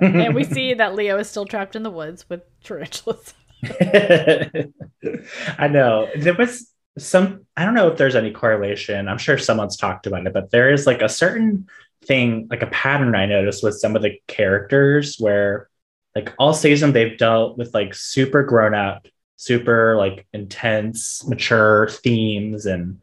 and 0.00 0.34
we 0.34 0.44
see 0.44 0.74
that 0.74 0.94
Leo 0.94 1.18
is 1.18 1.28
still 1.30 1.46
trapped 1.46 1.74
in 1.74 1.82
the 1.82 1.90
woods 1.90 2.28
with 2.28 2.42
tarantulas. 2.62 3.32
I 5.58 5.68
know. 5.68 6.08
There 6.16 6.34
was 6.34 6.72
some, 6.98 7.46
I 7.56 7.64
don't 7.64 7.74
know 7.74 7.88
if 7.88 7.98
there's 7.98 8.16
any 8.16 8.30
correlation. 8.30 9.08
I'm 9.08 9.18
sure 9.18 9.38
someone's 9.38 9.76
talked 9.76 10.06
about 10.06 10.26
it, 10.26 10.32
but 10.32 10.50
there 10.50 10.72
is 10.72 10.86
like 10.86 11.02
a 11.02 11.08
certain 11.08 11.68
thing, 12.04 12.48
like 12.50 12.62
a 12.62 12.66
pattern 12.66 13.14
I 13.14 13.26
noticed 13.26 13.62
with 13.62 13.78
some 13.78 13.96
of 13.96 14.02
the 14.02 14.20
characters 14.26 15.16
where, 15.18 15.68
like, 16.14 16.34
all 16.38 16.52
season 16.52 16.92
they've 16.92 17.16
dealt 17.16 17.56
with 17.56 17.72
like 17.72 17.94
super 17.94 18.42
grown 18.42 18.74
up, 18.74 19.06
super 19.36 19.96
like 19.96 20.26
intense, 20.32 21.26
mature 21.26 21.88
themes 21.88 22.66
and 22.66 23.02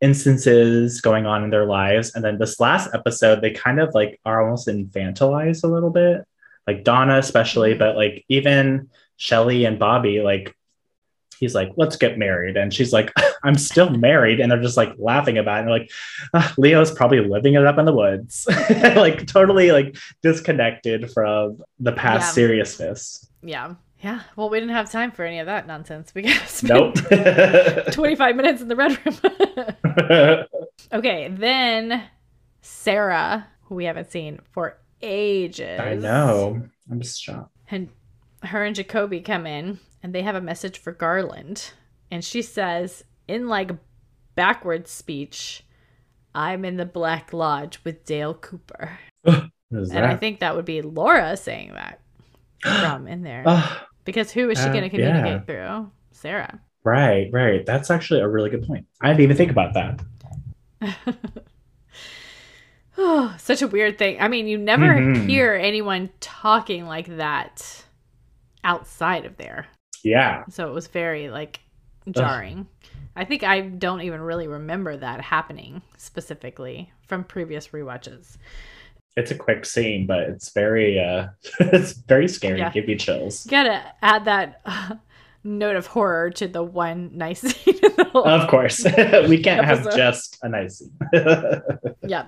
instances 0.00 1.00
going 1.00 1.26
on 1.26 1.44
in 1.44 1.50
their 1.50 1.64
lives. 1.64 2.14
And 2.14 2.24
then 2.24 2.38
this 2.38 2.60
last 2.60 2.90
episode, 2.94 3.40
they 3.40 3.52
kind 3.52 3.80
of 3.80 3.94
like 3.94 4.20
are 4.24 4.42
almost 4.42 4.68
infantilized 4.68 5.64
a 5.64 5.68
little 5.68 5.90
bit, 5.90 6.26
like 6.66 6.84
Donna, 6.84 7.18
especially, 7.18 7.70
mm-hmm. 7.70 7.78
but 7.78 7.96
like 7.96 8.24
even 8.28 8.90
Shelly 9.16 9.64
and 9.64 9.78
Bobby, 9.78 10.20
like 10.20 10.54
he's 11.38 11.54
like, 11.54 11.70
let's 11.76 11.96
get 11.96 12.16
married. 12.18 12.56
And 12.56 12.72
she's 12.72 12.92
like, 12.92 13.12
I'm 13.44 13.56
still 13.56 13.90
married. 13.90 14.40
And 14.40 14.50
they're 14.50 14.62
just 14.62 14.76
like 14.78 14.94
laughing 14.98 15.36
about 15.38 15.56
it. 15.56 15.60
And 15.60 15.68
they're 15.68 15.78
like, 15.80 15.90
"Ah, 16.34 16.54
Leo's 16.56 16.90
probably 16.90 17.20
living 17.20 17.54
it 17.54 17.66
up 17.66 17.78
in 17.78 17.84
the 17.84 17.92
woods. 17.94 18.46
like 18.70 19.26
totally 19.26 19.70
like 19.70 19.96
disconnected 20.22 21.10
from 21.12 21.58
the 21.78 21.92
past 21.92 22.28
Yeah. 22.28 22.32
seriousness. 22.32 23.28
Yeah. 23.42 23.74
Yeah. 24.02 24.20
Well, 24.36 24.50
we 24.50 24.60
didn't 24.60 24.74
have 24.74 24.90
time 24.90 25.10
for 25.10 25.24
any 25.24 25.38
of 25.38 25.46
that 25.46 25.66
nonsense. 25.66 26.14
We 26.14 26.22
got 26.22 26.60
Nope. 26.62 26.94
25 27.92 28.36
minutes 28.36 28.60
in 28.62 28.68
the 28.68 28.76
red 28.76 28.98
room. 29.04 30.46
okay, 30.92 31.28
then 31.28 32.02
Sarah, 32.62 33.46
who 33.64 33.74
we 33.74 33.84
haven't 33.84 34.10
seen 34.10 34.40
for 34.52 34.78
ages. 35.02 35.80
I 35.80 35.94
know. 35.94 36.62
I'm 36.90 37.00
just 37.00 37.22
shocked. 37.22 37.50
And 37.70 37.88
her 38.42 38.64
and 38.64 38.74
Jacoby 38.76 39.20
come 39.20 39.46
in 39.46 39.78
and 40.02 40.14
they 40.14 40.22
have 40.22 40.34
a 40.34 40.40
message 40.40 40.78
for 40.78 40.92
Garland. 40.92 41.72
And 42.10 42.24
she 42.24 42.42
says, 42.42 43.04
in 43.26 43.48
like 43.48 43.70
backwards 44.34 44.90
speech, 44.90 45.64
I'm 46.34 46.64
in 46.64 46.76
the 46.76 46.84
Black 46.86 47.32
Lodge 47.32 47.80
with 47.84 48.04
Dale 48.04 48.34
Cooper. 48.34 48.98
And 49.24 49.98
I 49.98 50.14
think 50.16 50.40
that 50.40 50.54
would 50.54 50.64
be 50.64 50.80
Laura 50.82 51.36
saying 51.36 51.72
that 51.74 52.00
from 52.62 53.06
in 53.08 53.22
there. 53.22 53.44
Because 54.04 54.30
who 54.30 54.48
is 54.50 54.58
she 54.58 54.66
Uh, 54.66 54.72
going 54.72 54.84
to 54.84 54.88
communicate 54.88 55.32
yeah. 55.32 55.40
through? 55.80 55.90
Sarah. 56.12 56.60
right, 56.84 57.28
right. 57.32 57.66
That's 57.66 57.90
actually 57.90 58.20
a 58.20 58.28
really 58.28 58.50
good 58.50 58.64
point. 58.64 58.86
I 59.02 59.08
didn't 59.08 59.22
even 59.22 59.36
think 59.36 59.50
about 59.50 59.74
that. 59.74 60.00
Oh, 62.96 63.34
such 63.40 63.62
a 63.62 63.66
weird 63.68 63.98
thing. 63.98 64.20
I 64.20 64.28
mean, 64.28 64.46
you 64.46 64.58
never 64.58 64.84
Mhm. 64.94 65.28
hear 65.28 65.54
anyone 65.54 66.10
talking 66.20 66.86
like 66.86 67.16
that 67.16 67.84
outside 68.66 69.24
of 69.24 69.36
there. 69.38 69.66
Yeah. 70.02 70.44
So 70.50 70.68
it 70.68 70.74
was 70.74 70.88
very 70.88 71.30
like 71.30 71.60
jarring. 72.10 72.66
I 73.14 73.24
think 73.24 73.42
I 73.42 73.62
don't 73.62 74.02
even 74.02 74.20
really 74.20 74.46
remember 74.46 74.96
that 74.96 75.22
happening 75.22 75.80
specifically 75.96 76.92
from 77.06 77.24
previous 77.24 77.68
rewatches. 77.68 78.36
It's 79.16 79.30
a 79.30 79.34
quick 79.34 79.64
scene, 79.64 80.06
but 80.06 80.18
it's 80.20 80.50
very 80.50 81.00
uh 81.00 81.28
it's 81.60 81.92
very 81.92 82.28
scary. 82.28 82.58
Yeah. 82.58 82.70
Give 82.70 82.88
you 82.88 82.96
chills. 82.96 83.46
You 83.46 83.50
gotta 83.52 83.82
add 84.02 84.26
that 84.26 84.60
uh, 84.66 84.96
note 85.44 85.76
of 85.76 85.86
horror 85.86 86.30
to 86.30 86.48
the 86.48 86.62
one 86.62 87.10
nice 87.14 87.40
scene 87.40 87.78
in 87.82 87.92
the 87.96 88.04
whole. 88.12 88.28
Of 88.28 88.50
course. 88.50 88.84
we 89.28 89.42
can't 89.42 89.64
have 89.64 89.84
just 89.96 90.38
a 90.42 90.48
nice 90.48 90.78
scene. 90.78 90.98
yeah. 92.06 92.26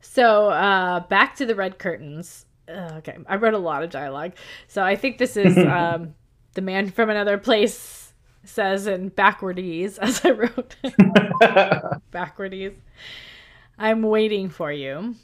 so 0.00 0.48
uh, 0.48 1.00
back 1.00 1.34
to 1.36 1.46
the 1.46 1.54
red 1.54 1.78
curtains. 1.78 2.46
Uh, 2.68 2.94
okay, 2.98 3.16
I 3.26 3.36
read 3.36 3.54
a 3.54 3.58
lot 3.58 3.82
of 3.82 3.90
dialogue, 3.90 4.32
so 4.68 4.82
I 4.82 4.96
think 4.96 5.18
this 5.18 5.36
is 5.36 5.56
um, 5.66 6.14
the 6.54 6.62
man 6.62 6.90
from 6.90 7.10
another 7.10 7.38
place 7.38 8.12
says 8.44 8.86
in 8.86 9.10
backwardese, 9.10 9.98
as 10.02 10.24
I 10.24 10.30
wrote 10.30 10.76
backwardese. 12.12 12.76
I'm 13.78 14.02
waiting 14.02 14.48
for 14.48 14.70
you. 14.70 15.16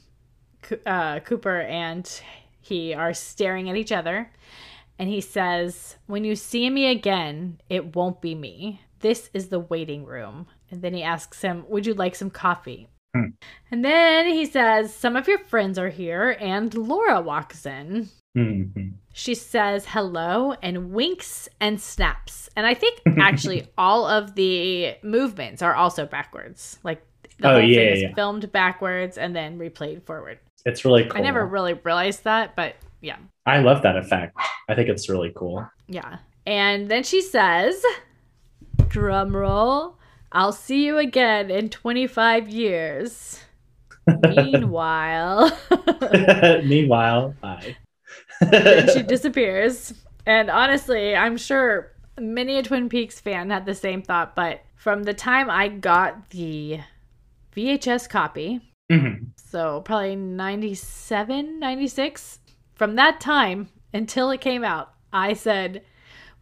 Uh, 0.84 1.20
Cooper 1.20 1.60
and 1.60 2.20
he 2.60 2.92
are 2.94 3.14
staring 3.14 3.70
at 3.70 3.76
each 3.76 3.92
other, 3.92 4.30
and 4.98 5.08
he 5.08 5.20
says, 5.20 5.96
"When 6.06 6.24
you 6.24 6.36
see 6.36 6.68
me 6.68 6.86
again, 6.86 7.60
it 7.68 7.96
won't 7.96 8.20
be 8.20 8.34
me. 8.34 8.82
This 9.00 9.30
is 9.32 9.48
the 9.48 9.60
waiting 9.60 10.04
room." 10.04 10.46
And 10.70 10.82
then 10.82 10.94
he 10.94 11.02
asks 11.02 11.40
him, 11.42 11.64
"Would 11.68 11.86
you 11.86 11.94
like 11.94 12.14
some 12.14 12.30
coffee?" 12.30 12.88
Hmm. 13.14 13.30
And 13.70 13.84
then 13.84 14.26
he 14.28 14.46
says, 14.46 14.94
"Some 14.94 15.16
of 15.16 15.26
your 15.26 15.38
friends 15.38 15.78
are 15.78 15.88
here," 15.88 16.36
and 16.40 16.72
Laura 16.74 17.20
walks 17.20 17.66
in. 17.66 18.08
Mhm. 18.36 18.92
She 19.12 19.34
says 19.34 19.86
hello 19.88 20.54
and 20.62 20.92
winks 20.92 21.48
and 21.60 21.80
snaps. 21.80 22.48
And 22.56 22.64
I 22.66 22.74
think 22.74 23.00
actually 23.18 23.66
all 23.76 24.06
of 24.06 24.36
the 24.36 24.94
movements 25.02 25.62
are 25.62 25.74
also 25.74 26.06
backwards. 26.06 26.78
Like 26.84 27.02
the 27.38 27.48
Oh, 27.48 27.52
whole 27.54 27.60
yeah, 27.62 27.76
thing 27.78 27.92
is 27.94 28.02
yeah. 28.02 28.14
filmed 28.14 28.52
backwards 28.52 29.18
and 29.18 29.34
then 29.34 29.58
replayed 29.58 30.04
forward. 30.04 30.38
It's 30.64 30.84
really 30.84 31.04
cool. 31.06 31.18
I 31.20 31.24
never 31.24 31.44
really 31.44 31.72
realized 31.72 32.22
that, 32.24 32.54
but 32.54 32.76
yeah. 33.00 33.16
I 33.46 33.58
love 33.60 33.82
that 33.82 33.96
effect. 33.96 34.36
I 34.68 34.74
think 34.76 34.88
it's 34.88 35.08
really 35.08 35.32
cool. 35.34 35.66
Yeah. 35.88 36.18
And 36.46 36.88
then 36.88 37.02
she 37.02 37.22
says, 37.22 37.82
drum 38.88 39.34
roll, 39.34 39.96
I'll 40.32 40.52
see 40.52 40.84
you 40.86 40.98
again 40.98 41.50
in 41.50 41.68
25 41.70 42.48
years. 42.48 43.40
Meanwhile, 44.06 45.56
Meanwhile, 46.64 47.34
bye. 47.40 47.76
she 48.92 49.02
disappears. 49.06 49.94
And 50.26 50.50
honestly, 50.50 51.14
I'm 51.16 51.36
sure 51.36 51.92
many 52.18 52.58
a 52.58 52.62
Twin 52.62 52.88
Peaks 52.88 53.20
fan 53.20 53.50
had 53.50 53.66
the 53.66 53.74
same 53.74 54.02
thought, 54.02 54.34
but 54.34 54.60
from 54.76 55.02
the 55.04 55.14
time 55.14 55.50
I 55.50 55.68
got 55.68 56.30
the 56.30 56.80
VHS 57.54 58.08
copy, 58.08 58.60
Mhm. 58.90 59.28
so 59.36 59.80
probably 59.82 60.16
97, 60.16 61.58
96, 61.60 62.38
from 62.74 62.96
that 62.96 63.20
time 63.20 63.68
until 63.92 64.30
it 64.30 64.40
came 64.40 64.64
out, 64.64 64.92
I 65.12 65.34
said, 65.34 65.82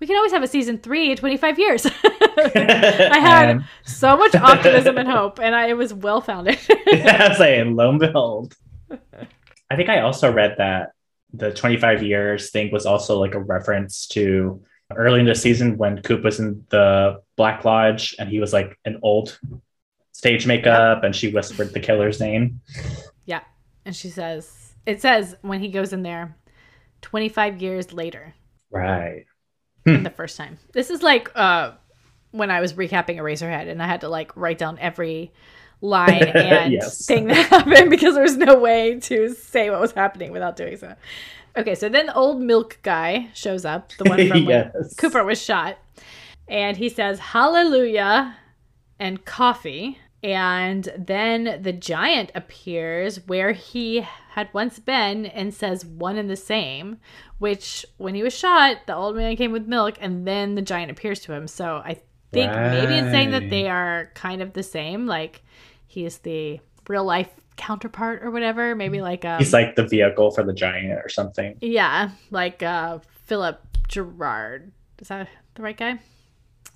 we 0.00 0.06
can 0.06 0.16
always 0.16 0.32
have 0.32 0.42
a 0.42 0.46
season 0.46 0.78
three 0.78 1.10
in 1.10 1.16
25 1.16 1.58
years. 1.58 1.86
I 2.38 3.18
had 3.20 3.50
And- 3.50 3.64
so 3.84 4.16
much 4.16 4.34
optimism 4.34 4.98
and 4.98 5.08
hope, 5.08 5.40
and 5.40 5.54
I, 5.54 5.68
it 5.68 5.76
was 5.76 5.92
well 5.92 6.20
founded. 6.20 6.58
I 6.70 7.26
was 7.28 7.38
saying, 7.38 7.74
lo 7.76 7.90
and 7.90 7.98
behold. 7.98 8.54
I 9.70 9.76
think 9.76 9.88
I 9.88 10.00
also 10.00 10.32
read 10.32 10.54
that 10.58 10.92
the 11.34 11.52
25 11.52 12.02
years 12.02 12.50
thing 12.50 12.70
was 12.72 12.86
also 12.86 13.18
like 13.18 13.34
a 13.34 13.40
reference 13.40 14.06
to 14.08 14.62
early 14.96 15.20
in 15.20 15.26
the 15.26 15.34
season 15.34 15.76
when 15.76 16.00
Coop 16.00 16.24
was 16.24 16.40
in 16.40 16.64
the 16.70 17.20
Black 17.36 17.64
Lodge 17.66 18.14
and 18.18 18.30
he 18.30 18.40
was 18.40 18.54
like 18.54 18.78
an 18.86 18.98
old 19.02 19.38
stage 20.12 20.46
makeup 20.46 21.04
and 21.04 21.14
she 21.14 21.30
whispered 21.30 21.74
the 21.74 21.80
killer's 21.80 22.18
name. 22.18 22.60
Yeah. 23.26 23.42
And 23.84 23.94
she 23.94 24.08
says, 24.08 24.72
it 24.86 25.02
says 25.02 25.36
when 25.42 25.60
he 25.60 25.68
goes 25.68 25.92
in 25.92 26.02
there, 26.02 26.34
25 27.02 27.60
years 27.60 27.92
later. 27.92 28.34
Right. 28.70 29.26
Than 29.94 30.02
the 30.02 30.10
first 30.10 30.36
time. 30.36 30.58
This 30.72 30.90
is 30.90 31.02
like 31.02 31.30
uh, 31.34 31.72
when 32.30 32.50
I 32.50 32.60
was 32.60 32.74
recapping 32.74 33.16
Eraserhead 33.16 33.68
and 33.68 33.82
I 33.82 33.86
had 33.86 34.00
to 34.02 34.08
like 34.08 34.36
write 34.36 34.58
down 34.58 34.78
every 34.78 35.32
line 35.80 36.22
and 36.28 36.72
Yes. 36.72 37.06
thing 37.06 37.26
that 37.28 37.46
happened 37.50 37.90
because 37.90 38.14
there 38.14 38.22
was 38.22 38.36
no 38.36 38.58
way 38.58 38.98
to 39.00 39.34
say 39.34 39.70
what 39.70 39.80
was 39.80 39.92
happening 39.92 40.32
without 40.32 40.56
doing 40.56 40.76
so. 40.76 40.94
Okay, 41.56 41.74
so 41.74 41.88
then 41.88 42.06
the 42.06 42.14
old 42.14 42.40
milk 42.40 42.78
guy 42.82 43.28
shows 43.34 43.64
up, 43.64 43.92
the 43.98 44.04
one 44.04 44.28
from 44.28 44.44
when 44.44 44.70
Cooper 44.96 45.24
was 45.24 45.42
shot, 45.42 45.78
and 46.48 46.76
he 46.76 46.88
says 46.88 47.18
hallelujah 47.18 48.36
and 49.00 49.24
coffee. 49.24 49.98
And 50.22 50.88
then 50.98 51.60
the 51.62 51.72
giant 51.72 52.32
appears 52.34 53.24
where 53.26 53.52
he 53.52 54.04
had 54.30 54.48
once 54.52 54.78
been 54.80 55.26
and 55.26 55.54
says 55.54 55.84
one 55.84 56.16
and 56.16 56.28
the 56.28 56.36
same, 56.36 56.98
which 57.38 57.86
when 57.98 58.14
he 58.16 58.22
was 58.24 58.34
shot, 58.34 58.78
the 58.86 58.96
old 58.96 59.14
man 59.14 59.36
came 59.36 59.52
with 59.52 59.66
milk 59.66 59.94
and 60.00 60.26
then 60.26 60.56
the 60.56 60.62
giant 60.62 60.90
appears 60.90 61.20
to 61.20 61.32
him. 61.32 61.46
So 61.46 61.76
I 61.76 62.00
think 62.32 62.52
maybe 62.52 62.94
it's 62.94 63.10
saying 63.12 63.30
that 63.30 63.48
they 63.48 63.68
are 63.68 64.10
kind 64.14 64.42
of 64.42 64.54
the 64.54 64.62
same. 64.64 65.06
Like 65.06 65.42
he 65.86 66.04
is 66.04 66.18
the 66.18 66.58
real 66.88 67.04
life 67.04 67.30
counterpart 67.56 68.22
or 68.24 68.30
whatever. 68.32 68.74
Maybe 68.74 69.00
like 69.00 69.24
um, 69.24 69.38
He's 69.38 69.52
like 69.52 69.76
the 69.76 69.86
vehicle 69.86 70.32
for 70.32 70.42
the 70.42 70.52
giant 70.52 70.90
or 70.92 71.08
something. 71.08 71.56
yeah, 71.60 72.10
like 72.32 72.62
uh 72.62 72.98
Philip 73.26 73.60
Gerard. 73.86 74.72
Is 75.00 75.08
that 75.08 75.28
the 75.54 75.62
right 75.62 75.76
guy? 75.76 76.00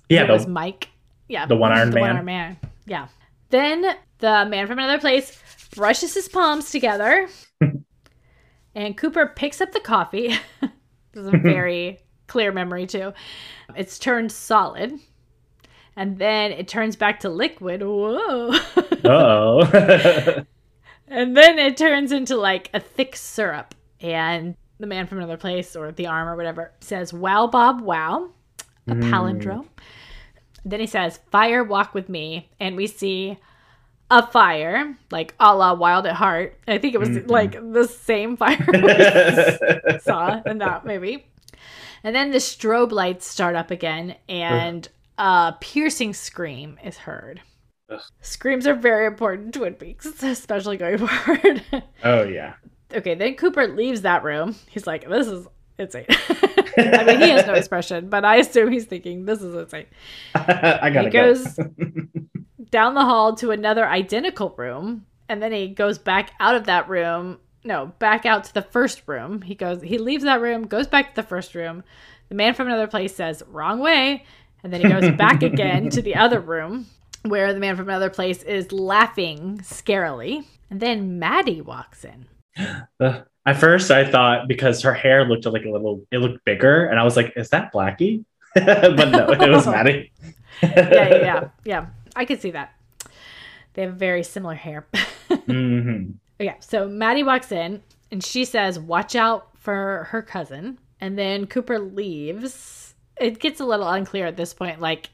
Yeah, 0.07 0.23
it 0.23 0.29
was 0.29 0.45
the, 0.45 0.51
Mike. 0.51 0.87
Yeah, 1.27 1.45
the 1.45 1.55
one-armed 1.57 1.91
the 1.91 1.95
man. 1.95 2.01
one-armed 2.01 2.25
man. 2.25 2.57
Yeah. 2.85 3.07
Then 3.53 3.85
the 4.17 4.47
man 4.49 4.65
from 4.65 4.79
another 4.79 4.97
place 4.97 5.39
brushes 5.75 6.15
his 6.15 6.27
palms 6.27 6.71
together, 6.71 7.29
and 8.75 8.97
Cooper 8.97 9.27
picks 9.27 9.61
up 9.61 9.71
the 9.73 9.79
coffee. 9.79 10.29
this 10.61 10.71
is 11.13 11.27
a 11.27 11.37
very 11.37 11.99
clear 12.25 12.51
memory 12.51 12.87
too. 12.87 13.13
It's 13.75 13.99
turned 13.99 14.31
solid, 14.31 14.93
and 15.95 16.17
then 16.17 16.51
it 16.51 16.67
turns 16.67 16.95
back 16.95 17.19
to 17.19 17.29
liquid. 17.29 17.83
Whoa! 17.83 18.53
oh. 19.03 20.43
And 21.07 21.37
then 21.37 21.59
it 21.59 21.77
turns 21.77 22.11
into 22.11 22.35
like 22.35 22.71
a 22.73 22.79
thick 22.79 23.15
syrup. 23.15 23.75
And 24.01 24.55
the 24.79 24.87
man 24.87 25.05
from 25.05 25.19
another 25.19 25.37
place 25.37 25.75
or 25.75 25.91
the 25.91 26.07
arm 26.07 26.27
or 26.27 26.35
whatever 26.35 26.71
says, 26.79 27.13
Wow, 27.13 27.45
Bob, 27.45 27.81
wow. 27.81 28.31
A 28.87 28.95
Mm. 28.95 29.11
Then 30.65 30.79
he 30.79 30.87
says, 30.87 31.19
Fire, 31.31 31.63
walk 31.63 31.93
with 31.93 32.09
me. 32.09 32.49
And 32.59 32.75
we 32.75 32.87
see 32.87 33.37
a 34.09 34.25
fire, 34.25 34.95
like 35.11 35.33
a 35.39 35.55
la 35.55 35.73
Wild 35.73 36.05
at 36.05 36.15
Heart. 36.15 36.57
I 36.67 36.77
think 36.77 36.93
it 36.93 36.99
was 36.99 37.09
Mhm. 37.09 37.29
like 37.29 37.51
the 37.53 37.87
same 37.87 38.37
fire 38.37 38.65
we 38.71 39.99
saw 39.99 40.41
in 40.45 40.59
that 40.59 40.85
movie. 40.85 41.25
And 42.03 42.15
then 42.15 42.31
the 42.31 42.37
strobe 42.39 42.91
lights 42.91 43.25
start 43.25 43.55
up 43.55 43.71
again, 43.71 44.15
and 44.27 44.87
a 45.17 45.55
piercing 45.61 46.13
scream 46.13 46.77
is 46.83 46.97
heard. 46.97 47.41
Ugh. 47.89 48.01
Screams 48.21 48.67
are 48.67 48.73
very 48.73 49.05
important 49.05 49.47
in 49.47 49.51
Twin 49.61 49.73
Peaks, 49.75 50.05
especially 50.23 50.77
going 50.77 50.97
forward. 50.97 51.63
oh 52.03 52.23
yeah. 52.23 52.53
okay, 52.93 53.15
then 53.15 53.35
Cooper 53.35 53.67
leaves 53.67 54.01
that 54.01 54.23
room. 54.23 54.55
He's 54.69 54.85
like, 54.85 55.07
"This 55.07 55.27
is 55.27 55.47
insane." 55.79 56.05
I 56.77 57.03
mean, 57.03 57.21
he 57.21 57.29
has 57.29 57.45
no 57.45 57.53
expression, 57.55 58.09
but 58.09 58.25
I 58.25 58.37
assume 58.37 58.71
he's 58.71 58.85
thinking, 58.85 59.25
this 59.25 59.41
is 59.41 59.55
insane. 59.55 59.85
I 60.35 60.89
gotta 60.89 61.09
He 61.09 61.09
goes 61.09 61.59
down 62.69 62.95
the 62.95 63.05
hall 63.05 63.35
to 63.35 63.51
another 63.51 63.87
identical 63.87 64.53
room, 64.57 65.05
and 65.29 65.41
then 65.41 65.51
he 65.51 65.67
goes 65.69 65.97
back 65.97 66.31
out 66.39 66.55
of 66.55 66.65
that 66.65 66.89
room. 66.89 67.39
No, 67.63 67.93
back 67.99 68.25
out 68.25 68.43
to 68.45 68.53
the 68.53 68.61
first 68.61 69.03
room. 69.07 69.41
He 69.41 69.55
goes, 69.55 69.81
he 69.81 69.97
leaves 69.97 70.23
that 70.25 70.41
room, 70.41 70.67
goes 70.67 70.87
back 70.87 71.09
to 71.09 71.21
the 71.21 71.27
first 71.27 71.55
room. 71.55 71.83
The 72.29 72.35
man 72.35 72.53
from 72.53 72.67
another 72.67 72.87
place 72.87 73.15
says, 73.15 73.43
wrong 73.47 73.79
way. 73.79 74.25
And 74.63 74.71
then 74.73 74.81
he 74.81 74.89
goes 74.89 75.15
back 75.17 75.43
again 75.43 75.89
to 75.91 76.01
the 76.01 76.15
other 76.15 76.39
room 76.39 76.87
where 77.23 77.53
the 77.53 77.59
man 77.59 77.75
from 77.75 77.89
another 77.89 78.09
place 78.09 78.43
is 78.43 78.71
laughing 78.71 79.59
scarily. 79.63 80.45
And 80.69 80.79
then 80.79 81.19
Maddie 81.19 81.61
walks 81.61 82.05
in. 82.05 82.27
At 83.45 83.57
first, 83.59 83.91
I 83.91 84.09
thought 84.09 84.47
because 84.47 84.81
her 84.83 84.93
hair 84.93 85.25
looked 85.25 85.45
like 85.45 85.65
a 85.65 85.69
little, 85.69 86.05
it 86.11 86.19
looked 86.19 86.45
bigger, 86.45 86.85
and 86.85 86.99
I 86.99 87.03
was 87.03 87.17
like, 87.17 87.33
"Is 87.35 87.49
that 87.49 87.73
Blackie?" 87.73 88.23
but 88.55 89.09
no, 89.09 89.29
it 89.31 89.49
was 89.49 89.67
Maddie. 89.75 90.11
Yeah, 90.61 90.69
yeah, 90.89 91.15
yeah. 91.15 91.47
Yeah, 91.65 91.85
I 92.15 92.25
could 92.25 92.39
see 92.41 92.51
that. 92.51 92.73
They 93.73 93.81
have 93.81 93.95
very 93.95 94.23
similar 94.23 94.53
hair. 94.55 94.87
hmm 95.45 96.11
Yeah, 96.39 96.55
so 96.59 96.87
Maddie 96.87 97.23
walks 97.23 97.51
in 97.51 97.81
and 98.11 98.23
she 98.23 98.45
says, 98.45 98.79
Watch 98.79 99.15
out 99.15 99.57
for 99.57 100.07
her 100.11 100.21
cousin. 100.21 100.77
And 101.01 101.17
then 101.17 101.47
Cooper 101.47 101.79
leaves. 101.79 102.93
It 103.19 103.39
gets 103.39 103.59
a 103.59 103.65
little 103.65 103.89
unclear 103.89 104.25
at 104.27 104.37
this 104.37 104.53
point. 104.53 104.79
Like, 104.79 105.09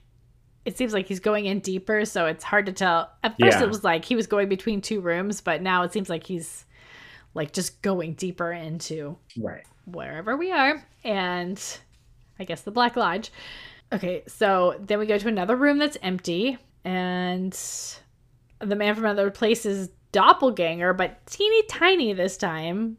it 0.65 0.77
seems 0.77 0.93
like 0.93 1.07
he's 1.07 1.19
going 1.21 1.45
in 1.45 1.61
deeper, 1.61 2.05
so 2.05 2.25
it's 2.27 2.43
hard 2.43 2.65
to 2.67 2.73
tell. 2.73 3.09
At 3.23 3.39
first, 3.39 3.57
Yeah. 3.57 3.63
it 3.63 3.67
was 3.69 3.84
like 3.84 4.05
he 4.05 4.15
was 4.15 4.27
going 4.27 4.49
between 4.49 4.82
two 4.82 4.99
rooms, 5.01 5.41
but 5.41 5.61
now 5.61 5.84
it 5.84 5.93
seems 5.93 6.09
like 6.09 6.25
he's 6.25 6.65
like 7.39 7.53
just 7.53 7.81
going 7.81 8.13
deeper 8.13 8.51
into 8.51 9.17
Right. 9.37 9.63
wherever 9.85 10.35
we 10.37 10.51
are. 10.51 10.85
And 11.03 11.59
I 12.39 12.43
guess 12.43 12.61
the 12.61 12.71
Black 12.71 12.95
Lodge. 12.95 13.31
Okay, 13.91 14.23
so 14.27 14.75
then 14.79 14.99
we 14.99 15.05
go 15.07 15.17
to 15.17 15.27
another 15.27 15.55
room 15.55 15.77
that's 15.79 15.97
empty, 16.03 16.57
and 16.83 17.51
the 18.59 18.75
man 18.75 18.93
from 18.93 19.05
another 19.05 19.31
place's 19.31 19.89
doppelganger, 20.11 20.93
but 20.93 21.25
teeny 21.25 21.63
tiny 21.67 22.13
this 22.13 22.37
time, 22.37 22.97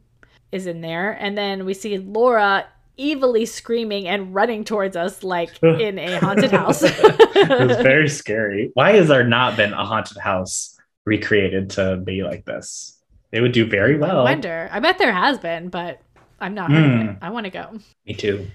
is 0.51 0.65
in 0.67 0.81
there. 0.81 1.11
And 1.11 1.37
then 1.37 1.63
we 1.65 1.73
see 1.73 1.97
Laura 1.97 2.65
evilly 2.99 3.45
screaming 3.45 4.07
and 4.07 4.35
running 4.35 4.63
towards 4.63 4.95
us 4.97 5.23
like 5.23 5.51
in 5.63 5.97
a 5.97 6.19
haunted 6.19 6.51
house. 6.51 6.81
it 6.85 7.67
was 7.67 7.77
very 7.77 8.09
scary. 8.21 8.71
Why 8.73 8.93
has 8.93 9.07
there 9.07 9.23
not 9.23 9.55
been 9.55 9.71
a 9.73 9.85
haunted 9.85 10.17
house 10.17 10.77
recreated 11.05 11.69
to 11.71 11.97
be 11.97 12.23
like 12.23 12.43
this? 12.45 12.97
They 13.31 13.39
would 13.41 13.51
do 13.53 13.65
very 13.65 13.97
well. 13.97 14.21
I 14.21 14.23
wonder. 14.23 14.69
I 14.71 14.79
bet 14.79 14.97
there 14.97 15.13
has 15.13 15.37
been, 15.39 15.69
but 15.69 16.01
I'm 16.39 16.53
not 16.53 16.71
it. 16.71 17.17
I 17.21 17.29
want 17.29 17.45
to 17.45 17.49
go. 17.49 17.79
Me 18.05 18.13
too. 18.13 18.47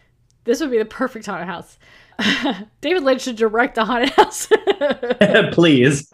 This 0.45 0.61
would 0.61 0.71
be 0.71 0.79
the 0.79 0.85
perfect 0.85 1.27
haunted 1.27 1.49
house. 1.49 1.79
David 2.81 3.03
Lynch 3.03 3.23
should 3.23 3.37
direct 3.37 3.79
a 3.79 3.85
haunted 3.85 4.11
house. 4.11 4.49
Please, 5.53 6.09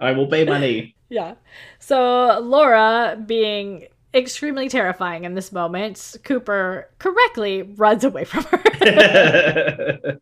I 0.00 0.12
will 0.12 0.26
pay 0.28 0.44
money. 0.44 0.94
yeah. 1.08 1.34
So 1.78 2.38
Laura, 2.40 3.20
being 3.26 3.88
extremely 4.14 4.68
terrifying 4.68 5.24
in 5.24 5.34
this 5.34 5.50
moment, 5.52 6.16
Cooper 6.24 6.88
correctly 6.98 7.62
runs 7.62 8.04
away 8.04 8.24
from 8.24 8.44
her. 8.44 10.18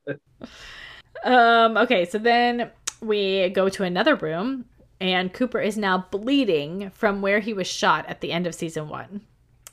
um, 1.24 1.76
okay, 1.76 2.07
so 2.07 2.18
then 2.18 2.70
we 3.00 3.50
go 3.50 3.68
to 3.68 3.82
another 3.84 4.14
room, 4.16 4.64
and 5.03 5.32
Cooper 5.32 5.59
is 5.61 5.76
now 5.76 6.07
bleeding 6.11 6.90
from 6.90 7.20
where 7.22 7.40
he 7.40 7.53
was 7.53 7.66
shot 7.66 8.07
at 8.09 8.20
the 8.20 8.30
end 8.32 8.46
of 8.46 8.55
season 8.55 8.88
one. 8.88 9.22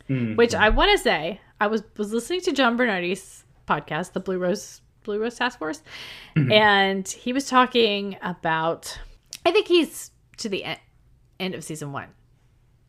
Hmm. 0.08 0.36
Which 0.36 0.56
I 0.56 0.70
want 0.70 0.92
to 0.92 0.98
say, 0.98 1.40
I 1.62 1.68
was 1.68 1.84
was 1.98 2.12
listening 2.12 2.42
to 2.42 2.52
John 2.52 2.78
Bernardi's 2.78 3.44
podcast, 3.68 4.14
the 4.14 4.20
Blue 4.20 4.40
Rose 4.40 4.82
Blue 5.04 5.20
Rose 5.22 5.36
Task 5.36 5.60
Force, 5.60 5.82
Mhm. 6.36 6.52
and 6.52 7.08
he 7.08 7.32
was 7.32 7.48
talking 7.48 8.18
about. 8.22 9.00
I 9.46 9.52
think 9.52 9.68
he's 9.68 10.12
to 10.38 10.50
the 10.50 10.64
en- 10.64 10.78
end 11.40 11.54
of 11.56 11.64
season 11.64 11.92
one, 11.94 12.10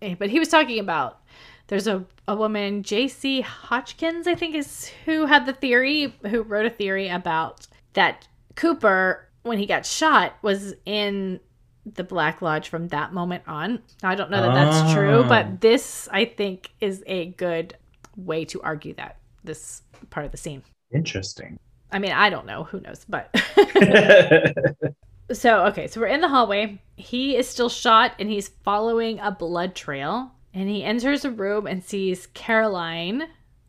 Eh, 0.02 0.14
but 0.18 0.30
he 0.30 0.38
was 0.38 0.48
talking 0.48 0.78
about 0.78 1.20
there's 1.68 1.86
a 1.86 2.04
a 2.26 2.34
woman 2.34 2.82
J.C. 2.82 3.42
Hodgkins, 3.42 4.26
I 4.26 4.34
think 4.34 4.54
is 4.54 4.90
who 5.04 5.26
had 5.26 5.44
the 5.46 5.52
theory, 5.52 6.14
who 6.28 6.42
wrote 6.42 6.66
a 6.66 6.70
theory 6.70 7.08
about 7.08 7.66
that 7.92 8.26
Cooper 8.56 9.28
when 9.42 9.58
he 9.58 9.66
got 9.66 9.84
shot 9.86 10.34
was 10.42 10.74
in 10.86 11.40
the 11.86 12.04
Black 12.04 12.42
Lodge 12.42 12.68
from 12.68 12.88
that 12.88 13.12
moment 13.12 13.42
on. 13.46 13.80
I 14.02 14.14
don't 14.14 14.30
know 14.30 14.42
that 14.42 14.54
that's 14.54 14.92
true, 14.92 15.18
Oh. 15.24 15.28
but 15.28 15.60
this 15.60 16.08
I 16.12 16.24
think 16.26 16.70
is 16.80 17.02
a 17.06 17.26
good 17.32 17.76
way 18.16 18.44
to 18.46 18.60
argue 18.62 18.94
that 18.94 19.16
this 19.44 19.82
part 20.10 20.26
of 20.26 20.32
the 20.32 20.38
scene. 20.38 20.62
Interesting. 20.92 21.58
I 21.92 21.98
mean, 21.98 22.12
I 22.12 22.30
don't 22.30 22.46
know, 22.46 22.64
who 22.64 22.80
knows, 22.80 23.04
but 23.08 23.34
so 25.32 25.66
okay, 25.66 25.86
so 25.86 26.00
we're 26.00 26.06
in 26.06 26.20
the 26.20 26.28
hallway. 26.28 26.80
He 26.96 27.36
is 27.36 27.48
still 27.48 27.68
shot 27.68 28.12
and 28.18 28.28
he's 28.28 28.48
following 28.64 29.18
a 29.20 29.30
blood 29.30 29.74
trail. 29.74 30.32
And 30.52 30.68
he 30.68 30.82
enters 30.82 31.24
a 31.24 31.30
room 31.30 31.68
and 31.68 31.82
sees 31.84 32.26
Caroline 32.34 33.28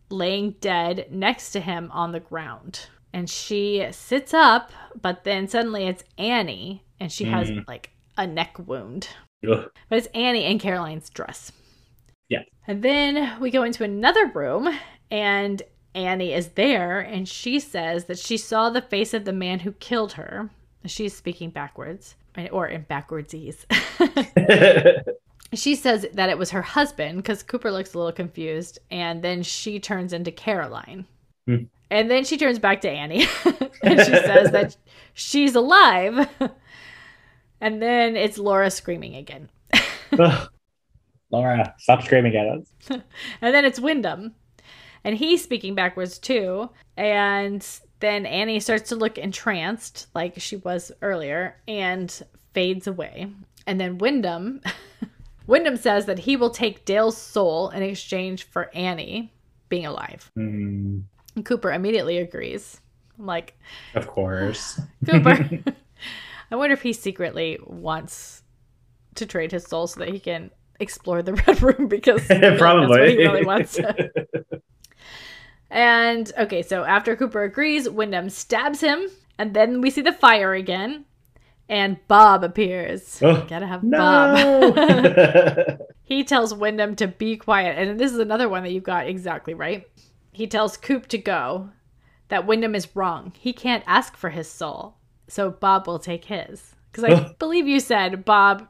laying 0.09 0.55
dead 0.62 1.05
next 1.12 1.51
to 1.51 1.59
him 1.59 1.91
on 1.93 2.12
the 2.12 2.20
ground. 2.20 2.88
And 3.14 3.30
she 3.30 3.86
sits 3.91 4.34
up, 4.34 4.72
but 4.99 5.24
then 5.24 5.47
suddenly 5.47 5.86
it's 5.86 6.03
Annie 6.18 6.84
and 6.99 7.12
she 7.12 7.26
has 7.26 7.51
Mhm. 7.51 7.68
like 7.68 7.91
a 8.22 8.28
neck 8.28 8.55
wound. 8.65 9.09
Ugh. 9.49 9.69
But 9.89 9.97
it's 9.97 10.07
Annie 10.07 10.45
and 10.45 10.59
Caroline's 10.59 11.09
dress. 11.09 11.51
Yeah. 12.30 12.43
And 12.67 12.84
then 12.84 13.39
we 13.39 13.51
go 13.51 13.63
into 13.63 13.84
another 13.84 14.28
room 14.28 14.69
and 15.09 15.61
Annie 15.93 16.34
is 16.34 16.49
there 16.49 16.99
and 16.99 17.28
she 17.28 17.59
says 17.59 18.05
that 18.05 18.19
she 18.19 18.38
saw 18.38 18.69
the 18.69 18.82
face 18.82 19.13
of 19.13 19.26
the 19.26 19.34
man 19.34 19.59
who 19.59 19.74
killed 19.74 20.13
her. 20.13 20.49
She's 20.86 21.15
speaking 21.15 21.49
backwards 21.49 22.15
or 22.51 22.67
in 22.67 22.86
backwardsies. 22.86 23.65
she 25.53 25.76
says 25.76 26.05
that 26.13 26.30
it 26.30 26.38
was 26.38 26.51
her 26.51 26.61
husband 26.61 27.17
because 27.17 27.43
Cooper 27.43 27.72
looks 27.72 27.93
a 27.93 27.97
little 27.97 28.13
confused 28.13 28.80
and 28.89 29.22
then 29.22 29.43
she 29.43 29.80
turns 29.80 30.13
into 30.13 30.32
Caroline. 30.32 31.05
Hmm. 31.47 31.63
And 31.89 32.09
then 32.09 32.24
she 32.24 32.38
turns 32.38 32.57
back 32.57 32.82
to 32.82 32.89
Annie 32.89 33.26
and 33.84 33.99
she 33.99 34.13
says 34.13 34.51
that 34.51 34.78
she's 35.13 35.55
alive. 35.55 36.30
And 37.62 37.82
then 37.82 38.16
it's 38.16 38.38
Laura 38.38 38.70
screaming 38.72 39.16
again. 39.16 39.49
Laura, 41.32 41.74
stop 41.78 42.03
screaming 42.03 42.36
at 42.36 42.47
us. 42.47 42.68
And 43.41 43.55
then 43.55 43.64
it's 43.64 43.80
Windom. 43.80 44.34
And 45.03 45.16
he's 45.16 45.41
speaking 45.43 45.74
backwards 45.76 46.20
too. 46.20 46.70
And 46.97 47.66
then 47.99 48.26
Annie 48.26 48.59
starts 48.59 48.89
to 48.89 48.95
look 48.95 49.18
entranced, 49.18 50.07
like 50.14 50.39
she 50.39 50.57
was 50.57 50.91
earlier, 51.01 51.55
and 51.68 52.22
fades 52.53 52.88
away. 52.88 53.32
And 53.66 53.80
then 53.80 53.97
Windom 53.99 54.62
Windom 55.47 55.78
says 55.78 56.05
that 56.05 56.20
he 56.20 56.36
will 56.36 56.49
take 56.49 56.86
Dale's 56.86 57.18
soul 57.18 57.70
in 57.70 57.84
exchange 57.84 58.43
for 58.43 58.74
Annie 58.76 59.34
being 59.70 59.86
alive. 59.86 60.30
And 60.36 61.05
Cooper 61.43 61.72
immediately 61.72 62.18
agrees. 62.18 62.80
I'm 63.18 63.26
like, 63.26 63.57
of 63.95 64.07
course. 64.07 64.80
Cooper. 65.05 65.49
I 66.52 66.56
wonder 66.56 66.74
if 66.74 66.82
he 66.82 66.93
secretly 66.93 67.58
wants 67.66 68.43
to 69.16 69.26
trade 69.26 69.52
his 69.52 69.64
soul 69.66 69.88
so 69.88 69.99
that 70.02 70.10
he 70.10 70.20
can 70.20 70.52
explore 70.80 71.22
the 71.22 71.34
red 71.47 71.62
room 71.62 71.88
because 71.88 72.28
that's 72.28 72.60
Probably. 72.60 72.88
what 72.88 73.10
he 73.10 73.18
really 73.18 73.45
wants. 73.45 73.80
and 75.70 76.32
okay, 76.38 76.62
so 76.62 76.84
after 76.84 77.16
Cooper 77.16 77.43
agrees, 77.43 77.89
Windom 77.89 78.30
stabs 78.30 78.82
him, 78.82 79.08
and 79.38 79.54
then 79.54 79.82
we 79.82 79.89
see 79.89 80.02
the 80.02 80.12
fire 80.12 80.54
again, 80.54 81.06
and 81.70 81.97
Bob 82.08 82.43
appears. 82.43 83.22
Oh, 83.24 83.45
Gotta 83.47 83.68
have 83.68 83.82
Bob. 83.89 85.80
he 86.04 86.24
tells 86.24 86.54
Windom 86.54 86.95
to 86.97 87.08
be 87.08 87.38
quiet, 87.38 87.78
and 87.78 87.99
this 87.99 88.12
is 88.12 88.20
another 88.20 88.49
one 88.49 88.64
that 88.64 88.72
you 88.72 88.82
got 88.82 89.08
exactly 89.08 89.54
right. 89.54 89.88
He 90.34 90.47
tells 90.47 90.78
Coop 90.78 91.08
to 91.08 91.18
go, 91.18 91.70
that 92.30 92.47
Windom 92.47 92.76
is 92.76 92.95
wrong. 92.95 93.34
He 93.38 93.52
can't 93.52 93.84
ask 93.86 94.16
for 94.16 94.30
his 94.30 94.49
soul, 94.49 94.95
so 95.32 95.49
Bob 95.49 95.88
will 95.88 95.99
take 95.99 96.25
his. 96.25 96.75
Because 96.91 97.05
I 97.05 97.34
believe 97.39 97.67
you 97.67 97.79
said 97.79 98.25
Bob, 98.25 98.67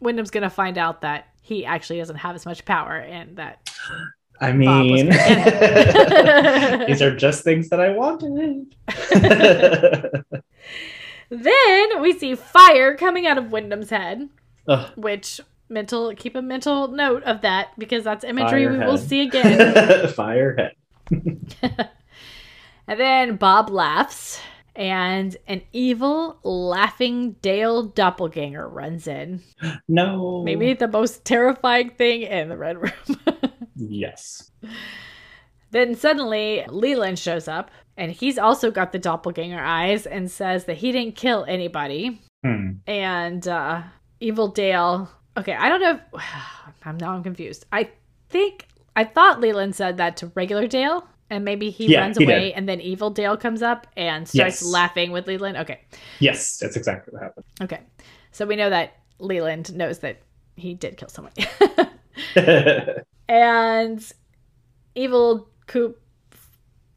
Windom's 0.00 0.30
gonna 0.30 0.50
find 0.50 0.78
out 0.78 1.00
that 1.00 1.26
he 1.42 1.66
actually 1.66 1.98
doesn't 1.98 2.16
have 2.16 2.36
as 2.36 2.46
much 2.46 2.64
power, 2.64 2.96
and 2.96 3.36
that 3.36 3.68
I 4.40 4.52
mean, 4.52 5.06
these 6.86 7.02
are 7.02 7.16
just 7.16 7.42
things 7.42 7.70
that 7.70 7.80
I 7.80 7.90
wanted. 7.90 8.74
then 11.30 12.02
we 12.02 12.16
see 12.16 12.36
fire 12.36 12.96
coming 12.96 13.26
out 13.26 13.38
of 13.38 13.50
Windom's 13.50 13.90
head, 13.90 14.28
Ugh. 14.68 14.92
which 14.96 15.40
mental 15.68 16.14
keep 16.14 16.36
a 16.36 16.42
mental 16.42 16.86
note 16.88 17.24
of 17.24 17.40
that 17.40 17.70
because 17.76 18.04
that's 18.04 18.22
imagery 18.22 18.68
we 18.68 18.78
will 18.78 18.98
see 18.98 19.22
again. 19.22 19.58
Firehead. 20.12 20.70
And 22.88 23.00
then 23.00 23.36
Bob 23.36 23.68
laughs, 23.68 24.40
and 24.76 25.36
an 25.46 25.62
evil, 25.72 26.38
laughing 26.42 27.32
Dale 27.42 27.84
doppelganger 27.84 28.68
runs 28.68 29.06
in. 29.06 29.42
No. 29.88 30.42
Maybe 30.44 30.74
the 30.74 30.88
most 30.88 31.24
terrifying 31.24 31.90
thing 31.90 32.22
in 32.22 32.48
the 32.48 32.56
Red 32.56 32.78
Room. 32.80 32.92
Yes. 33.78 34.50
Then 35.70 35.94
suddenly 35.94 36.64
Leland 36.68 37.18
shows 37.18 37.46
up 37.46 37.70
and 37.96 38.10
he's 38.10 38.38
also 38.38 38.70
got 38.70 38.92
the 38.92 38.98
doppelganger 38.98 39.60
eyes 39.60 40.06
and 40.06 40.30
says 40.30 40.64
that 40.64 40.78
he 40.78 40.92
didn't 40.92 41.16
kill 41.16 41.44
anybody. 41.46 42.22
Hmm. 42.42 42.72
And 42.86 43.46
uh 43.46 43.82
Evil 44.20 44.48
Dale 44.48 45.10
Okay, 45.36 45.54
I 45.54 45.68
don't 45.68 45.80
know 45.80 46.00
if 46.14 46.22
I'm 46.86 46.96
now 46.96 47.12
I'm 47.12 47.22
confused. 47.22 47.66
I 47.72 47.90
think 48.30 48.66
I 48.94 49.04
thought 49.04 49.40
Leland 49.40 49.74
said 49.74 49.98
that 49.98 50.16
to 50.18 50.32
regular 50.34 50.66
Dale 50.66 51.06
and 51.30 51.44
maybe 51.44 51.70
he 51.70 51.86
Yeah, 51.86 52.00
runs 52.00 52.18
he 52.18 52.24
away 52.24 52.46
did. 52.46 52.54
and 52.54 52.68
then 52.68 52.80
Evil 52.80 53.10
Dale 53.10 53.36
comes 53.36 53.62
up 53.62 53.86
and 53.96 54.28
starts 54.28 54.62
Yes. 54.62 54.64
laughing 54.64 55.10
with 55.12 55.26
Leland. 55.26 55.56
Okay. 55.58 55.80
Yes, 56.20 56.58
that's 56.58 56.76
exactly 56.76 57.12
what 57.12 57.22
happened. 57.22 57.44
Okay. 57.62 57.80
So 58.32 58.46
we 58.46 58.56
know 58.56 58.70
that 58.70 58.94
Leland 59.18 59.74
knows 59.74 60.00
that 60.00 60.22
he 60.56 60.74
did 60.74 60.96
kill 60.96 61.08
someone. 61.08 61.32
and 63.28 64.12
evil 64.94 65.48
Coop 65.66 66.00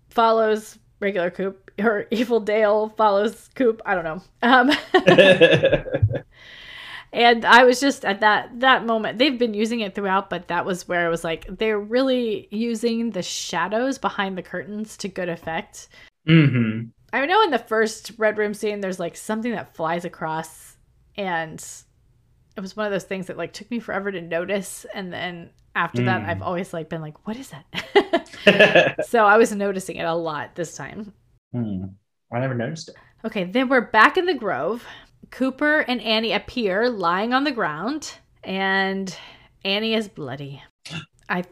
follows 0.09 0.77
regular 0.99 1.29
Coop, 1.31 1.71
or 1.79 2.05
evil 2.11 2.39
Dale 2.39 2.89
follows 2.89 3.49
Coop. 3.55 3.81
I 3.85 3.95
don't 3.95 4.03
know. 4.03 4.21
Um, 4.41 4.71
and 7.11 7.45
I 7.45 7.63
was 7.63 7.79
just 7.79 8.05
at 8.05 8.19
that 8.21 8.59
that 8.59 8.85
moment. 8.85 9.17
They've 9.17 9.37
been 9.37 9.53
using 9.53 9.79
it 9.81 9.95
throughout, 9.95 10.29
but 10.29 10.47
that 10.47 10.65
was 10.65 10.87
where 10.87 11.05
it 11.07 11.09
was 11.09 11.23
like 11.23 11.45
they're 11.57 11.79
really 11.79 12.47
using 12.51 13.11
the 13.11 13.21
shadows 13.23 13.97
behind 13.97 14.37
the 14.37 14.43
curtains 14.43 14.97
to 14.97 15.07
good 15.07 15.29
effect. 15.29 15.87
hmm 16.27 16.81
I 17.11 17.25
know 17.25 17.41
in 17.41 17.49
the 17.49 17.57
first 17.57 18.11
red 18.19 18.37
room 18.37 18.53
scene, 18.53 18.81
there's 18.81 18.99
like 18.99 19.17
something 19.17 19.51
that 19.51 19.75
flies 19.75 20.05
across, 20.05 20.77
and 21.17 21.63
it 22.55 22.61
was 22.61 22.77
one 22.77 22.85
of 22.85 22.91
those 22.91 23.03
things 23.05 23.27
that 23.27 23.37
like 23.37 23.53
took 23.53 23.71
me 23.71 23.79
forever 23.79 24.11
to 24.11 24.21
notice. 24.21 24.85
And 24.93 25.11
then 25.11 25.49
after 25.75 26.03
that, 26.03 26.21
Mm. 26.21 26.29
I've 26.29 26.41
always 26.43 26.71
like 26.73 26.89
been 26.89 27.01
like, 27.01 27.25
"What 27.27 27.37
is 27.37 27.49
that?" 27.51 28.95
so 29.07 29.25
I 29.25 29.37
was 29.37 29.51
noticing 29.53 29.95
it 29.95 30.03
a 30.03 30.13
lot 30.13 30.55
this 30.55 30.75
time. 30.75 31.13
Hmm. 31.53 31.85
I 32.31 32.39
never 32.39 32.53
noticed 32.53 32.89
it. 32.89 32.95
Okay, 33.25 33.43
then 33.45 33.69
we're 33.69 33.81
back 33.81 34.17
in 34.17 34.25
the 34.25 34.33
grove. 34.35 34.85
Cooper 35.31 35.79
and 35.79 36.01
Annie 36.01 36.33
appear 36.33 36.89
lying 36.89 37.33
on 37.33 37.43
the 37.43 37.51
ground, 37.51 38.13
and 38.43 39.15
Annie 39.63 39.93
is 39.93 40.07
bloody. 40.07 40.61
I 41.29 41.43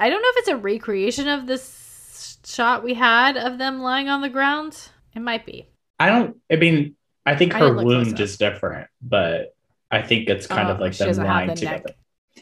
I 0.00 0.10
don't 0.10 0.22
know 0.22 0.28
if 0.30 0.36
it's 0.38 0.48
a 0.48 0.56
recreation 0.56 1.28
of 1.28 1.46
this 1.46 2.38
shot 2.46 2.82
we 2.84 2.94
had 2.94 3.36
of 3.36 3.58
them 3.58 3.80
lying 3.80 4.08
on 4.08 4.20
the 4.22 4.28
ground. 4.28 4.88
It 5.14 5.20
might 5.20 5.44
be. 5.46 5.68
I 5.98 6.08
don't. 6.08 6.36
I 6.50 6.56
mean, 6.56 6.96
I 7.24 7.36
think 7.36 7.52
her 7.54 7.72
close 7.74 7.84
wound 7.84 8.20
is 8.20 8.36
different, 8.36 8.88
but 9.02 9.54
I 9.90 10.02
think 10.02 10.28
it's 10.28 10.46
kind 10.46 10.68
Oh, 10.68 10.72
of 10.74 10.80
like 10.80 10.96
them 10.96 11.16
lying 11.16 11.48
the 11.48 11.54
together. 11.54 11.84
neck. 11.88 11.96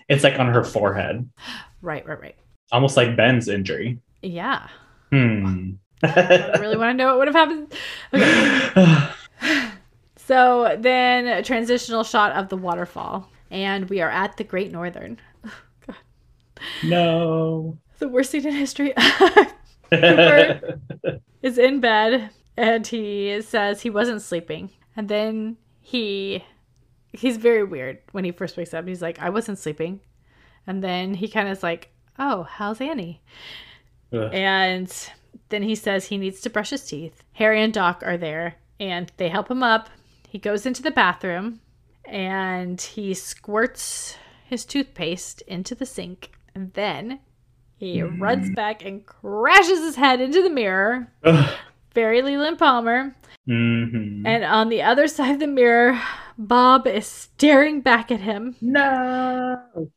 It's 0.09 0.25
like 0.25 0.39
on 0.39 0.47
her 0.49 0.65
forehead, 0.65 1.29
Right, 1.83 2.07
right, 2.07 2.21
right. 2.21 2.37
almost 2.73 2.97
like 2.97 3.17
Ben's 3.17 3.49
injury. 3.49 4.01
Yeah. 4.23 4.69
Hmm. 5.11 5.73
I 6.03 6.57
really 6.61 6.77
want 6.77 6.91
to 6.91 6.95
know 6.95 7.07
what 7.17 7.19
would 7.19 7.29
have 7.29 7.35
happened. 7.35 7.73
Okay. 8.15 9.09
So 10.27 10.77
then 10.79 11.27
a 11.27 11.43
transitional 11.43 12.03
shot 12.03 12.33
of 12.33 12.49
the 12.49 12.57
waterfall. 12.57 13.31
And 13.51 13.89
we 13.91 14.01
are 14.01 14.11
at 14.11 14.37
the 14.37 14.45
Great 14.45 14.73
Northern. 14.73 15.19
no. 16.83 17.79
The 17.99 18.09
worst 18.09 18.31
scene 18.31 18.47
in 18.47 18.55
history. 18.55 18.95
Cooper 19.91 20.81
is 21.43 21.59
in 21.59 21.81
bed 21.81 22.31
and 22.57 22.87
he 22.87 23.41
says 23.43 23.83
he 23.83 23.91
wasn't 23.91 24.23
sleeping. 24.23 24.71
And 24.97 25.09
then 25.09 25.57
he 25.81 26.43
he's 27.13 27.37
very 27.37 27.63
weird 27.63 27.99
when 28.13 28.25
he 28.25 28.33
first 28.33 28.57
wakes 28.57 28.75
up. 28.75 28.89
He's 28.89 29.03
like, 29.03 29.21
I 29.21 29.29
wasn't 29.29 29.59
sleeping. 29.59 30.01
And 30.67 30.83
then 30.83 31.15
he 31.15 31.29
kind 31.29 31.49
of 31.49 31.57
is 31.57 31.63
like, 31.63 31.91
Oh, 32.19 32.45
how's 32.45 32.81
Annie? 32.81 33.23
Ugh. 34.13 34.31
And 34.33 35.11
then 35.51 35.63
he 35.63 35.75
says 35.75 36.07
he 36.07 36.17
needs 36.17 36.41
to 36.41 36.51
brush 36.51 36.71
his 36.71 36.85
teeth. 36.85 37.23
Harry 37.35 37.63
and 37.63 37.73
Doc 37.73 38.03
are 38.05 38.17
there 38.17 38.57
and 38.81 39.13
they 39.19 39.29
help 39.29 39.51
him 39.51 39.63
up. 39.63 39.91
He 40.35 40.41
goes 40.41 40.67
into 40.67 40.83
the 40.83 40.91
bathroom 40.91 41.61
and 42.05 42.81
he 42.81 43.15
squirts 43.15 44.17
his 44.45 44.65
toothpaste 44.65 45.43
into 45.43 45.77
the 45.77 45.87
sink. 45.87 46.33
And 46.57 46.73
then 46.73 47.21
he 47.77 48.03
runs 48.03 48.51
back 48.51 48.85
and 48.85 49.07
crashes 49.07 49.79
his 49.79 49.95
head 49.95 50.21
into 50.21 50.43
the 50.43 50.51
mirror. 50.51 51.13
Ugh. 51.23 51.55
Very 51.95 52.21
Leland 52.21 52.59
Palmer. 52.59 53.15
Mhm. 53.49 54.27
And 54.27 54.43
on 54.43 54.71
the 54.71 54.83
other 54.83 55.07
side 55.07 55.35
of 55.35 55.39
the 55.39 55.47
mirror, 55.47 56.01
Bob 56.37 56.89
is 56.89 57.07
staring 57.07 57.81
back 57.81 58.11
at 58.11 58.19
him. 58.21 58.57
no. 58.61 59.61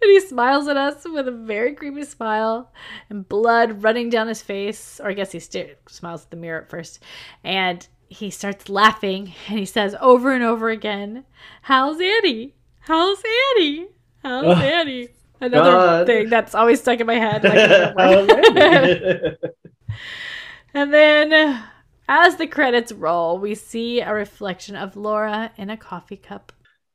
And 0.00 0.10
he 0.12 0.20
smiles 0.20 0.66
at 0.68 0.76
us 0.78 1.04
with 1.04 1.28
a 1.28 1.32
very 1.32 1.74
creepy 1.74 2.04
smile 2.04 2.72
and 3.10 3.28
blood 3.28 3.82
running 3.82 4.08
down 4.08 4.28
his 4.28 4.40
face. 4.40 4.98
Or 5.02 5.10
I 5.10 5.12
guess 5.12 5.32
he 5.32 5.40
sta- 5.40 5.74
smiles 5.88 6.22
at 6.24 6.30
the 6.30 6.36
mirror 6.38 6.62
at 6.62 6.70
first. 6.70 7.02
And 7.44 7.86
he 8.08 8.30
starts 8.30 8.68
laughing 8.68 9.34
and 9.48 9.58
he 9.58 9.64
says 9.64 9.94
over 10.00 10.32
and 10.32 10.42
over 10.42 10.70
again, 10.70 11.24
How's 11.62 12.00
Annie? 12.00 12.54
How's 12.80 13.18
Annie? 13.56 13.88
How's 14.22 14.44
Ugh. 14.44 14.62
Annie? 14.62 15.08
Another 15.40 15.70
God. 15.70 16.06
thing 16.06 16.28
that's 16.28 16.54
always 16.54 16.80
stuck 16.80 16.98
in 16.98 17.06
my 17.06 17.14
head. 17.14 17.44
Like, 17.44 17.52
I 17.54 17.66
don't 18.14 18.26
know 18.26 18.50
why. 18.52 19.50
and 20.74 20.92
then 20.92 21.32
uh, 21.32 21.62
as 22.08 22.36
the 22.36 22.46
credits 22.46 22.90
roll, 22.90 23.38
we 23.38 23.54
see 23.54 24.00
a 24.00 24.12
reflection 24.12 24.74
of 24.74 24.96
Laura 24.96 25.52
in 25.56 25.70
a 25.70 25.76
coffee 25.76 26.16
cup. 26.16 26.52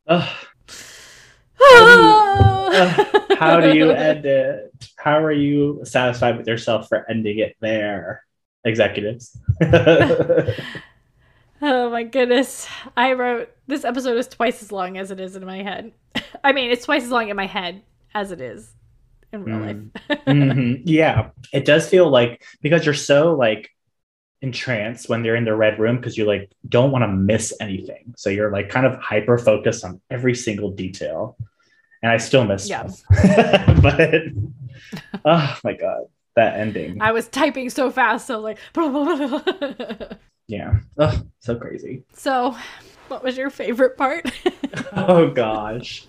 Ugh. 0.08 0.30
Ugh. 1.62 3.28
How 3.38 3.62
do 3.62 3.78
you 3.78 3.92
end 3.92 4.26
it? 4.26 4.74
How 4.98 5.24
are 5.24 5.32
you 5.32 5.82
satisfied 5.84 6.38
with 6.38 6.48
yourself 6.48 6.90
for 6.90 7.10
ending 7.10 7.40
it 7.40 7.56
there, 7.62 8.24
executives? 8.66 9.38
Oh 11.66 11.90
my 11.90 12.04
goodness. 12.04 12.68
I 12.98 13.14
wrote 13.14 13.50
this 13.68 13.86
episode 13.86 14.18
is 14.18 14.28
twice 14.28 14.62
as 14.62 14.70
long 14.72 14.98
as 14.98 15.12
it 15.12 15.20
is 15.22 15.38
in 15.38 15.46
my 15.46 15.64
head. 15.64 15.94
I 16.44 16.52
mean, 16.52 16.70
it's 16.72 16.84
twice 16.84 17.04
as 17.04 17.10
long 17.10 17.30
in 17.30 17.38
my 17.38 17.46
head 17.48 17.82
as 18.14 18.32
it 18.34 18.42
is 18.42 18.74
in 19.32 19.46
real 19.46 19.58
Mm. 19.60 19.90
life. 20.10 20.20
Mhm. 20.28 20.82
Yeah, 20.84 21.30
it 21.54 21.64
does 21.64 21.88
feel 21.88 22.10
like 22.10 22.44
because 22.62 22.86
you're 22.86 22.94
so 22.94 23.34
like 23.34 23.70
entranced 24.42 25.08
when 25.08 25.24
they're 25.24 25.38
in 25.38 25.46
the 25.46 25.56
red 25.56 25.80
room 25.80 25.96
because 25.96 26.18
you 26.18 26.26
like 26.26 26.52
don't 26.68 26.92
want 26.92 27.04
to 27.04 27.08
miss 27.08 27.54
anything. 27.62 28.14
So 28.18 28.30
you're 28.30 28.52
like 28.52 28.68
kind 28.68 28.86
of 28.86 28.96
hyper 29.00 29.38
focused 29.38 29.86
on 29.86 30.02
every 30.12 30.36
single 30.36 30.72
detail. 30.72 31.38
And 32.02 32.12
I 32.12 32.18
still 32.18 32.44
miss 32.44 32.68
Yeah. 32.68 32.88
stuff. 32.88 33.06
but 33.82 34.12
oh 35.24 35.58
my 35.64 35.74
god, 35.74 36.02
that 36.36 36.60
ending. 36.60 37.02
I 37.02 37.14
was 37.14 37.30
typing 37.30 37.70
so 37.70 37.90
fast, 37.90 38.28
so 38.28 38.42
like 38.42 38.58
yeah. 40.48 40.80
Ugh, 40.98 41.28
so 41.40 41.56
crazy. 41.56 42.04
So, 42.14 42.56
what 43.08 43.24
was 43.24 43.38
your 43.38 43.50
favorite 43.50 43.98
part? 43.98 44.30
Oh 44.96 45.30
gosh. 45.30 46.08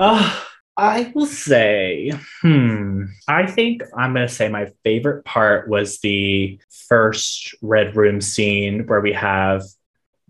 Ah, 0.00 0.48
I 0.76 1.12
will 1.14 1.26
say, 1.26 2.12
hmm, 2.40 3.04
I 3.28 3.46
think 3.46 3.82
I'm 3.96 4.14
going 4.14 4.26
to 4.26 4.32
say 4.32 4.48
my 4.48 4.70
favorite 4.82 5.24
part 5.24 5.68
was 5.68 6.00
the 6.00 6.58
first 6.88 7.54
Red 7.62 7.96
Room 7.96 8.20
scene 8.20 8.86
where 8.86 9.00
we 9.00 9.12
have 9.12 9.62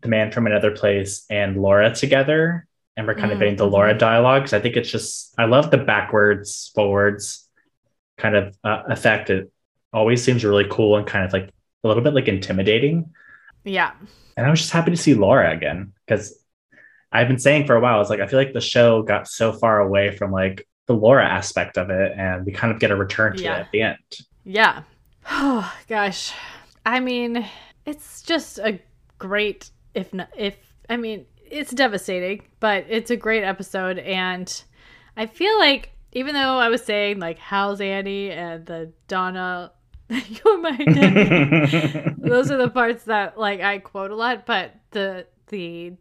the 0.03 0.09
man 0.09 0.33
from 0.33 0.47
another 0.47 0.71
place 0.73 1.25
and 1.31 1.57
Laura 1.63 1.95
together. 1.95 2.67
And 2.97 3.07
we're 3.07 3.15
kind 3.15 3.31
of 3.33 3.37
Mm, 3.39 3.41
getting 3.41 3.57
the. 3.57 3.67
Laura 3.67 3.97
dialogues. 3.97 4.53
I 4.53 4.61
think 4.61 4.77
it's 4.77 4.91
just, 4.91 5.33
I 5.39 5.47
love 5.47 5.71
the 5.71 5.79
backwards, 5.79 6.71
forwards 6.75 7.49
kind 8.19 8.37
of 8.37 8.57
uh, 8.65 8.83
effect. 8.89 9.31
It 9.31 9.51
always 9.93 10.23
seems 10.23 10.45
really 10.45 10.67
cool 10.71 10.97
and 10.97 11.07
kind 11.07 11.25
of 11.25 11.33
like 11.33 11.51
a 11.85 11.89
little 11.89 12.03
bit 12.03 12.15
like 12.15 12.29
intimidating. 12.29 13.13
yeah. 13.65 13.93
And 14.37 14.45
I 14.47 14.51
was 14.51 14.61
just 14.61 14.73
happy 14.73 14.91
to 14.91 14.97
see 14.97 15.15
Laura 15.15 15.53
again 15.53 15.93
because 16.07 16.37
I've 17.13 17.29
been 17.29 17.39
saying 17.39 17.67
for 17.67 17.77
a 17.77 17.81
while, 17.81 18.01
it's 18.01 18.11
like 18.11 18.19
I 18.21 18.27
feel 18.27 18.39
like 18.41 18.53
the 18.53 18.61
show 18.61 19.03
got 19.03 19.29
so 19.29 19.53
far 19.53 19.81
away 19.81 20.17
from 20.17 20.33
like 20.33 20.67
the 20.87 20.95
Laura 20.95 21.25
aspect 21.25 21.79
of 21.79 21.89
it, 21.91 22.13
and 22.19 22.45
we 22.45 22.51
kind 22.53 22.73
of 22.73 22.81
get 22.81 22.91
a 22.91 22.97
return 22.97 23.37
to 23.37 23.43
Yeah. 23.43 23.57
it 23.57 23.61
at 23.61 23.71
the 23.73 23.83
end. 23.83 23.99
Yeah. 24.45 24.83
Oh 25.31 25.73
gosh. 25.89 26.33
I 26.85 26.99
mean, 27.01 27.47
it's 27.87 28.23
just 28.23 28.59
a 28.59 28.81
great 29.19 29.71
if 29.95 30.13
not 30.13 30.29
if 30.37 30.57
I 30.91 30.97
mean, 30.97 31.27
it's 31.49 31.71
devastating, 31.71 32.43
but 32.59 32.87
it's 32.89 33.11
a 33.13 33.17
great 33.17 33.45
episode 33.45 33.99
and 33.99 34.63
I 35.17 35.27
feel 35.27 35.57
like 35.59 35.93
even 36.11 36.35
though 36.35 36.59
I 36.59 36.69
was 36.69 36.83
saying 36.85 37.21
like 37.21 37.39
how's 37.39 37.81
Annie 37.81 38.31
and 38.33 38.67
the 38.67 38.93
Donna 39.07 39.71
you're 40.29 40.59
my 40.59 40.71
identity. 40.79 42.15
Those 42.19 42.51
are 42.51 42.57
the 42.57 42.71
parts 42.71 43.05
that 43.05 43.39
like 43.39 43.61
I 43.61 43.79
quote 43.79 44.11
a 44.11 44.17
lot, 44.17 44.47
but 44.47 44.75
the 44.91 45.27
the 45.49 45.93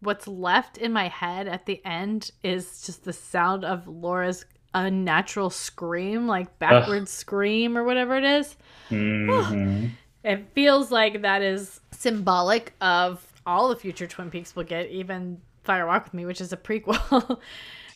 what's 0.00 0.26
left 0.26 0.78
in 0.78 0.92
my 0.92 1.08
head 1.08 1.46
at 1.46 1.66
the 1.66 1.84
end 1.84 2.30
is 2.42 2.82
just 2.86 3.04
the 3.04 3.12
sound 3.12 3.64
of 3.64 3.86
Laura's 3.86 4.44
unnatural 4.74 5.50
scream, 5.50 6.26
like 6.26 6.58
backward 6.58 7.08
scream 7.08 7.76
or 7.76 7.84
whatever 7.84 8.16
it 8.16 8.24
is. 8.24 8.56
Mhm. 8.90 9.90
It 10.22 10.46
feels 10.54 10.90
like 10.90 11.22
that 11.22 11.42
is 11.42 11.80
symbolic 11.92 12.74
of 12.80 13.24
all 13.46 13.68
the 13.68 13.76
future 13.76 14.06
Twin 14.06 14.30
Peaks 14.30 14.54
will 14.54 14.64
get, 14.64 14.88
even 14.90 15.40
Fire 15.64 15.86
Walk 15.86 16.04
with 16.04 16.14
Me, 16.14 16.24
which 16.26 16.40
is 16.40 16.52
a 16.52 16.56
prequel. 16.56 17.38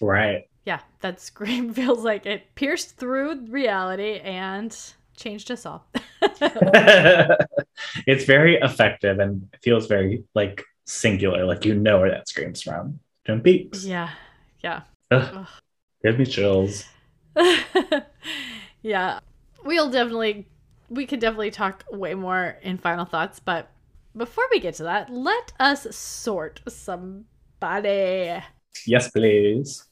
Right. 0.00 0.48
yeah, 0.64 0.80
that 1.00 1.20
scream 1.20 1.72
feels 1.74 2.02
like 2.04 2.26
it 2.26 2.54
pierced 2.54 2.96
through 2.96 3.46
reality 3.46 4.18
and 4.18 4.76
changed 5.16 5.50
us 5.50 5.66
all. 5.66 5.86
it's 8.06 8.24
very 8.24 8.56
effective 8.56 9.18
and 9.18 9.48
feels 9.62 9.86
very 9.86 10.24
like 10.34 10.62
singular, 10.84 11.44
like 11.44 11.64
you 11.64 11.74
know 11.74 12.00
where 12.00 12.10
that 12.10 12.28
screams 12.28 12.62
from. 12.62 13.00
Peaks. 13.42 13.84
yeah, 13.84 14.10
yeah. 14.62 14.82
Ugh, 15.10 15.46
give 16.04 16.18
me 16.18 16.26
chills. 16.26 16.84
yeah, 18.82 19.20
we'll 19.64 19.90
definitely, 19.90 20.46
we 20.90 21.06
could 21.06 21.20
definitely 21.20 21.50
talk 21.50 21.84
way 21.90 22.14
more 22.14 22.58
in 22.62 22.76
final 22.76 23.06
thoughts, 23.06 23.40
but 23.40 23.70
before 24.16 24.44
we 24.50 24.60
get 24.60 24.74
to 24.74 24.84
that, 24.84 25.10
let 25.10 25.52
us 25.58 25.86
sort 25.96 26.60
somebody. 26.68 28.42
Yes, 28.86 29.10
please. 29.10 29.86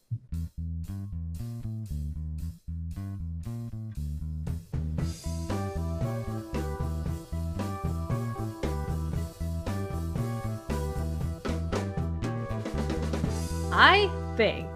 I 13.84 14.08
think 14.36 14.68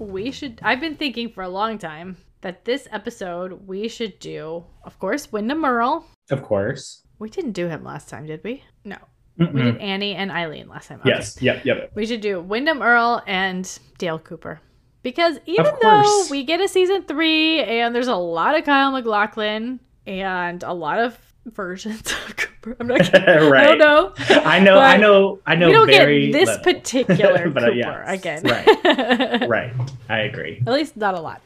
we 0.00 0.32
should. 0.32 0.58
I've 0.60 0.80
been 0.80 0.96
thinking 0.96 1.28
for 1.30 1.44
a 1.44 1.48
long 1.48 1.78
time 1.78 2.16
that 2.40 2.64
this 2.64 2.88
episode 2.90 3.68
we 3.68 3.86
should 3.86 4.18
do, 4.18 4.64
of 4.82 4.98
course, 4.98 5.30
Windom 5.30 5.64
Earle. 5.64 6.04
Of 6.32 6.42
course. 6.42 7.06
We 7.20 7.30
didn't 7.30 7.52
do 7.52 7.68
him 7.68 7.84
last 7.84 8.08
time, 8.08 8.26
did 8.26 8.42
we? 8.42 8.64
No. 8.84 8.96
We 9.38 9.46
Mm-mm. 9.46 9.62
did 9.62 9.76
Annie 9.76 10.16
and 10.16 10.32
Eileen 10.32 10.68
last 10.68 10.88
time. 10.88 10.98
Okay. 10.98 11.10
Yes. 11.10 11.40
Yep. 11.40 11.64
Yep. 11.64 11.92
We 11.94 12.06
should 12.06 12.22
do 12.22 12.40
Windom 12.40 12.82
Earle 12.82 13.22
and 13.24 13.78
Dale 13.98 14.18
Cooper. 14.18 14.60
Because 15.04 15.38
even 15.46 15.72
though 15.80 16.24
we 16.28 16.42
get 16.42 16.60
a 16.60 16.66
season 16.66 17.04
three 17.04 17.62
and 17.62 17.94
there's 17.94 18.08
a 18.08 18.16
lot 18.16 18.58
of 18.58 18.64
Kyle 18.64 18.90
MacLachlan 18.90 19.78
and 20.08 20.62
a 20.64 20.72
lot 20.72 20.98
of 20.98 21.16
versions 21.50 22.00
of 22.12 22.36
Cooper, 22.36 22.76
I'm 22.80 22.86
not 22.86 23.00
kidding. 23.04 23.28
I 23.28 23.48
right. 23.48 23.64
don't 23.64 23.78
know. 23.78 24.12
I 24.28 24.58
know. 24.60 24.78
I 24.78 24.96
know. 24.96 25.40
I 25.46 25.54
know. 25.54 25.66
we 25.66 25.72
don't 25.72 25.86
very 25.86 26.30
get 26.30 26.32
this 26.32 26.48
little. 26.48 26.64
particular 26.74 27.48
But, 27.50 27.64
uh, 27.64 27.66
Cooper 27.66 27.76
yes, 27.76 28.18
again. 28.18 28.42
right. 28.44 29.48
Right. 29.48 29.72
I 30.08 30.18
agree. 30.20 30.62
At 30.66 30.72
least 30.72 30.96
not 30.96 31.14
a 31.14 31.20
lot. 31.20 31.40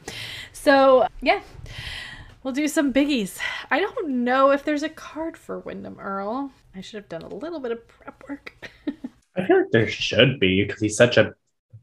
So, 0.53 1.07
yeah. 1.21 1.41
We'll 2.43 2.53
do 2.55 2.69
some 2.69 2.93
biggies. 2.93 3.39
I 3.71 3.81
don't 3.81 4.09
know 4.09 4.51
if 4.51 4.65
there's 4.65 4.83
a 4.83 4.91
card 4.91 5.39
for 5.39 5.61
Windom 5.61 5.99
Earle. 5.99 6.51
I 6.75 6.83
should 6.83 6.97
have 6.99 7.09
done 7.09 7.23
a 7.23 7.35
little 7.35 7.59
bit 7.59 7.73
of 7.73 7.89
prep 7.89 8.23
work. 8.29 8.71
I 9.37 9.47
feel 9.47 9.59
like 9.59 9.71
there 9.73 9.89
should 9.89 10.39
be 10.39 10.63
because 10.63 10.81
he's 10.83 10.97
such 10.97 11.17
a 11.17 11.35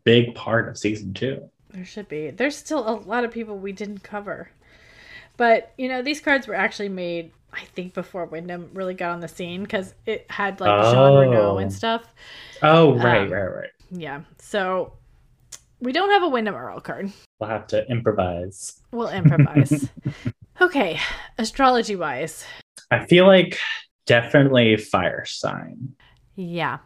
big 0.03 0.35
part 0.35 0.69
of 0.69 0.77
season 0.77 1.13
two. 1.15 1.49
There 1.71 1.83
should 1.85 2.07
be. 2.07 2.29
There's 2.29 2.55
still 2.55 2.87
a 2.87 2.93
lot 2.99 3.23
of 3.23 3.31
people 3.31 3.57
we 3.57 3.71
didn't 3.71 4.03
cover. 4.03 4.51
But, 5.35 5.73
you 5.77 5.87
know, 5.87 6.03
these 6.03 6.19
cards 6.21 6.45
were 6.45 6.53
actually 6.53 6.89
made, 6.89 7.31
I 7.53 7.65
think, 7.75 7.93
before 7.93 8.25
Windom 8.25 8.69
really 8.73 8.93
got 8.93 9.11
on 9.11 9.19
the 9.19 9.27
scene 9.27 9.63
because 9.63 9.93
it 10.05 10.25
had 10.29 10.59
like 10.59 10.69
Jean 10.85 10.95
Oh. 10.95 11.19
Renault 11.19 11.57
and 11.59 11.71
stuff. 11.73 12.03
Oh, 12.61 12.93
right, 12.95 13.21
Um, 13.23 13.31
right, 13.31 13.43
right. 13.55 13.69
Yeah. 13.91 14.21
So 14.39 14.93
we 15.81 15.91
don't 15.91 16.09
have 16.11 16.23
a 16.23 16.29
Windom 16.29 16.55
Earle 16.55 16.79
card. 16.79 17.11
We'll 17.39 17.49
have 17.49 17.67
to 17.67 17.85
improvise. 17.89 18.81
We'll 18.91 19.09
improvise. 19.09 19.89
okay. 20.61 20.99
Astrology 21.37 21.95
wise. 21.95 22.45
I 22.89 23.05
feel 23.05 23.25
like 23.27 23.57
definitely 24.05 24.77
fire 24.77 25.25
sign. 25.25 25.95
Yeah. 26.35 26.77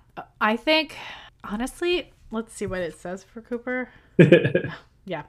I 0.41 0.55
think, 0.57 0.95
honestly, 1.43 2.11
let's 2.32 2.53
see 2.53 2.66
what 2.66 2.80
it 2.82 2.97
says 2.97 3.24
for 3.24 3.41
Cooper. 3.41 3.89
Yeah. 5.07 5.22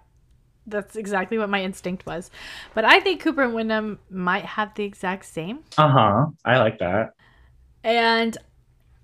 That's 0.66 0.96
exactly 0.96 1.38
what 1.38 1.48
my 1.48 1.62
instinct 1.62 2.06
was. 2.06 2.30
But 2.74 2.84
I 2.84 3.00
think 3.00 3.20
Cooper 3.20 3.42
and 3.42 3.54
Windom 3.54 3.98
might 4.10 4.44
have 4.44 4.74
the 4.74 4.84
exact 4.84 5.26
same. 5.26 5.60
uh 5.78 5.88
huh. 5.88 6.26
I 6.44 6.58
like 6.58 6.78
that. 6.78 7.14
And 7.84 8.36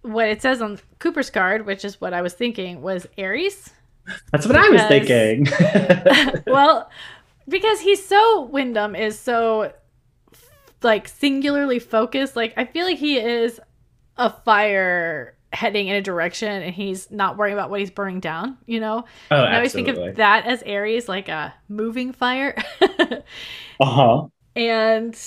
what 0.03 0.29
it 0.29 0.43
says 0.43 0.61
on 0.61 0.81
Cooper's 0.99 1.31
card, 1.31 1.67
which 1.67 1.85
is 1.85 2.01
what 2.01 2.13
I 2.13 2.23
was 2.23 2.35
thinking, 2.35 2.83
was 2.83 3.07
Aries. 3.17 3.71
That's 4.33 4.47
what 4.47 4.57
I 4.57 4.69
was 4.69 4.83
thinking. 4.83 5.47
well, 6.47 6.91
because 7.49 7.81
he's 7.81 8.05
so 8.05 8.43
Windom 8.43 8.97
is 8.97 9.19
so 9.19 9.73
like 10.83 11.07
singularly 11.09 11.79
focused. 11.79 12.37
Like 12.37 12.55
I 12.57 12.65
feel 12.65 12.85
like 12.85 12.99
he 12.99 13.19
is 13.19 13.61
a 14.17 14.31
fire 14.31 15.37
heading 15.53 15.89
in 15.89 15.97
a 15.97 16.03
direction 16.03 16.49
and 16.49 16.75
he's 16.75 17.11
not 17.11 17.37
worrying 17.37 17.55
about 17.55 17.71
what 17.71 17.81
he's 17.81 17.91
burning 17.91 18.21
down, 18.21 18.59
you 18.67 18.81
know? 18.81 19.05
oh, 19.31 19.37
I 19.37 19.57
always 19.57 19.73
think 19.73 19.89
of 19.89 20.17
that 20.17 20.47
as 20.47 20.63
Aries, 20.63 21.09
like 21.09 21.29
a 21.29 21.55
moving 21.69 22.13
fire. 22.13 22.57
Uh 23.81 23.85
huh. 23.85 24.27
and 24.55 25.19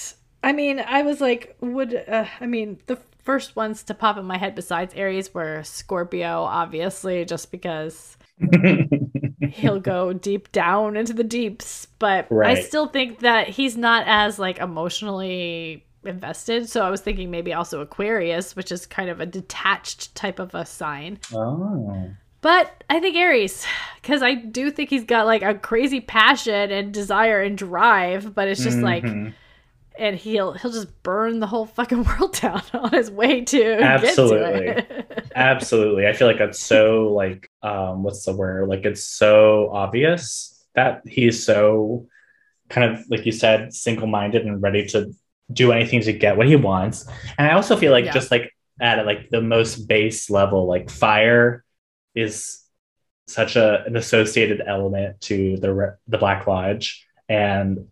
I 0.43 0.53
mean, 0.53 0.79
I 0.79 1.01
was 1.01 1.19
like, 1.19 1.57
would 1.59 1.93
uh, 1.95 2.25
I 2.39 2.45
mean 2.45 2.79
the 2.85 2.97
first 3.23 3.55
ones 3.55 3.83
to 3.83 3.93
pop 3.93 4.17
in 4.17 4.25
my 4.25 4.37
head 4.37 4.55
besides 4.55 4.93
Aries 4.95 5.33
were 5.33 5.63
Scorpio, 5.63 6.43
obviously, 6.43 7.25
just 7.25 7.51
because 7.51 8.17
he'll 9.49 9.79
go 9.79 10.13
deep 10.13 10.51
down 10.51 10.95
into 10.95 11.13
the 11.13 11.23
deeps. 11.23 11.87
But 11.99 12.27
I 12.31 12.61
still 12.61 12.87
think 12.87 13.19
that 13.19 13.49
he's 13.49 13.75
not 13.75 14.05
as 14.07 14.39
like 14.39 14.59
emotionally 14.59 15.84
invested. 16.07 16.69
So 16.69 16.85
I 16.85 16.89
was 16.89 17.01
thinking 17.01 17.31
maybe 17.31 17.53
also 17.53 17.81
Aquarius, 17.81 18.55
which 18.55 18.71
is 18.71 18.85
kind 18.85 19.09
of 19.09 19.19
a 19.19 19.25
detached 19.25 20.13
type 20.15 20.39
of 20.39 20.53
a 20.55 20.65
sign. 20.65 21.19
oh. 21.33 22.09
But 22.41 22.83
I 22.91 22.99
think 22.99 23.15
Aries, 23.15 23.65
because 24.01 24.21
I 24.21 24.35
do 24.35 24.69
think 24.69 24.91
he's 24.91 25.03
got 25.03 25.25
like 25.25 25.41
a 25.41 25.55
crazy 25.55 25.99
passion 25.99 26.69
and 26.69 26.93
desire 26.93 27.41
and 27.41 27.57
drive, 27.57 28.35
but 28.35 28.47
it's 28.47 28.63
just 28.63 28.77
like, 28.77 29.03
Mhm. 29.03 29.33
and 29.97 30.15
he'll 30.15 30.53
he'll 30.53 30.69
just 30.71 31.01
burn 31.01 31.39
the 31.39 31.47
whole 31.47 31.65
fucking 31.65 32.03
world 32.19 32.33
down 32.39 32.61
on 32.73 32.91
his 32.91 33.09
way 33.09 33.41
to 33.45 33.79
Absolutely. 33.81 34.65
get 34.65 34.89
to 34.89 34.99
it. 34.99 35.31
Absolutely. 35.35 36.05
I 36.05 36.13
feel 36.13 36.27
like 36.27 36.37
that's 36.37 36.59
so 36.59 37.07
like 37.15 37.49
um 37.63 38.03
what's 38.03 38.23
the 38.25 38.35
word? 38.35 38.69
Like 38.69 38.85
it's 38.85 39.03
so 39.03 39.71
obvious 39.73 40.51
that 40.75 41.01
he's 41.07 41.43
so 41.43 42.05
kind 42.69 42.93
of 42.93 43.09
like 43.09 43.25
you 43.25 43.31
said 43.31 43.73
single-minded 43.73 44.45
and 44.45 44.61
ready 44.61 44.85
to 44.87 45.11
do 45.51 45.71
anything 45.71 46.01
to 46.01 46.13
get 46.13 46.37
what 46.37 46.47
he 46.47 46.55
wants. 46.55 47.05
And 47.37 47.47
I 47.47 47.53
also 47.53 47.75
feel 47.75 47.91
like 47.91 48.05
Yeah. 48.05 48.13
just 48.13 48.31
like 48.31 48.51
at 48.81 49.05
like 49.05 49.29
the 49.29 49.41
most 49.41 49.87
base 49.87 50.29
level 50.29 50.65
like 50.67 50.89
fire 50.89 51.63
is 52.13 52.61
such 53.27 53.55
a 53.55 53.83
an 53.85 53.95
associated 53.95 54.61
element 54.65 55.21
to 55.21 55.57
the 55.57 55.97
the 56.07 56.17
Black 56.17 56.45
Lodge 56.47 57.07
and 57.29 57.87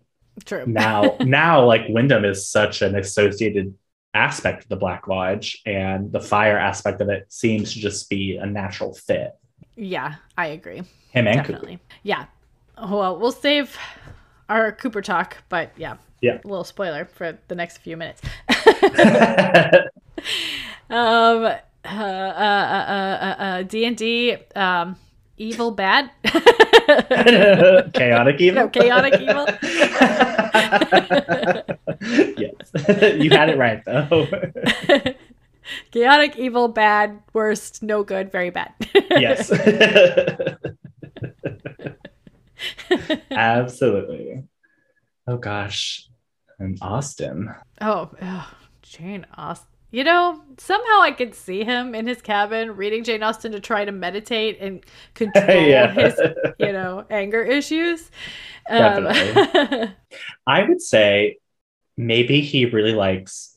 True. 0.46 0.66
now 0.68 1.16
now 1.22 1.66
like 1.66 1.84
Windom 1.90 2.26
is 2.26 2.50
such 2.50 2.82
an 2.82 2.96
associated 2.96 3.74
aspect 4.16 4.64
of 4.64 4.70
the 4.70 4.76
Black 4.76 5.08
Lodge, 5.08 5.60
and 5.66 6.12
the 6.12 6.20
fire 6.20 6.58
aspect 6.60 7.02
of 7.02 7.10
it 7.10 7.26
seems 7.34 7.74
to 7.74 7.80
just 7.80 8.08
be 8.12 8.38
a 8.38 8.46
natural 8.46 8.94
fit. 8.94 9.32
Yeah, 9.76 10.16
I 10.38 10.48
agree. 10.48 10.84
Him 11.12 11.26
and. 11.28 11.38
Definitely. 11.38 11.80
Yeah. 12.04 12.26
Well, 12.78 13.18
we'll 13.18 13.32
save 13.32 13.76
our 14.54 14.72
Cooper 14.72 15.02
talk, 15.02 15.44
but 15.50 15.72
yeah. 15.78 15.98
Yeah. 16.22 16.40
A 16.44 16.48
little 16.48 16.64
spoiler 16.64 17.06
for 17.06 17.38
the 17.50 17.56
next 17.56 17.80
few 17.80 17.98
minutes. 17.98 18.22
um 20.90 21.46
uh 21.46 21.58
uh 21.86 21.88
uh 21.90 23.18
uh 23.20 23.36
uh 23.44 23.64
D&D 23.64 24.38
um 24.56 24.96
evil 25.38 25.72
bad. 25.72 26.12
Chaotic 27.94 28.40
evil. 28.40 28.64
No, 28.64 28.70
chaotic 28.70 29.20
evil. 29.20 29.46
yes, 32.38 32.72
you 33.20 33.30
had 33.30 33.50
it 33.50 33.58
right 33.58 33.84
though. 33.84 34.28
Chaotic 35.92 36.38
evil 36.38 36.70
bad 36.70 37.20
worst 37.34 37.84
no 37.84 38.04
good 38.04 38.32
very 38.32 38.50
bad. 38.50 38.72
yes, 39.10 39.50
absolutely. 43.32 44.44
Oh 45.28 45.38
gosh, 45.38 46.08
and 46.60 46.78
Austin. 46.82 47.54
Oh, 47.82 48.12
Jane 48.82 49.26
Austen. 49.38 49.68
You 49.92 50.04
know, 50.04 50.42
somehow 50.58 51.02
I 51.02 51.12
could 51.12 51.36
see 51.36 51.64
him 51.64 51.94
in 51.94 52.08
his 52.08 52.20
cabin 52.20 52.76
reading 52.76 53.04
Jane 53.04 53.22
Austen 53.22 53.52
to 53.52 53.60
try 53.60 53.86
to 53.86 53.92
meditate 53.92 54.58
and 54.60 54.84
control 55.14 55.46
yeah, 55.68 55.92
his, 55.92 56.20
you 56.58 56.72
know, 56.72 57.06
anger 57.12 57.44
issues. 57.44 58.10
Um, 58.72 59.06
I 60.48 60.64
would 60.68 60.82
say 60.82 61.38
maybe 61.96 62.42
he 62.42 62.66
really 62.66 62.94
likes 62.94 63.56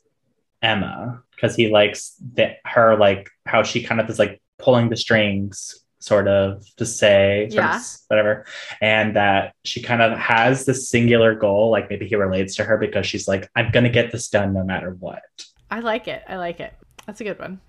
Emma 0.60 1.22
because 1.34 1.56
he 1.56 1.68
likes 1.68 2.14
that 2.34 2.58
her 2.66 2.98
like 2.98 3.30
how 3.46 3.62
she 3.62 3.82
kind 3.82 3.98
of 3.98 4.10
is 4.10 4.18
like 4.18 4.42
pulling 4.58 4.90
the 4.90 4.96
strings 4.96 5.85
sort 6.06 6.28
of 6.28 6.64
to 6.76 6.86
say 6.86 7.48
Yeah. 7.50 7.80
whatever 8.08 8.46
and 8.80 9.16
that 9.16 9.54
she 9.64 9.82
kind 9.82 10.00
of 10.02 10.16
has 10.16 10.64
this 10.64 10.88
singular 10.88 11.34
goal 11.34 11.70
like 11.70 11.90
maybe 11.90 12.06
he 12.06 12.14
relates 12.14 12.54
to 12.56 12.64
her 12.64 12.76
because 12.78 13.06
she's 13.06 13.26
like 13.26 13.50
i'm 13.56 13.70
gonna 13.72 13.88
get 13.88 14.12
this 14.12 14.28
done 14.28 14.52
no 14.52 14.62
matter 14.64 14.90
what 15.00 15.22
I 15.68 15.80
like 15.80 16.06
it. 16.06 16.22
I 16.28 16.36
like 16.36 16.60
it. 16.60 16.72
That's 17.06 17.20
a 17.20 17.24
good 17.24 17.40
one. 17.40 17.60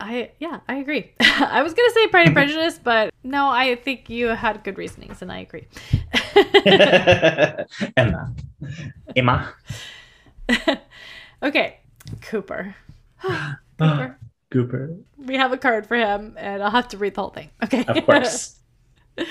I 0.00 0.32
yeah, 0.40 0.58
I 0.68 0.78
agree. 0.78 1.12
I 1.20 1.62
was 1.62 1.72
gonna 1.72 1.90
say 1.90 2.08
Pride 2.08 2.26
and 2.26 2.34
Prejudice, 2.40 2.80
but 2.82 3.14
no, 3.22 3.48
I 3.48 3.76
think 3.76 4.10
you 4.10 4.26
had 4.26 4.64
good 4.64 4.76
reasonings, 4.76 5.22
and 5.22 5.30
I 5.30 5.38
agree. 5.46 5.68
Emma. 7.96 8.34
Emma. 9.14 9.54
okay, 11.42 11.78
Cooper. 12.22 12.74
Ah, 13.24 13.58
Cooper. 13.78 14.18
Cooper. 14.50 14.96
We 15.24 15.36
have 15.36 15.52
a 15.52 15.58
card 15.58 15.86
for 15.86 15.96
him, 15.96 16.34
and 16.38 16.62
I'll 16.62 16.70
have 16.70 16.88
to 16.88 16.98
read 16.98 17.14
the 17.14 17.20
whole 17.20 17.30
thing. 17.30 17.50
Okay. 17.62 17.84
Of 17.86 18.04
course. 18.04 18.60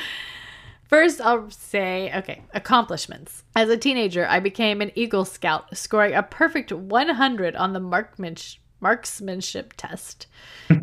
First, 0.88 1.22
I'll 1.22 1.50
say, 1.50 2.12
okay, 2.18 2.42
accomplishments. 2.54 3.44
As 3.56 3.70
a 3.70 3.78
teenager, 3.78 4.28
I 4.28 4.42
became 4.42 4.82
an 4.82 4.92
Eagle 4.94 5.24
Scout, 5.24 5.78
scoring 5.78 6.14
a 6.14 6.22
perfect 6.22 6.74
100 6.74 7.56
on 7.56 7.72
the 7.72 7.80
markmanship, 7.80 8.60
marksmanship 8.82 9.74
test. 9.78 10.28
I 10.70 10.76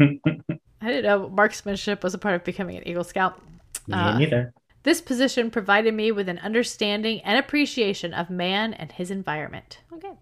didn't 0.82 1.02
know 1.04 1.28
marksmanship 1.28 2.02
was 2.02 2.14
a 2.14 2.18
part 2.18 2.36
of 2.36 2.44
becoming 2.44 2.78
an 2.78 2.88
Eagle 2.88 3.04
Scout. 3.04 3.42
Me 3.86 3.94
Uh, 3.94 4.18
neither. 4.18 4.54
This 4.84 5.00
position 5.02 5.50
provided 5.50 5.92
me 5.92 6.10
with 6.12 6.28
an 6.28 6.38
understanding 6.38 7.20
and 7.20 7.38
appreciation 7.38 8.14
of 8.14 8.30
man 8.30 8.72
and 8.72 8.92
his 8.92 9.10
environment. 9.10 9.80
Okay. 9.92 10.12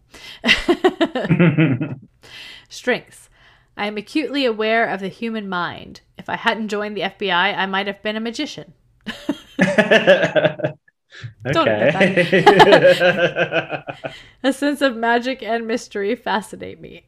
Strengths. 2.69 3.29
I 3.77 3.87
am 3.87 3.97
acutely 3.97 4.45
aware 4.45 4.89
of 4.89 5.01
the 5.01 5.09
human 5.09 5.49
mind. 5.49 6.01
If 6.19 6.29
I 6.29 6.37
hadn't 6.37 6.69
joined 6.69 6.97
the 6.97 7.03
FBI, 7.03 7.55
I 7.55 7.67
might 7.67 7.87
have 7.87 8.03
been 8.03 8.17
a 8.17 8.21
magician. 8.21 8.75
Don't 11.51 11.77
okay. 11.79 12.17
A 14.43 14.53
sense 14.53 14.81
of 14.81 14.97
magic 14.97 15.43
and 15.43 15.67
mystery 15.67 16.15
fascinate 16.15 16.81
me. 16.81 17.05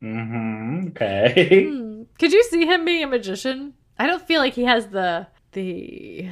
hmm 0.00 0.88
Okay. 0.88 1.78
Hmm. 1.78 2.02
Could 2.18 2.32
you 2.32 2.42
see 2.44 2.66
him 2.66 2.84
being 2.84 3.02
a 3.02 3.06
magician? 3.06 3.74
I 3.98 4.06
don't 4.06 4.26
feel 4.26 4.40
like 4.40 4.54
he 4.54 4.64
has 4.64 4.88
the 4.88 5.26
the 5.52 6.28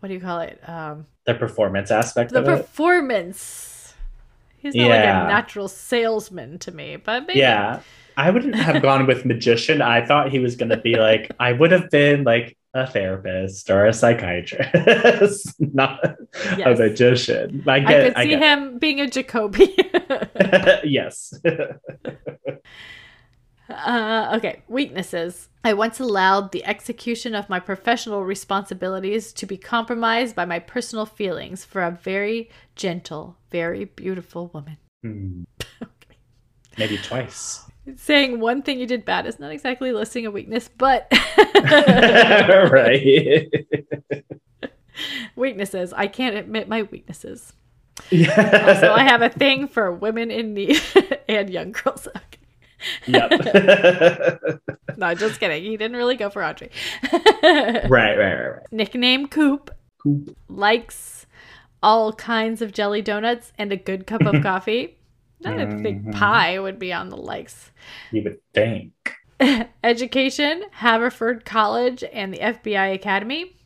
what 0.00 0.08
do 0.08 0.14
you 0.14 0.20
call 0.20 0.40
it? 0.40 0.60
Um, 0.68 1.06
The 1.24 1.34
performance 1.34 1.90
aspect 1.90 2.34
the 2.34 2.36
of 2.36 2.46
it. 2.48 2.68
performance. 2.68 3.94
He's 4.58 4.76
not 4.76 4.90
like 4.90 5.04
a 5.04 5.12
natural 5.12 5.68
salesman 5.68 6.58
to 6.60 6.72
me, 6.72 6.96
but 6.96 7.26
maybe. 7.26 7.38
Yeah. 7.38 7.82
I 8.16 8.30
wouldn't 8.30 8.54
have 8.54 8.82
gone 8.82 9.06
with 9.06 9.24
magician. 9.24 9.80
I 9.82 10.04
thought 10.04 10.30
he 10.30 10.38
was 10.38 10.56
going 10.56 10.70
to 10.70 10.76
be 10.76 10.96
like, 10.96 11.30
I 11.40 11.52
would 11.52 11.72
have 11.72 11.90
been 11.90 12.24
like 12.24 12.56
a 12.74 12.86
therapist 12.86 13.68
or 13.70 13.86
a 13.86 13.92
psychiatrist, 13.92 15.54
not 15.58 16.04
a 16.04 16.16
Yes. 16.56 16.78
magician. 16.78 17.62
I 17.66 17.76
I 17.76 17.80
get, 17.80 18.14
could 18.14 18.22
see 18.22 18.28
get 18.30 18.42
him 18.42 18.78
being 18.78 19.00
a 19.00 19.08
Jacoby. 19.08 19.76
yes. 20.84 21.32
Uh, 23.68 24.32
okay, 24.36 24.62
weaknesses. 24.68 25.48
I 25.64 25.74
once 25.74 26.00
allowed 26.00 26.50
the 26.52 26.64
execution 26.64 27.34
of 27.34 27.48
my 27.48 27.60
professional 27.60 28.24
responsibilities 28.24 29.32
to 29.34 29.46
be 29.46 29.56
compromised 29.56 30.34
by 30.34 30.44
my 30.44 30.58
personal 30.58 31.06
feelings 31.06 31.64
for 31.64 31.82
a 31.82 31.90
very 31.92 32.50
gentle, 32.74 33.36
very 33.52 33.84
beautiful 33.84 34.50
woman. 34.52 34.76
Okay. 35.04 36.16
Maybe 36.78 36.98
twice. 36.98 37.64
Saying 37.96 38.40
one 38.40 38.62
thing 38.62 38.78
you 38.78 38.86
did 38.86 39.04
bad 39.04 39.26
is 39.26 39.38
not 39.40 39.50
exactly 39.50 39.90
listing 39.92 40.26
a 40.26 40.30
weakness, 40.30 40.68
but 40.68 41.08
right. 42.70 43.48
weaknesses. 45.36 45.92
I 45.92 46.06
can't 46.06 46.36
admit 46.36 46.68
my 46.68 46.82
weaknesses. 46.82 47.52
yeah. 48.10 48.64
Also, 48.66 48.92
I 48.92 49.02
have 49.02 49.22
a 49.22 49.28
thing 49.30 49.66
for 49.66 49.90
women 49.92 50.30
in 50.30 50.54
need 50.54 50.80
and 51.28 51.50
young 51.50 51.72
girls. 51.72 52.06
Okay. 52.08 52.38
Yep. 53.06 54.60
No, 54.96 55.14
just 55.14 55.38
kidding. 55.40 55.62
He 55.64 55.76
didn't 55.76 55.96
really 55.96 56.16
go 56.16 56.30
for 56.30 56.44
Audrey. 56.44 56.70
right, 57.12 57.88
right, 57.88 58.16
right, 58.16 58.34
right. 58.46 58.72
Nickname 58.72 59.28
Coop. 59.28 59.70
Coop. 59.98 60.34
likes 60.48 61.26
all 61.82 62.12
kinds 62.12 62.62
of 62.62 62.72
jelly 62.72 63.02
donuts 63.02 63.52
and 63.58 63.72
a 63.72 63.76
good 63.76 64.06
cup 64.06 64.22
of 64.22 64.42
coffee. 64.42 64.96
I 65.44 65.56
don't 65.56 65.82
think 65.82 66.04
Mhm. 66.04 66.12
pie 66.14 66.58
would 66.58 66.78
be 66.78 66.92
on 66.92 67.08
the 67.08 67.16
likes. 67.16 67.70
You 68.12 68.22
would 68.24 68.38
think. 68.52 68.92
Education, 69.84 70.64
Haverford 70.72 71.44
College 71.44 72.04
and 72.12 72.32
the 72.34 72.38
FBI 72.40 72.92
Academy, 72.94 73.56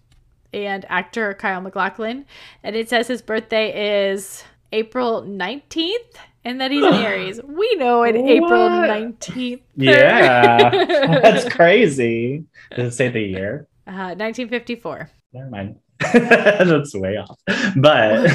and 0.53 0.85
actor 0.89 1.35
Kyle 1.35 1.61
MacLachlan. 1.61 2.27
And 2.63 2.77
it 2.77 2.89
says 2.89 3.09
his 3.09 3.23
birthday 3.23 4.07
is 4.09 4.45
April 4.73 5.23
19th 5.23 6.17
and 6.45 6.61
that 6.61 6.71
he's 6.71 6.85
an 6.85 6.95
Aries. 7.05 7.41
We 7.43 7.75
know 7.77 8.05
an 8.05 8.17
April 8.17 8.69
19th. 8.69 9.63
Yeah. 9.77 10.71
That's 11.23 11.49
crazy. 11.55 12.45
Does 12.77 12.93
it 12.93 12.97
say 12.97 13.09
the 13.09 13.21
year? 13.21 13.67
Uh, 13.87 14.15
1954. 14.17 15.11
Never 15.33 15.51
mind. 15.51 15.77
that's 16.13 16.95
way 16.95 17.17
off. 17.17 17.39
But. 17.77 18.31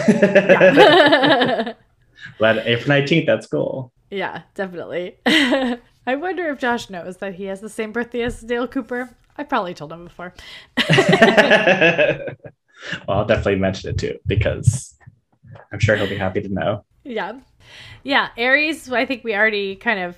But 2.39 2.65
April 2.65 2.97
19th, 2.97 3.25
that's 3.25 3.47
cool. 3.47 3.91
Yeah, 4.11 4.43
definitely. 4.55 5.17
I 5.25 6.15
wonder 6.15 6.49
if 6.49 6.59
Josh 6.59 6.89
knows 6.89 7.17
that 7.17 7.35
he 7.35 7.45
has 7.45 7.61
the 7.61 7.69
same 7.69 7.91
birthday 7.91 8.21
as 8.23 8.41
Dale 8.41 8.67
Cooper. 8.67 9.09
I 9.37 9.43
probably 9.43 9.73
told 9.73 9.93
him 9.93 10.05
before. 10.05 10.33
well, 10.89 12.27
I'll 13.07 13.25
definitely 13.25 13.57
mention 13.57 13.91
it 13.91 13.97
too 13.97 14.17
because 14.25 14.97
I'm 15.71 15.79
sure 15.79 15.95
he'll 15.95 16.09
be 16.09 16.17
happy 16.17 16.41
to 16.41 16.49
know. 16.49 16.85
yeah. 17.03 17.39
Yeah, 18.03 18.29
Aries, 18.37 18.91
I 18.91 19.05
think 19.05 19.23
we 19.23 19.35
already 19.35 19.75
kind 19.75 19.99
of 19.99 20.17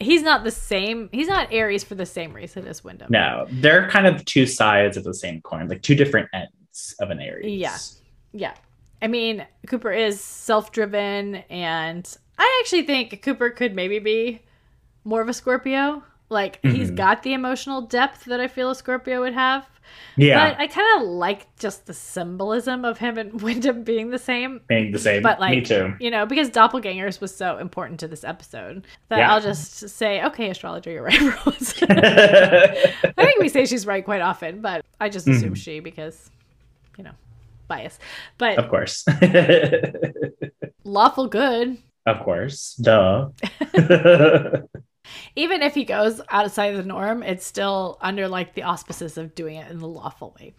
he's 0.00 0.22
not 0.22 0.44
the 0.44 0.50
same 0.50 1.08
he's 1.12 1.28
not 1.28 1.48
Aries 1.52 1.84
for 1.84 1.94
the 1.94 2.06
same 2.06 2.32
reason 2.32 2.66
as 2.66 2.82
Windom. 2.82 3.08
No, 3.10 3.46
they're 3.50 3.88
kind 3.88 4.06
of 4.06 4.24
two 4.24 4.46
sides 4.46 4.96
of 4.96 5.04
the 5.04 5.14
same 5.14 5.40
coin, 5.42 5.68
like 5.68 5.82
two 5.82 5.94
different 5.94 6.28
ends 6.34 6.94
of 7.00 7.10
an 7.10 7.20
Aries. 7.20 7.46
Yeah. 7.46 7.76
Yeah. 8.32 8.54
I 9.02 9.06
mean, 9.08 9.46
Cooper 9.66 9.92
is 9.92 10.20
self-driven 10.20 11.36
and 11.50 12.16
I 12.38 12.60
actually 12.62 12.82
think 12.82 13.22
Cooper 13.22 13.50
could 13.50 13.74
maybe 13.74 13.98
be 13.98 14.42
more 15.04 15.20
of 15.20 15.28
a 15.28 15.32
Scorpio. 15.32 16.02
Like 16.28 16.58
he's 16.62 16.90
Mhm. 16.90 16.96
got 16.96 17.22
the 17.22 17.32
emotional 17.32 17.80
depth 17.82 18.26
that 18.26 18.40
I 18.40 18.46
feel 18.48 18.70
a 18.70 18.74
Scorpio 18.74 19.20
would 19.20 19.34
have. 19.34 19.66
Yeah. 20.16 20.50
But 20.50 20.60
I 20.60 20.66
kind 20.68 21.02
of 21.02 21.08
like 21.08 21.48
just 21.58 21.86
the 21.86 21.94
symbolism 21.94 22.84
of 22.84 22.98
him 22.98 23.18
and 23.18 23.40
Windom 23.42 23.82
being 23.82 24.10
the 24.10 24.18
same. 24.18 24.60
being 24.68 24.92
the 24.92 24.98
same. 25.00 25.22
But 25.22 25.40
like, 25.40 25.50
Me 25.58 25.60
too. 25.62 25.94
you 25.98 26.10
know, 26.10 26.26
because 26.26 26.48
doppelgangers 26.50 27.20
was 27.20 27.34
so 27.34 27.58
important 27.58 27.98
to 28.00 28.06
this 28.08 28.22
episode 28.22 28.86
that 29.08 29.18
Yeah. 29.18 29.32
I'll 29.34 29.40
just 29.40 29.88
say, 29.88 30.22
okay, 30.26 30.50
astrologer, 30.50 30.92
you're 30.92 31.02
right, 31.02 31.20
Rose. 31.46 31.82
I 31.90 33.12
think 33.16 33.40
we 33.40 33.48
say 33.48 33.64
she's 33.66 33.84
right 33.86 34.04
quite 34.04 34.20
often, 34.20 34.60
but 34.60 34.84
I 35.00 35.08
just 35.08 35.26
assume 35.26 35.54
Mhm. 35.54 35.56
she 35.56 35.80
because, 35.80 36.30
you 36.96 37.02
know, 37.04 37.12
bias. 37.70 37.98
But 38.36 38.58
of 38.58 38.68
course. 38.68 39.06
lawful 40.84 41.28
good, 41.28 41.78
of 42.04 42.20
course. 42.20 42.74
Duh. 42.74 43.30
even 45.36 45.62
if 45.62 45.74
he 45.74 45.84
goes 45.84 46.20
outside 46.28 46.74
of 46.74 46.76
the 46.76 46.84
norm, 46.84 47.22
it's 47.22 47.46
still 47.46 47.98
under 48.00 48.28
like 48.28 48.54
the 48.54 48.64
auspices 48.64 49.16
of 49.16 49.34
doing 49.34 49.56
it 49.56 49.70
in 49.70 49.78
the 49.78 49.88
lawful 49.88 50.36
way. 50.38 50.54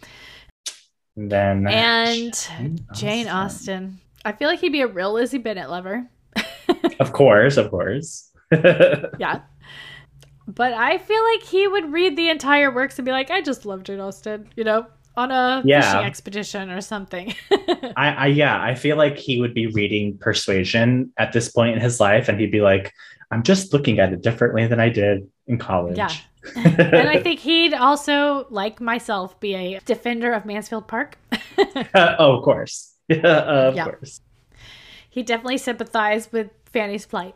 then 1.15 1.67
And 1.67 2.33
Jane 2.33 2.79
Jane 2.93 3.27
Austen. 3.27 3.99
I 4.23 4.31
feel 4.33 4.47
like 4.47 4.59
he'd 4.59 4.71
be 4.71 4.81
a 4.81 4.87
real 4.87 5.13
Lizzie 5.13 5.37
Bennet 5.37 5.69
lover. 5.69 6.07
Of 6.99 7.13
course, 7.13 7.57
of 7.57 7.69
course. 7.71 8.31
Yeah. 8.51 9.41
But 10.47 10.73
I 10.73 10.97
feel 10.99 11.23
like 11.23 11.43
he 11.43 11.67
would 11.67 11.91
read 11.91 12.15
the 12.15 12.29
entire 12.29 12.71
works 12.71 12.97
and 12.99 13.05
be 13.05 13.11
like, 13.11 13.31
I 13.31 13.41
just 13.41 13.65
love 13.65 13.83
Jane 13.83 13.99
Austen, 13.99 14.49
you 14.55 14.63
know, 14.63 14.85
on 15.17 15.31
a 15.31 15.61
Yeah. 15.65 15.81
fishing 15.81 16.05
expedition 16.05 16.69
or 16.71 16.81
something. 16.81 17.33
I, 17.97 18.09
I 18.17 18.27
yeah, 18.27 18.61
I 18.61 18.75
feel 18.75 18.97
like 18.97 19.17
he 19.17 19.39
would 19.39 19.53
be 19.53 19.67
reading 19.67 20.17
Persuasion 20.17 21.11
at 21.17 21.33
this 21.33 21.49
point 21.49 21.75
in 21.75 21.81
his 21.81 21.99
life, 21.99 22.29
and 22.29 22.39
he'd 22.39 22.51
be 22.51 22.61
like, 22.61 22.93
"I'm 23.31 23.43
just 23.43 23.73
looking 23.73 23.99
at 23.99 24.13
it 24.13 24.21
differently 24.21 24.67
than 24.67 24.79
I 24.79 24.89
did 24.89 25.27
in 25.47 25.57
college." 25.57 25.97
Yeah. 25.97 26.11
and 26.55 27.07
I 27.07 27.19
think 27.21 27.39
he'd 27.39 27.73
also, 27.75 28.47
like 28.49 28.81
myself, 28.81 29.39
be 29.39 29.53
a 29.53 29.79
defender 29.81 30.33
of 30.33 30.45
Mansfield 30.45 30.87
Park. 30.87 31.17
Uh, 31.93 32.15
oh, 32.17 32.37
of 32.37 32.43
course. 32.43 32.93
Of 33.09 33.75
Yeah. 33.75 33.83
course. 33.83 34.21
he 35.09 35.21
definitely 35.21 35.57
sympathized 35.59 36.31
with 36.31 36.49
Fanny's 36.73 37.05
plight. 37.05 37.35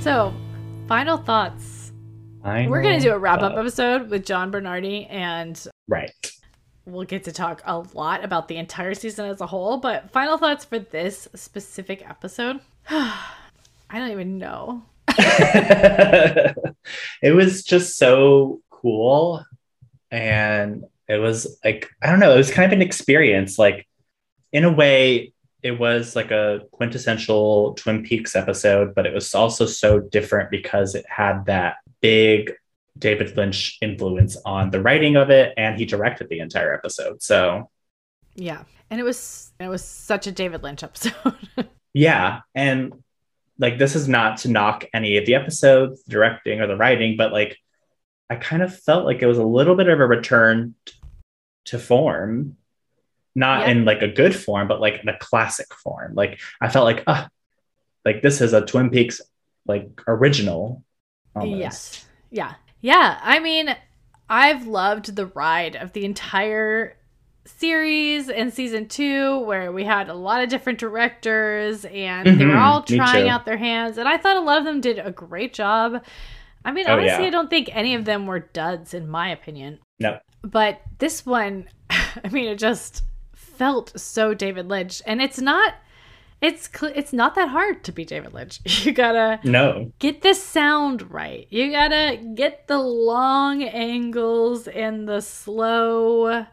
So, 0.00 0.32
final 0.86 1.16
thoughts. 1.18 1.77
We're 2.48 2.82
going 2.82 2.98
to 2.98 3.04
do 3.04 3.12
a 3.12 3.18
wrap 3.18 3.42
up 3.42 3.56
episode 3.56 4.08
with 4.08 4.24
John 4.24 4.50
Bernardi, 4.50 5.06
and 5.06 5.62
right. 5.86 6.10
we'll 6.86 7.04
get 7.04 7.24
to 7.24 7.32
talk 7.32 7.60
a 7.66 7.78
lot 7.94 8.24
about 8.24 8.48
the 8.48 8.56
entire 8.56 8.94
season 8.94 9.26
as 9.26 9.42
a 9.42 9.46
whole. 9.46 9.76
But 9.76 10.10
final 10.12 10.38
thoughts 10.38 10.64
for 10.64 10.78
this 10.78 11.28
specific 11.34 12.08
episode. 12.08 12.60
I 12.90 13.28
don't 13.92 14.10
even 14.10 14.38
know. 14.38 14.82
it 15.08 16.54
was 17.34 17.64
just 17.64 17.98
so 17.98 18.62
cool, 18.70 19.44
and 20.10 20.84
it 21.06 21.18
was 21.18 21.58
like 21.62 21.90
I 22.02 22.10
don't 22.10 22.20
know. 22.20 22.32
It 22.32 22.38
was 22.38 22.50
kind 22.50 22.72
of 22.72 22.76
an 22.76 22.82
experience. 22.82 23.58
Like 23.58 23.86
in 24.52 24.64
a 24.64 24.72
way, 24.72 25.34
it 25.62 25.72
was 25.72 26.14
like 26.14 26.30
a 26.30 26.60
quintessential 26.72 27.74
Twin 27.74 28.04
Peaks 28.04 28.36
episode, 28.36 28.94
but 28.94 29.06
it 29.06 29.14
was 29.14 29.34
also 29.34 29.66
so 29.66 29.98
different 29.98 30.50
because 30.50 30.94
it 30.94 31.04
had 31.08 31.46
that 31.46 31.76
big 32.00 32.52
David 32.96 33.36
Lynch 33.36 33.78
influence 33.80 34.36
on 34.44 34.70
the 34.70 34.80
writing 34.80 35.16
of 35.16 35.30
it, 35.30 35.54
and 35.56 35.78
he 35.78 35.84
directed 35.84 36.28
the 36.28 36.40
entire 36.40 36.74
episode. 36.74 37.22
So, 37.22 37.70
yeah, 38.34 38.64
and 38.90 39.00
it 39.00 39.04
was 39.04 39.52
it 39.58 39.68
was 39.68 39.84
such 39.84 40.26
a 40.26 40.32
David 40.32 40.62
Lynch 40.62 40.82
episode. 40.82 41.14
yeah, 41.92 42.40
and 42.54 42.92
like 43.58 43.78
this 43.78 43.96
is 43.96 44.08
not 44.08 44.38
to 44.38 44.50
knock 44.50 44.84
any 44.94 45.16
of 45.16 45.26
the 45.26 45.34
episodes, 45.34 46.02
directing 46.04 46.60
or 46.60 46.66
the 46.66 46.76
writing, 46.76 47.16
but 47.16 47.32
like 47.32 47.58
I 48.30 48.36
kind 48.36 48.62
of 48.62 48.78
felt 48.78 49.04
like 49.04 49.22
it 49.22 49.26
was 49.26 49.38
a 49.38 49.44
little 49.44 49.74
bit 49.74 49.88
of 49.88 49.98
a 49.98 50.06
return 50.06 50.74
to 51.66 51.78
form, 51.78 52.56
not 53.38 53.60
yeah. 53.60 53.70
in 53.70 53.84
like 53.84 54.02
a 54.02 54.08
good 54.08 54.34
form, 54.34 54.66
but 54.66 54.80
like 54.80 55.00
in 55.00 55.08
a 55.08 55.16
classic 55.18 55.72
form. 55.72 56.14
Like 56.14 56.40
I 56.60 56.68
felt 56.68 56.84
like, 56.84 57.04
ah, 57.06 57.28
like 58.04 58.20
this 58.20 58.40
is 58.40 58.52
a 58.52 58.66
Twin 58.66 58.90
Peaks 58.90 59.20
like 59.66 59.88
original. 60.08 60.82
Almost. 61.36 61.58
Yes. 61.58 62.06
Yeah. 62.30 62.54
Yeah. 62.80 63.18
I 63.22 63.38
mean, 63.38 63.74
I've 64.28 64.66
loved 64.66 65.14
the 65.14 65.26
ride 65.26 65.76
of 65.76 65.92
the 65.92 66.04
entire 66.04 66.96
series 67.46 68.28
in 68.28 68.50
season 68.50 68.88
two 68.88 69.38
where 69.40 69.72
we 69.72 69.84
had 69.84 70.08
a 70.08 70.14
lot 70.14 70.42
of 70.42 70.50
different 70.50 70.78
directors 70.78 71.84
and 71.86 72.26
mm-hmm, 72.26 72.38
they 72.38 72.44
were 72.44 72.52
mm-hmm. 72.52 72.60
all 72.60 72.82
trying 72.82 73.26
out 73.30 73.46
their 73.46 73.56
hands 73.56 73.96
and 73.96 74.06
i 74.06 74.18
thought 74.18 74.36
a 74.36 74.40
lot 74.40 74.58
of 74.58 74.66
them 74.66 74.82
did 74.82 74.98
a 74.98 75.10
great 75.10 75.54
job 75.54 76.04
i 76.66 76.70
mean 76.70 76.84
oh, 76.86 76.92
honestly 76.92 77.22
yeah. 77.22 77.28
i 77.28 77.30
don't 77.30 77.48
think 77.48 77.74
any 77.74 77.94
of 77.94 78.04
them 78.04 78.26
were 78.26 78.38
duds 78.38 78.92
in 78.92 79.08
my 79.08 79.30
opinion 79.30 79.78
no 79.98 80.18
but 80.42 80.82
this 80.98 81.24
one 81.24 81.66
i 81.90 82.28
mean 82.30 82.48
it 82.48 82.58
just 82.58 83.02
felt 83.58 83.98
so 83.98 84.32
david 84.32 84.68
lynch 84.68 85.02
and 85.06 85.20
it's 85.20 85.40
not 85.40 85.74
it's 86.40 86.70
cl- 86.72 86.92
it's 86.94 87.12
not 87.12 87.34
that 87.34 87.48
hard 87.48 87.82
to 87.82 87.90
be 87.90 88.04
David 88.04 88.32
Lynch. 88.32 88.60
You 88.86 88.92
gotta 88.92 89.40
no 89.42 89.90
get 89.98 90.22
the 90.22 90.34
sound 90.34 91.10
right. 91.10 91.48
You 91.50 91.72
gotta 91.72 92.16
get 92.36 92.68
the 92.68 92.78
long 92.78 93.64
angles 93.64 94.68
and 94.68 95.08
the 95.08 95.20
slow 95.20 96.46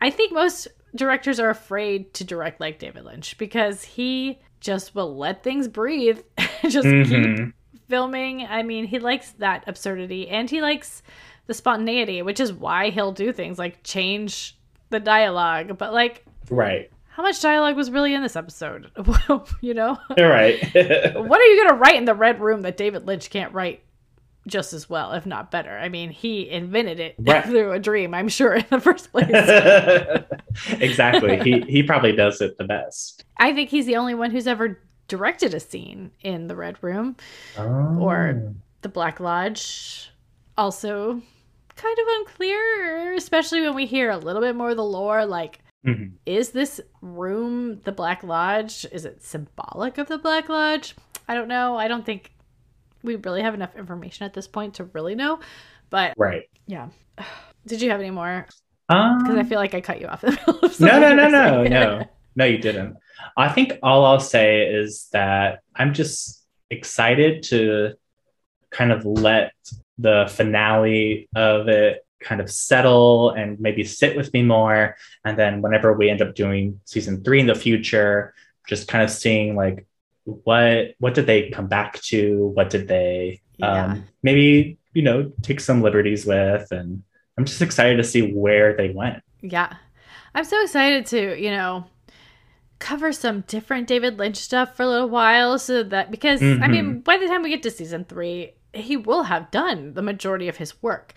I 0.00 0.10
think 0.10 0.32
most 0.32 0.68
directors 0.94 1.38
are 1.40 1.50
afraid 1.50 2.14
to 2.14 2.24
direct 2.24 2.60
like 2.60 2.78
David 2.78 3.04
Lynch 3.04 3.36
because 3.38 3.84
he 3.84 4.40
just 4.60 4.94
will 4.94 5.16
let 5.16 5.42
things 5.42 5.68
breathe, 5.68 6.20
just 6.68 6.86
mm-hmm. 6.86 7.44
keep 7.44 7.54
filming. 7.88 8.46
I 8.46 8.62
mean, 8.62 8.84
he 8.84 8.98
likes 8.98 9.32
that 9.32 9.64
absurdity 9.66 10.28
and 10.28 10.48
he 10.48 10.60
likes 10.60 11.02
the 11.46 11.54
spontaneity, 11.54 12.22
which 12.22 12.40
is 12.40 12.52
why 12.52 12.90
he'll 12.90 13.12
do 13.12 13.32
things 13.32 13.58
like 13.58 13.82
change 13.82 14.58
the 14.90 15.00
dialogue. 15.00 15.78
But 15.78 15.92
like, 15.92 16.24
right. 16.50 16.90
How 17.08 17.22
much 17.22 17.40
dialogue 17.42 17.76
was 17.76 17.90
really 17.90 18.14
in 18.14 18.22
this 18.22 18.36
episode? 18.36 18.90
you 19.60 19.74
know? 19.74 19.98
Right. 20.18 20.62
what 20.74 21.40
are 21.40 21.46
you 21.46 21.64
going 21.64 21.68
to 21.68 21.74
write 21.74 21.96
in 21.96 22.04
the 22.04 22.14
red 22.14 22.40
room 22.40 22.62
that 22.62 22.76
David 22.76 23.06
Lynch 23.06 23.30
can't 23.30 23.52
write 23.52 23.82
just 24.46 24.72
as 24.72 24.88
well, 24.88 25.12
if 25.12 25.26
not 25.26 25.50
better. 25.50 25.76
I 25.76 25.88
mean, 25.88 26.10
he 26.10 26.48
invented 26.48 27.00
it 27.00 27.16
right. 27.18 27.44
through 27.44 27.72
a 27.72 27.78
dream, 27.78 28.14
I'm 28.14 28.28
sure, 28.28 28.54
in 28.54 28.66
the 28.70 28.80
first 28.80 29.12
place. 29.12 29.28
exactly. 30.80 31.38
he 31.40 31.60
he 31.68 31.82
probably 31.82 32.12
does 32.12 32.40
it 32.40 32.56
the 32.56 32.64
best. 32.64 33.24
I 33.36 33.52
think 33.52 33.68
he's 33.68 33.84
the 33.84 33.96
only 33.96 34.14
one 34.14 34.30
who's 34.30 34.46
ever 34.46 34.80
directed 35.08 35.54
a 35.54 35.60
scene 35.60 36.12
in 36.20 36.46
the 36.46 36.54
Red 36.54 36.78
Room 36.82 37.16
oh. 37.58 37.98
or 37.98 38.54
the 38.82 38.88
Black 38.88 39.20
Lodge. 39.20 40.10
Also, 40.56 41.20
kind 41.76 41.98
of 41.98 42.06
unclear, 42.18 43.14
especially 43.14 43.62
when 43.62 43.74
we 43.74 43.86
hear 43.86 44.10
a 44.10 44.18
little 44.18 44.42
bit 44.42 44.54
more 44.54 44.70
of 44.70 44.76
the 44.76 44.84
lore. 44.84 45.24
Like, 45.24 45.60
mm-hmm. 45.86 46.14
is 46.26 46.50
this 46.50 46.80
room 47.00 47.80
the 47.84 47.92
Black 47.92 48.22
Lodge? 48.22 48.86
Is 48.92 49.04
it 49.04 49.22
symbolic 49.22 49.98
of 49.98 50.08
the 50.08 50.18
Black 50.18 50.48
Lodge? 50.48 50.94
I 51.28 51.34
don't 51.34 51.48
know. 51.48 51.76
I 51.76 51.88
don't 51.88 52.04
think 52.04 52.32
we 53.02 53.16
really 53.16 53.42
have 53.42 53.54
enough 53.54 53.76
information 53.76 54.24
at 54.24 54.34
this 54.34 54.48
point 54.48 54.74
to 54.74 54.84
really 54.84 55.14
know. 55.14 55.40
But 55.90 56.14
right, 56.16 56.44
yeah. 56.66 56.88
Did 57.66 57.82
you 57.82 57.90
have 57.90 58.00
any 58.00 58.10
more? 58.10 58.46
Because 58.88 59.30
um, 59.30 59.38
I 59.38 59.44
feel 59.44 59.58
like 59.58 59.74
I 59.74 59.82
cut 59.82 60.00
you 60.00 60.06
off. 60.06 60.22
no, 60.80 60.98
no, 60.98 61.14
no, 61.14 61.28
no, 61.28 61.62
no, 61.64 62.04
no. 62.34 62.44
You 62.44 62.58
didn't. 62.58 62.96
I 63.36 63.50
think 63.50 63.74
all 63.82 64.06
I'll 64.06 64.20
say 64.20 64.62
is 64.62 65.08
that 65.12 65.60
I'm 65.74 65.92
just 65.92 66.46
excited 66.70 67.42
to 67.44 67.94
kind 68.70 68.92
of 68.92 69.04
let 69.04 69.52
the 69.98 70.30
finale 70.34 71.28
of 71.34 71.68
it 71.68 72.06
kind 72.20 72.40
of 72.40 72.50
settle 72.50 73.30
and 73.30 73.60
maybe 73.60 73.84
sit 73.84 74.16
with 74.16 74.32
me 74.32 74.42
more. 74.42 74.96
And 75.24 75.38
then 75.38 75.62
whenever 75.62 75.92
we 75.92 76.10
end 76.10 76.22
up 76.22 76.34
doing 76.34 76.80
season 76.84 77.22
three 77.22 77.40
in 77.40 77.46
the 77.46 77.54
future, 77.54 78.34
just 78.68 78.86
kind 78.86 79.02
of 79.02 79.10
seeing 79.10 79.56
like 79.56 79.86
what 80.44 80.94
what 80.98 81.14
did 81.14 81.26
they 81.26 81.48
come 81.50 81.66
back 81.66 82.00
to 82.02 82.48
what 82.54 82.70
did 82.70 82.86
they 82.86 83.40
yeah. 83.56 83.86
um, 83.86 84.04
maybe 84.22 84.78
you 84.92 85.02
know 85.02 85.32
take 85.42 85.58
some 85.58 85.82
liberties 85.82 86.26
with 86.26 86.70
and 86.70 87.02
i'm 87.36 87.44
just 87.44 87.62
excited 87.62 87.96
to 87.96 88.04
see 88.04 88.32
where 88.32 88.76
they 88.76 88.90
went 88.90 89.22
yeah 89.40 89.74
i'm 90.34 90.44
so 90.44 90.62
excited 90.62 91.06
to 91.06 91.40
you 91.40 91.50
know 91.50 91.84
cover 92.78 93.12
some 93.12 93.40
different 93.46 93.88
david 93.88 94.18
lynch 94.18 94.36
stuff 94.36 94.76
for 94.76 94.82
a 94.82 94.88
little 94.88 95.08
while 95.08 95.58
so 95.58 95.82
that 95.82 96.10
because 96.10 96.40
mm-hmm. 96.40 96.62
i 96.62 96.68
mean 96.68 96.84
mm-hmm. 96.84 96.98
by 97.00 97.16
the 97.16 97.26
time 97.26 97.42
we 97.42 97.48
get 97.48 97.62
to 97.62 97.70
season 97.70 98.04
three 98.04 98.52
he 98.74 98.96
will 98.96 99.24
have 99.24 99.50
done 99.50 99.94
the 99.94 100.02
majority 100.02 100.46
of 100.46 100.58
his 100.58 100.80
work 100.82 101.14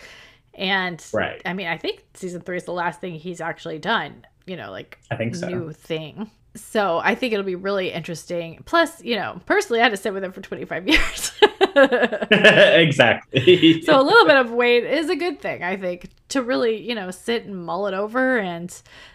and 0.54 1.06
right 1.14 1.42
i 1.46 1.54
mean 1.54 1.68
i 1.68 1.78
think 1.78 2.04
season 2.14 2.42
three 2.42 2.58
is 2.58 2.66
the 2.66 2.74
last 2.74 3.00
thing 3.00 3.14
he's 3.14 3.42
actually 3.42 3.80
done 3.80 4.26
you 4.46 4.58
know 4.58 4.70
like 4.70 5.00
i 5.10 5.16
think 5.16 5.36
so 5.36 5.48
new 5.48 5.72
thing 5.72 6.30
so 6.56 7.00
I 7.00 7.16
think 7.16 7.32
it'll 7.32 7.46
be 7.46 7.56
really 7.56 7.92
interesting. 7.92 8.62
Plus, 8.66 9.02
you 9.04 9.16
know, 9.16 9.40
personally, 9.46 9.80
I 9.80 9.84
had 9.84 9.92
to 9.92 9.98
sit 9.98 10.14
with 10.14 10.24
him 10.24 10.34
for 10.34 10.42
25 10.42 10.88
years. 10.92 11.32
exactly. 11.76 13.82
so 13.84 14.00
a 14.00 14.04
little 14.04 14.26
bit 14.26 14.36
of 14.36 14.52
wait 14.52 14.84
is 14.84 15.10
a 15.10 15.16
good 15.16 15.40
thing, 15.40 15.64
I 15.64 15.78
think, 15.78 16.10
to 16.30 16.42
really, 16.42 16.82
you 16.82 16.94
know, 16.94 17.12
sit 17.12 17.46
and 17.46 17.56
mull 17.56 17.88
it 17.88 17.94
over 17.94 18.38
and 18.38 18.74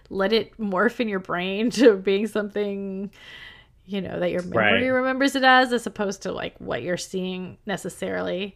let 0.08 0.32
it 0.32 0.56
morph 0.58 1.00
in 1.00 1.08
your 1.08 1.20
brain 1.20 1.70
to 1.72 1.96
being 1.96 2.26
something, 2.26 3.10
you 3.84 4.00
know, 4.00 4.18
that 4.18 4.30
your 4.30 4.42
memory 4.42 4.88
right. 4.88 4.96
remembers 4.96 5.36
it 5.36 5.44
as, 5.44 5.72
as 5.72 5.86
opposed 5.86 6.22
to 6.22 6.32
like 6.32 6.56
what 6.58 6.82
you're 6.82 6.96
seeing 6.96 7.58
necessarily. 7.66 8.54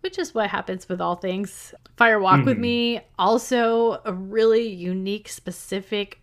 Which 0.00 0.18
is 0.18 0.34
what 0.34 0.48
happens 0.48 0.88
with 0.88 1.00
all 1.00 1.16
things. 1.16 1.74
Fire 1.96 2.18
Walk 2.18 2.36
mm-hmm. 2.36 2.44
with 2.46 2.58
Me, 2.58 3.00
also 3.18 4.00
a 4.04 4.12
really 4.12 4.66
unique, 4.66 5.28
specific 5.28 6.20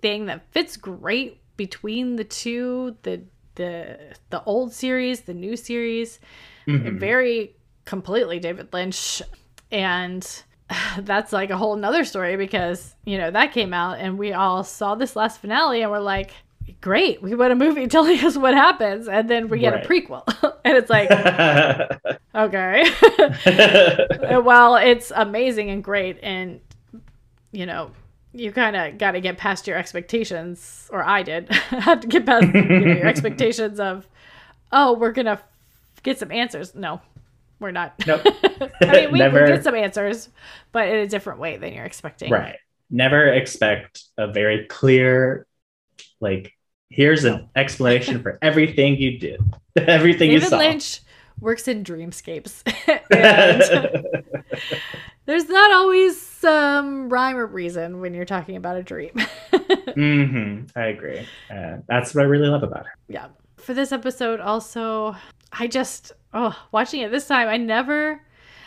thing 0.00 0.26
that 0.26 0.50
fits 0.52 0.76
great 0.76 1.40
between 1.56 2.16
the 2.16 2.24
two 2.24 2.96
the 3.02 3.20
the 3.56 3.98
the 4.30 4.42
old 4.44 4.72
series 4.72 5.22
the 5.22 5.34
new 5.34 5.56
series 5.56 6.18
mm-hmm. 6.66 6.98
very 6.98 7.54
completely 7.84 8.38
david 8.38 8.72
lynch 8.72 9.20
and 9.70 10.42
that's 11.00 11.32
like 11.32 11.50
a 11.50 11.56
whole 11.56 11.76
nother 11.76 12.04
story 12.04 12.36
because 12.36 12.94
you 13.04 13.18
know 13.18 13.30
that 13.30 13.52
came 13.52 13.74
out 13.74 13.98
and 13.98 14.18
we 14.18 14.32
all 14.32 14.64
saw 14.64 14.94
this 14.94 15.14
last 15.16 15.40
finale 15.40 15.82
and 15.82 15.90
we're 15.90 15.98
like 15.98 16.30
great 16.80 17.20
we 17.20 17.34
want 17.34 17.52
a 17.52 17.56
movie 17.56 17.86
telling 17.86 18.18
us 18.24 18.36
what 18.36 18.54
happens 18.54 19.06
and 19.06 19.28
then 19.28 19.48
we 19.48 19.58
get 19.58 19.74
right. 19.74 19.84
a 19.84 19.88
prequel 19.88 20.24
and 20.64 20.76
it's 20.76 20.90
like 20.90 21.10
okay 22.34 22.84
well 24.40 24.76
it's 24.76 25.12
amazing 25.14 25.70
and 25.70 25.82
great 25.84 26.18
and 26.22 26.60
you 27.52 27.66
know 27.66 27.90
you 28.32 28.52
kind 28.52 28.76
of 28.76 28.98
got 28.98 29.12
to 29.12 29.20
get 29.20 29.38
past 29.38 29.66
your 29.66 29.76
expectations, 29.76 30.88
or 30.92 31.02
I 31.02 31.22
did, 31.22 31.48
had 31.52 32.02
to 32.02 32.08
get 32.08 32.26
past 32.26 32.46
you 32.54 32.62
know, 32.62 32.86
your 32.86 33.06
expectations 33.06 33.80
of, 33.80 34.06
oh, 34.70 34.92
we're 34.92 35.12
gonna 35.12 35.32
f- 35.32 35.44
get 36.02 36.18
some 36.18 36.30
answers. 36.30 36.74
No, 36.74 37.00
we're 37.58 37.72
not. 37.72 37.94
Nope. 38.06 38.22
I 38.80 38.92
mean, 38.92 39.12
we, 39.12 39.18
Never... 39.18 39.46
get 39.46 39.64
some 39.64 39.74
answers, 39.74 40.28
but 40.70 40.88
in 40.88 40.96
a 40.96 41.06
different 41.08 41.40
way 41.40 41.56
than 41.56 41.72
you're 41.72 41.84
expecting. 41.84 42.30
Right. 42.30 42.56
Never 42.88 43.32
expect 43.32 44.04
a 44.16 44.28
very 44.28 44.66
clear, 44.66 45.46
like, 46.20 46.52
here's 46.90 47.24
an 47.24 47.48
explanation 47.56 48.22
for 48.22 48.38
everything 48.42 48.96
you 48.96 49.18
did, 49.18 49.40
everything 49.76 50.30
David 50.30 50.42
you 50.42 50.48
saw. 50.48 50.58
Lynch 50.58 51.00
works 51.40 51.68
in 51.68 51.82
dreamscapes. 51.84 52.62
there's 55.26 55.48
not 55.48 55.72
always 55.72 56.20
some 56.20 57.08
rhyme 57.08 57.36
or 57.36 57.46
reason 57.46 58.00
when 58.00 58.12
you're 58.12 58.24
talking 58.24 58.56
about 58.56 58.76
a 58.76 58.82
dream. 58.82 59.12
mm-hmm. 59.52 60.78
I 60.78 60.86
agree. 60.86 61.26
Uh, 61.50 61.78
that's 61.88 62.14
what 62.14 62.22
I 62.22 62.26
really 62.26 62.48
love 62.48 62.62
about 62.62 62.86
her. 62.86 62.92
Yeah. 63.08 63.28
For 63.56 63.74
this 63.74 63.92
episode, 63.92 64.40
also, 64.40 65.14
I 65.52 65.66
just, 65.66 66.12
oh, 66.32 66.56
watching 66.72 67.00
it 67.00 67.10
this 67.10 67.26
time, 67.26 67.48
I 67.48 67.56
never. 67.56 68.20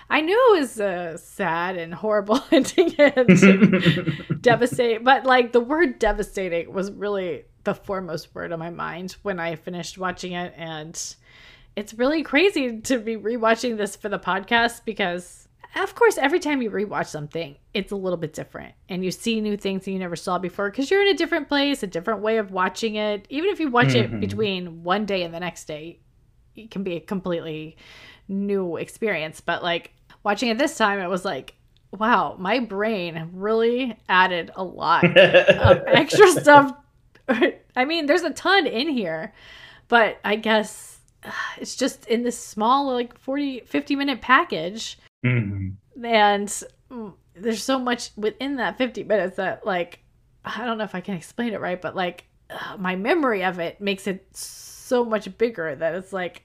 I 0.09 0.21
knew 0.21 0.55
it 0.55 0.59
was 0.59 0.79
uh, 0.79 1.17
sad 1.17 1.77
and 1.77 1.93
horrible 1.93 2.41
ending 2.51 2.93
and 2.99 4.41
devastating, 4.41 5.03
but 5.03 5.25
like 5.25 5.51
the 5.51 5.59
word 5.59 5.99
devastating 5.99 6.71
was 6.71 6.91
really 6.91 7.45
the 7.63 7.73
foremost 7.73 8.33
word 8.35 8.51
on 8.51 8.59
my 8.59 8.69
mind 8.69 9.15
when 9.23 9.39
I 9.39 9.55
finished 9.55 9.97
watching 9.97 10.33
it. 10.33 10.53
And 10.57 10.99
it's 11.75 11.93
really 11.93 12.23
crazy 12.23 12.79
to 12.81 12.99
be 12.99 13.15
rewatching 13.17 13.77
this 13.77 13.95
for 13.95 14.09
the 14.09 14.19
podcast 14.19 14.81
because 14.85 15.39
of 15.75 15.95
course, 15.95 16.19
every 16.19 16.39
time 16.39 16.61
you 16.61 16.69
rewatch 16.69 17.07
something, 17.07 17.55
it's 17.73 17.91
a 17.91 17.95
little 17.95 18.17
bit 18.17 18.33
different 18.33 18.75
and 18.89 19.03
you 19.03 19.09
see 19.09 19.41
new 19.41 19.57
things 19.57 19.85
that 19.85 19.91
you 19.91 19.97
never 19.97 20.15
saw 20.15 20.37
before 20.37 20.69
because 20.69 20.91
you're 20.91 21.01
in 21.01 21.07
a 21.07 21.17
different 21.17 21.47
place, 21.47 21.81
a 21.81 21.87
different 21.87 22.21
way 22.21 22.37
of 22.37 22.51
watching 22.51 22.93
it. 22.95 23.25
Even 23.29 23.49
if 23.49 23.59
you 23.59 23.69
watch 23.69 23.87
Mhm. 23.95 23.95
it 24.03 24.19
between 24.19 24.83
one 24.83 25.05
day 25.07 25.23
and 25.23 25.33
the 25.33 25.39
next 25.39 25.65
day, 25.65 25.99
it 26.55 26.69
can 26.69 26.83
be 26.83 26.97
a 26.97 26.99
completely 26.99 27.75
new 28.27 28.77
experience. 28.77 29.41
But 29.41 29.63
like 29.63 29.93
watching 30.23 30.49
it 30.49 30.57
this 30.57 30.77
time, 30.77 30.99
it 30.99 31.07
was 31.07 31.25
like, 31.25 31.55
wow, 31.91 32.35
my 32.39 32.59
brain 32.59 33.29
really 33.33 33.97
added 34.09 34.51
a 34.55 34.63
lot 34.63 35.05
of 35.05 35.83
extra 35.87 36.27
stuff. 36.31 36.75
I 37.75 37.85
mean, 37.85 38.05
there's 38.05 38.23
a 38.23 38.31
ton 38.31 38.67
in 38.67 38.89
here, 38.89 39.33
but 39.87 40.19
I 40.23 40.35
guess 40.35 40.99
it's 41.57 41.75
just 41.75 42.07
in 42.07 42.23
this 42.23 42.37
small, 42.37 42.91
like 42.91 43.17
40, 43.17 43.61
50 43.61 43.95
minute 43.95 44.21
package. 44.21 44.97
Mhm. 45.23 45.75
And 46.03 46.47
mm, 46.91 47.13
there's 47.35 47.63
so 47.63 47.79
much 47.79 48.09
within 48.15 48.57
that 48.57 48.77
50 48.77 49.03
minutes 49.03 49.37
that, 49.37 49.65
like, 49.65 49.99
I 50.43 50.65
don't 50.65 50.77
know 50.77 50.83
if 50.83 50.95
I 50.95 51.01
can 51.01 51.15
explain 51.15 51.53
it 51.53 51.61
right, 51.61 51.81
but 51.81 51.95
like, 51.95 52.25
my 52.77 52.95
memory 52.95 53.43
of 53.43 53.59
it 53.59 53.79
makes 53.79 54.07
it 54.07 54.25
so 54.35 55.05
much 55.05 55.37
bigger 55.37 55.75
that 55.75 55.95
it's 55.95 56.11
like, 56.13 56.43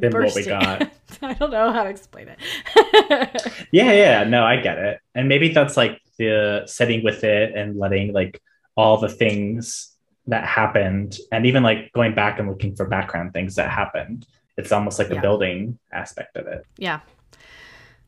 Than 0.00 0.12
what 0.12 0.34
we 0.34 0.42
got. 0.44 0.90
I 1.22 1.34
don't 1.34 1.50
know 1.50 1.72
how 1.72 1.84
to 1.84 1.90
explain 1.90 2.28
it. 2.28 2.38
Yeah, 3.72 3.92
yeah, 3.92 4.24
no, 4.24 4.44
I 4.44 4.56
get 4.56 4.78
it. 4.78 4.98
And 5.14 5.28
maybe 5.28 5.48
that's 5.48 5.76
like 5.76 6.00
the 6.18 6.62
sitting 6.66 7.02
with 7.04 7.24
it 7.24 7.54
and 7.54 7.78
letting 7.78 8.12
like 8.12 8.40
all 8.76 8.98
the 8.98 9.08
things 9.08 9.96
that 10.26 10.44
happened 10.44 11.18
and 11.32 11.46
even 11.46 11.62
like 11.62 11.92
going 11.92 12.14
back 12.14 12.38
and 12.38 12.48
looking 12.48 12.76
for 12.76 12.86
background 12.86 13.32
things 13.32 13.56
that 13.56 13.70
happened. 13.70 14.26
It's 14.56 14.72
almost 14.72 14.98
like 14.98 15.08
the 15.08 15.14
Yeah. 15.14 15.20
building 15.20 15.78
aspect 15.92 16.36
of 16.36 16.46
it. 16.46 16.64
Yeah. 16.78 17.00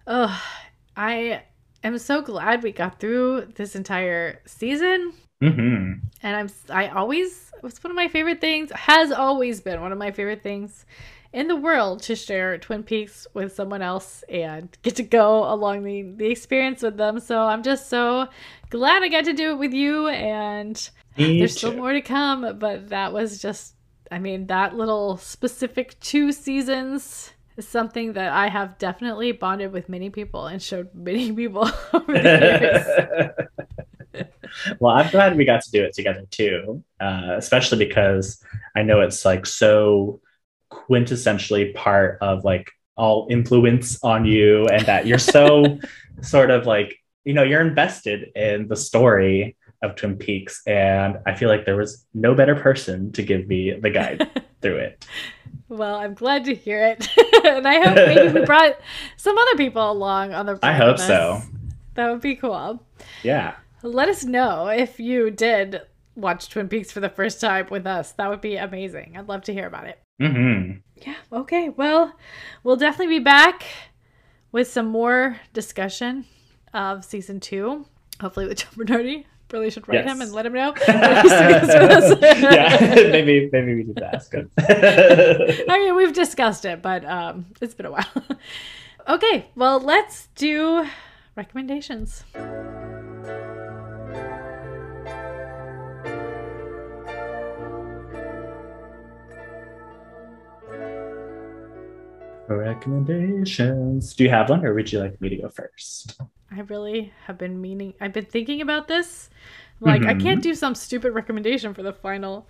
Oh, 0.07 0.43
I 0.97 1.43
am 1.82 1.99
so 1.99 2.20
glad 2.22 2.62
we 2.62 2.72
got 2.72 3.01
through 3.01 3.47
this 3.55 3.74
entire 3.74 4.41
season. 4.47 5.12
hmm 5.41 5.95
And 6.22 6.37
I'm 6.37 6.49
I 6.70 6.89
always 6.89 7.51
it's 7.62 7.82
one 7.82 7.91
of 7.91 7.97
my 7.97 8.09
favorite 8.09 8.41
things, 8.41 8.70
has 8.72 9.11
always 9.11 9.61
been 9.61 9.80
one 9.80 9.93
of 9.93 9.99
my 9.99 10.11
favorite 10.11 10.43
things 10.43 10.85
in 11.35 11.49
the 11.49 11.57
world 11.57 12.01
to 12.01 12.14
share 12.14 12.57
Twin 12.59 12.85
Peaks 12.85 13.26
with 13.35 13.53
someone 13.53 13.82
else 13.82 14.22
and 14.28 14.68
get 14.82 14.95
to 14.97 15.03
go 15.03 15.53
along 15.53 15.82
the, 15.82 16.03
the 16.03 16.30
experience 16.30 16.80
with 16.80 16.97
them. 16.97 17.18
So 17.18 17.41
I'm 17.41 17.64
just 17.64 17.91
so 17.91 18.28
glad 18.70 19.03
I 19.03 19.09
got 19.09 19.24
to 19.24 19.32
do 19.32 19.51
it 19.51 19.59
with 19.59 19.72
you 19.72 20.07
and 20.09 20.89
Me 21.18 21.41
there's 21.41 21.57
still 21.57 21.74
more 21.74 21.93
to 21.93 22.01
come, 22.01 22.57
but 22.61 22.89
that 22.91 23.12
was 23.12 23.43
just, 23.43 23.74
I 24.12 24.20
mean, 24.20 24.47
that 24.47 24.76
little 24.76 25.16
specific 25.16 25.99
two 25.99 26.30
seasons 26.30 27.32
is 27.57 27.66
something 27.66 28.12
that 28.12 28.32
I 28.32 28.49
have 28.49 28.78
definitely 28.78 29.32
bonded 29.32 29.72
with 29.72 29.89
many 29.89 30.11
people 30.11 30.47
and 30.47 30.62
showed 30.62 30.95
many 30.95 31.32
people 31.37 31.68
over 31.93 32.12
the 32.12 33.35
years. 34.12 34.26
well, 34.78 34.95
I'm 34.95 35.11
glad 35.11 35.37
we 35.37 35.45
got 35.45 35.62
to 35.62 35.70
do 35.72 35.82
it 35.82 35.95
together 35.95 36.26
too, 36.30 36.85
uh, 37.01 37.35
especially 37.37 37.85
because 37.85 38.41
I 38.76 38.82
know 38.82 39.01
it's 39.01 39.24
like 39.24 39.47
so 39.47 40.20
quintessentially 40.70 41.74
part 41.74 42.18
of 42.20 42.44
like 42.44 42.70
all 42.96 43.26
influence 43.30 44.02
on 44.02 44.24
you, 44.24 44.66
and 44.68 44.84
that 44.86 45.06
you're 45.06 45.18
so 45.18 45.78
sort 46.22 46.50
of 46.50 46.66
like 46.66 46.96
you 47.24 47.34
know 47.34 47.42
you're 47.42 47.60
invested 47.60 48.30
in 48.34 48.68
the 48.68 48.76
story 48.76 49.56
of 49.82 49.96
Twin 49.96 50.16
Peaks, 50.16 50.62
and 50.66 51.18
I 51.26 51.34
feel 51.34 51.48
like 51.48 51.64
there 51.64 51.76
was 51.76 52.06
no 52.14 52.34
better 52.34 52.54
person 52.54 53.12
to 53.12 53.22
give 53.22 53.46
me 53.46 53.72
the 53.72 53.90
guide 53.90 54.44
through 54.62 54.76
it. 54.76 55.06
Well, 55.68 55.96
I'm 55.96 56.14
glad 56.14 56.44
to 56.44 56.54
hear 56.54 56.84
it. 56.86 57.08
and 57.44 57.66
I 57.66 57.80
hope 57.80 57.94
maybe 57.94 58.32
we 58.32 58.44
brought 58.44 58.78
some 59.16 59.36
other 59.36 59.56
people 59.56 59.90
along 59.90 60.32
on 60.32 60.46
the 60.46 60.58
I 60.62 60.72
hope 60.72 60.98
so. 60.98 61.42
That 61.94 62.10
would 62.10 62.20
be 62.20 62.36
cool. 62.36 62.82
Yeah. 63.22 63.54
Let 63.82 64.08
us 64.08 64.24
know 64.24 64.68
if 64.68 64.98
you 64.98 65.30
did 65.30 65.82
watch 66.16 66.48
Twin 66.48 66.68
Peaks 66.68 66.90
for 66.90 67.00
the 67.00 67.08
first 67.08 67.40
time 67.40 67.66
with 67.70 67.86
us. 67.86 68.12
That 68.12 68.30
would 68.30 68.40
be 68.40 68.56
amazing. 68.56 69.16
I'd 69.16 69.28
love 69.28 69.42
to 69.42 69.52
hear 69.52 69.66
about 69.66 69.86
it. 69.86 70.03
Hmm 70.20 70.70
Yeah, 70.96 71.14
okay. 71.32 71.68
Well, 71.70 72.14
we'll 72.62 72.76
definitely 72.76 73.18
be 73.18 73.24
back 73.24 73.64
with 74.52 74.68
some 74.68 74.86
more 74.86 75.38
discussion 75.52 76.24
of 76.72 77.04
season 77.04 77.40
two. 77.40 77.86
Hopefully 78.20 78.46
with 78.46 78.58
John 78.58 78.70
Bernardi. 78.76 79.26
Really 79.52 79.70
should 79.70 79.86
write 79.86 80.04
Yes. 80.04 80.14
him 80.16 80.20
and 80.22 80.32
let 80.32 80.46
him 80.46 80.54
know. 80.54 80.72
if 80.74 80.82
he's 81.22 81.30
doing 81.30 81.88
this 81.88 82.10
with 82.10 82.22
us. 82.24 82.52
yeah, 82.54 82.94
maybe 83.10 83.48
maybe 83.52 83.74
we 83.74 83.82
need 83.84 83.96
to 83.96 84.14
ask 84.14 84.32
him. 84.32 84.50
I 84.58 85.78
mean, 85.78 85.94
we've 85.94 86.14
discussed 86.14 86.64
it, 86.64 86.80
but 86.82 87.04
um, 87.04 87.46
it's 87.60 87.74
been 87.74 87.86
a 87.86 87.90
while. 87.92 88.06
okay, 89.06 89.46
well, 89.54 89.78
let's 89.80 90.28
do 90.34 90.86
recommendations. 91.36 92.24
Recommendations. 102.49 104.14
Do 104.14 104.24
you 104.24 104.30
have 104.30 104.51
one, 104.51 104.64
or 104.64 104.74
would 104.74 104.92
you 104.92 105.01
like 105.01 105.20
me 105.20 105.28
to 105.30 105.36
go 105.36 105.49
first? 105.49 106.20
I 106.51 106.61
really 106.61 107.12
have 107.26 107.38
been 107.38 107.61
meaning. 107.61 107.95
I've 108.01 108.12
been 108.12 108.24
thinking 108.26 108.61
about 108.61 108.88
this. 108.88 109.30
Like, 109.80 110.03
I 110.05 110.14
Mhm. 110.14 110.20
can't 110.22 110.42
do 110.42 110.55
some 110.55 110.74
stupid 110.74 111.12
recommendation 111.12 111.74
for 111.74 111.82
the 111.82 111.92
final 111.92 112.47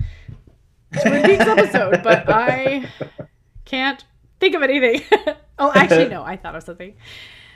Twin 1.00 1.22
Peaks 1.24 1.40
episode, 1.46 2.02
but 2.02 2.28
I 2.28 2.86
can't 3.64 4.04
think 4.40 4.54
of 4.54 4.62
anything. 4.62 5.02
oh, 5.58 5.72
actually, 5.74 6.08
no. 6.08 6.22
I 6.22 6.36
thought 6.36 6.54
of 6.54 6.62
something. 6.62 6.94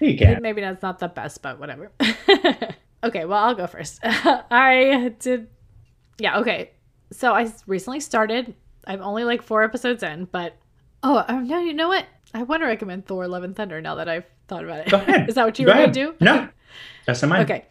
You 0.00 0.16
can. 0.16 0.40
Maybe 0.42 0.60
that's 0.60 0.82
not 0.82 0.98
the 1.00 1.08
best, 1.08 1.42
but 1.42 1.58
whatever. 1.60 1.90
okay, 3.04 3.24
well, 3.24 3.44
I'll 3.44 3.54
go 3.54 3.66
first. 3.66 4.00
I 4.02 5.12
did. 5.18 5.48
Yeah, 6.18 6.38
okay. 6.38 6.70
So 7.12 7.32
I 7.34 7.52
recently 7.66 8.00
started. 8.00 8.54
I'm 8.86 9.02
only 9.02 9.24
like 9.24 9.42
four 9.42 9.62
episodes 9.62 10.02
in, 10.02 10.26
but 10.26 10.56
oh, 11.02 11.24
oh 11.28 11.40
no, 11.40 11.60
you 11.60 11.74
know 11.74 11.88
what? 11.88 12.06
I 12.34 12.42
want 12.42 12.62
to 12.62 12.66
recommend 12.66 13.06
Thor: 13.06 13.26
Love 13.26 13.42
and 13.42 13.56
Thunder. 13.56 13.80
Now 13.80 13.96
that 13.96 14.08
I've 14.08 14.26
thought 14.48 14.64
about 14.64 14.86
it, 14.86 14.90
Go 14.90 14.98
ahead. 14.98 15.28
is 15.28 15.34
that 15.36 15.44
what 15.44 15.58
you 15.58 15.66
Go 15.66 15.72
were 15.72 15.78
gonna 15.78 15.92
do? 15.92 16.14
No, 16.20 16.48
that's 17.06 17.22
not 17.22 17.28
mine. 17.28 17.42
Okay, 17.42 17.64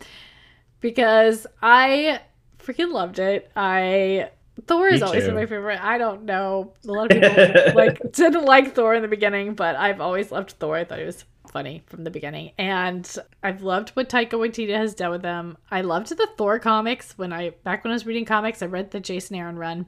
because 0.82 1.46
I 1.62 2.22
freaking 2.60 2.92
loved 2.92 3.20
it. 3.20 3.52
I 3.56 4.30
Thor 4.66 4.88
is 4.88 5.02
Me 5.02 5.08
always 5.08 5.30
my 5.30 5.46
favorite. 5.46 5.80
I 5.82 5.98
don't 5.98 6.24
know. 6.24 6.74
A 6.88 6.92
lot 6.92 7.12
of 7.12 7.22
people 7.22 7.74
like 7.76 8.00
didn't 8.12 8.46
like 8.46 8.74
Thor 8.74 8.96
in 8.96 9.02
the 9.02 9.08
beginning, 9.08 9.54
but 9.54 9.76
I've 9.76 10.02
always 10.02 10.32
loved 10.32 10.52
Thor. 10.52 10.76
I 10.76 10.84
thought 10.84 11.00
it 11.00 11.06
was 11.06 11.26
funny 11.52 11.84
from 11.86 12.04
the 12.04 12.10
beginning, 12.10 12.52
and 12.58 13.18
I've 13.44 13.62
loved 13.62 13.90
what 13.90 14.10
Taika 14.10 14.32
Waititi 14.32 14.76
has 14.76 14.96
done 14.96 15.12
with 15.12 15.22
them. 15.22 15.58
I 15.70 15.82
loved 15.82 16.10
the 16.10 16.28
Thor 16.38 16.60
comics 16.60 17.18
when 17.18 17.32
I 17.32 17.52
back 17.64 17.84
when 17.84 17.92
I 17.92 17.96
was 17.96 18.06
reading 18.06 18.26
comics. 18.26 18.62
I 18.62 18.66
read 18.66 18.92
the 18.92 19.00
Jason 19.00 19.36
Aaron 19.36 19.58
run, 19.58 19.86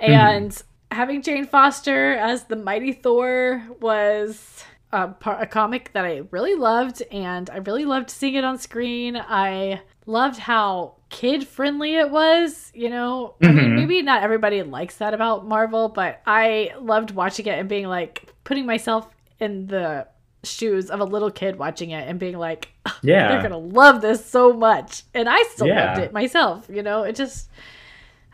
mm-hmm. 0.00 0.12
and 0.12 0.62
having 0.90 1.22
Jane 1.22 1.46
Foster 1.46 2.12
as 2.14 2.44
the 2.44 2.56
Mighty 2.56 2.92
Thor 2.92 3.62
was 3.80 4.64
a, 4.92 5.08
par- 5.08 5.40
a 5.40 5.46
comic 5.46 5.92
that 5.92 6.04
I 6.04 6.22
really 6.30 6.54
loved, 6.54 7.02
and 7.10 7.48
I 7.50 7.58
really 7.58 7.84
loved 7.84 8.10
seeing 8.10 8.34
it 8.34 8.44
on 8.44 8.58
screen. 8.58 9.16
I 9.16 9.82
loved 10.06 10.38
how 10.38 10.94
kid 11.10 11.46
friendly 11.46 11.96
it 11.96 12.10
was. 12.10 12.72
You 12.74 12.88
know, 12.90 13.34
I 13.42 13.48
mean, 13.48 13.56
Mhm. 13.64 13.74
maybe 13.76 14.02
not 14.02 14.22
everybody 14.22 14.62
likes 14.62 14.96
that 14.96 15.12
about 15.14 15.46
Marvel, 15.46 15.88
but 15.88 16.20
I 16.26 16.72
loved 16.80 17.10
watching 17.10 17.46
it 17.46 17.58
and 17.58 17.68
being 17.68 17.86
like 17.86 18.32
putting 18.44 18.64
myself 18.66 19.08
in 19.40 19.66
the 19.66 20.06
shoes 20.44 20.88
of 20.90 21.00
a 21.00 21.04
little 21.04 21.30
kid 21.30 21.58
watching 21.58 21.90
it 21.90 22.08
and 22.08 22.18
being 22.18 22.38
like, 22.38 22.68
Yeah, 23.02 23.28
they're 23.28 23.42
gonna 23.42 23.58
love 23.58 24.00
this 24.00 24.24
so 24.24 24.52
much, 24.54 25.02
and 25.14 25.28
I 25.28 25.42
still 25.54 25.66
Yeah. 25.66 25.90
loved 25.90 26.00
it 26.00 26.12
myself. 26.12 26.66
You 26.72 26.82
know, 26.82 27.02
it 27.02 27.14
just 27.16 27.50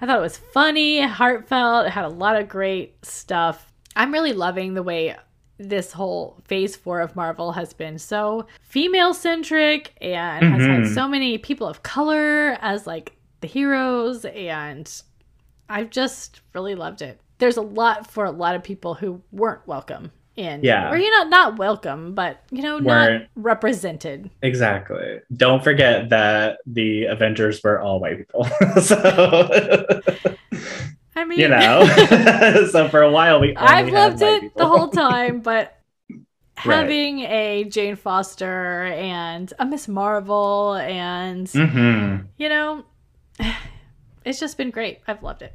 I 0.04 0.06
thought 0.06 0.18
it 0.18 0.20
was 0.20 0.36
funny, 0.36 1.00
heartfelt. 1.00 1.86
It 1.86 1.92
had 1.92 2.04
a 2.04 2.10
lot 2.10 2.36
of 2.36 2.46
great 2.46 3.02
stuff. 3.06 3.72
I'm 3.96 4.12
really 4.12 4.34
loving 4.34 4.74
the 4.74 4.82
way 4.82 5.16
this 5.56 5.92
whole 5.92 6.42
phase 6.44 6.76
four 6.76 7.00
of 7.00 7.16
Marvel 7.16 7.52
has 7.52 7.72
been 7.72 7.96
so 7.98 8.46
female 8.60 9.14
centric 9.14 9.94
and 10.02 10.44
has 10.44 10.60
had 10.66 10.80
Mhm. 10.82 10.94
so 10.94 11.08
many 11.08 11.38
people 11.38 11.66
of 11.66 11.82
color 11.82 12.58
as 12.60 12.86
like 12.86 13.16
the 13.40 13.46
heroes, 13.46 14.26
and 14.26 14.92
I've 15.70 15.88
just 15.88 16.42
really 16.52 16.74
loved 16.74 17.00
it. 17.00 17.18
There's 17.38 17.56
a 17.56 17.62
lot 17.62 18.06
for 18.10 18.26
a 18.26 18.30
lot 18.30 18.56
of 18.56 18.62
people 18.62 18.92
who 18.92 19.22
weren't 19.32 19.66
welcome 19.66 20.12
in, 20.36 20.62
Yeah. 20.64 20.90
or 20.90 20.96
you 20.96 21.10
know, 21.16 21.28
not 21.28 21.58
welcome, 21.58 22.14
but 22.14 22.42
you 22.50 22.62
know, 22.62 22.78
Weren't- 22.78 23.22
not 23.22 23.28
represented. 23.36 24.30
Exactly. 24.42 25.20
Don't 25.36 25.62
forget 25.62 26.10
that 26.10 26.58
the 26.66 27.04
Avengers 27.04 27.62
were 27.62 27.80
all 27.80 28.00
white 28.00 28.18
people. 28.18 28.44
so 28.82 30.00
I 31.16 31.24
mean, 31.24 31.38
you 31.38 31.48
know. 31.48 31.86
so 32.70 32.88
for 32.88 33.02
a 33.02 33.10
while 33.10 33.40
we 33.40 33.54
only 33.54 33.56
I've 33.56 33.88
loved 33.88 34.20
it 34.22 34.40
people. 34.42 34.58
the 34.60 34.66
whole 34.66 34.88
time, 34.88 35.40
but 35.40 35.78
Right. 36.64 36.76
having 36.78 37.20
a 37.20 37.64
Jane 37.64 37.96
Foster 37.96 38.84
and 38.84 39.52
a 39.58 39.66
Miss 39.66 39.86
Marvel 39.88 40.74
and 40.74 41.46
Mhm. 41.48 42.26
you 42.36 42.48
know, 42.48 42.84
it's 44.24 44.40
just 44.40 44.56
been 44.56 44.70
great. 44.70 45.00
I've 45.06 45.22
loved 45.22 45.42
it. 45.42 45.52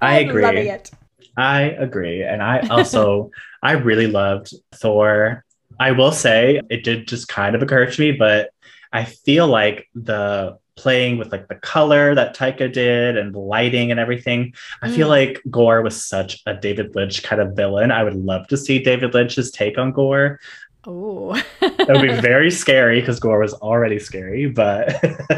I 0.00 0.18
agree. 0.20 0.42
Loving 0.42 0.66
it. 0.66 0.90
I 1.36 1.62
agree. 1.62 2.22
And 2.22 2.42
I 2.42 2.60
also 2.70 3.30
I 3.62 3.72
really 3.72 4.06
loved 4.06 4.52
Thor 4.74 5.44
I 5.78 5.92
will 5.92 6.12
say 6.12 6.60
it 6.70 6.84
did 6.84 7.06
just 7.06 7.28
kind 7.28 7.54
of 7.54 7.60
occur 7.62 7.84
to 7.84 8.00
me, 8.00 8.12
but 8.12 8.50
I 8.92 9.04
feel 9.04 9.46
like 9.46 9.88
the 9.94 10.56
playing 10.76 11.18
with 11.18 11.32
like 11.32 11.48
the 11.48 11.54
color 11.56 12.14
that 12.14 12.34
Taika 12.36 12.72
did 12.72 13.16
and 13.18 13.34
the 13.34 13.38
lighting 13.38 13.90
and 13.90 14.00
everything. 14.00 14.54
I 14.82 14.90
feel 14.90 15.08
Mm. 15.08 15.10
like 15.10 15.42
Gorr 15.50 15.82
was 15.82 16.02
such 16.02 16.40
a 16.46 16.54
David 16.54 16.94
Lynch 16.94 17.22
kind 17.22 17.42
of 17.42 17.54
villain. 17.56 17.90
I 17.90 18.04
would 18.04 18.14
love 18.14 18.46
to 18.48 18.56
see 18.56 18.78
David 18.78 19.12
Lynch's 19.12 19.50
take 19.50 19.76
on 19.78 19.92
Gorr. 19.92 20.38
Oh. 20.86 21.34
It 21.60 21.88
would 21.88 22.02
be 22.02 22.20
very 22.20 22.50
scary 22.50 23.00
because 23.00 23.20
Gorr 23.20 23.40
was 23.40 23.54
already 23.54 23.98
scary, 23.98 24.46
but 24.46 24.94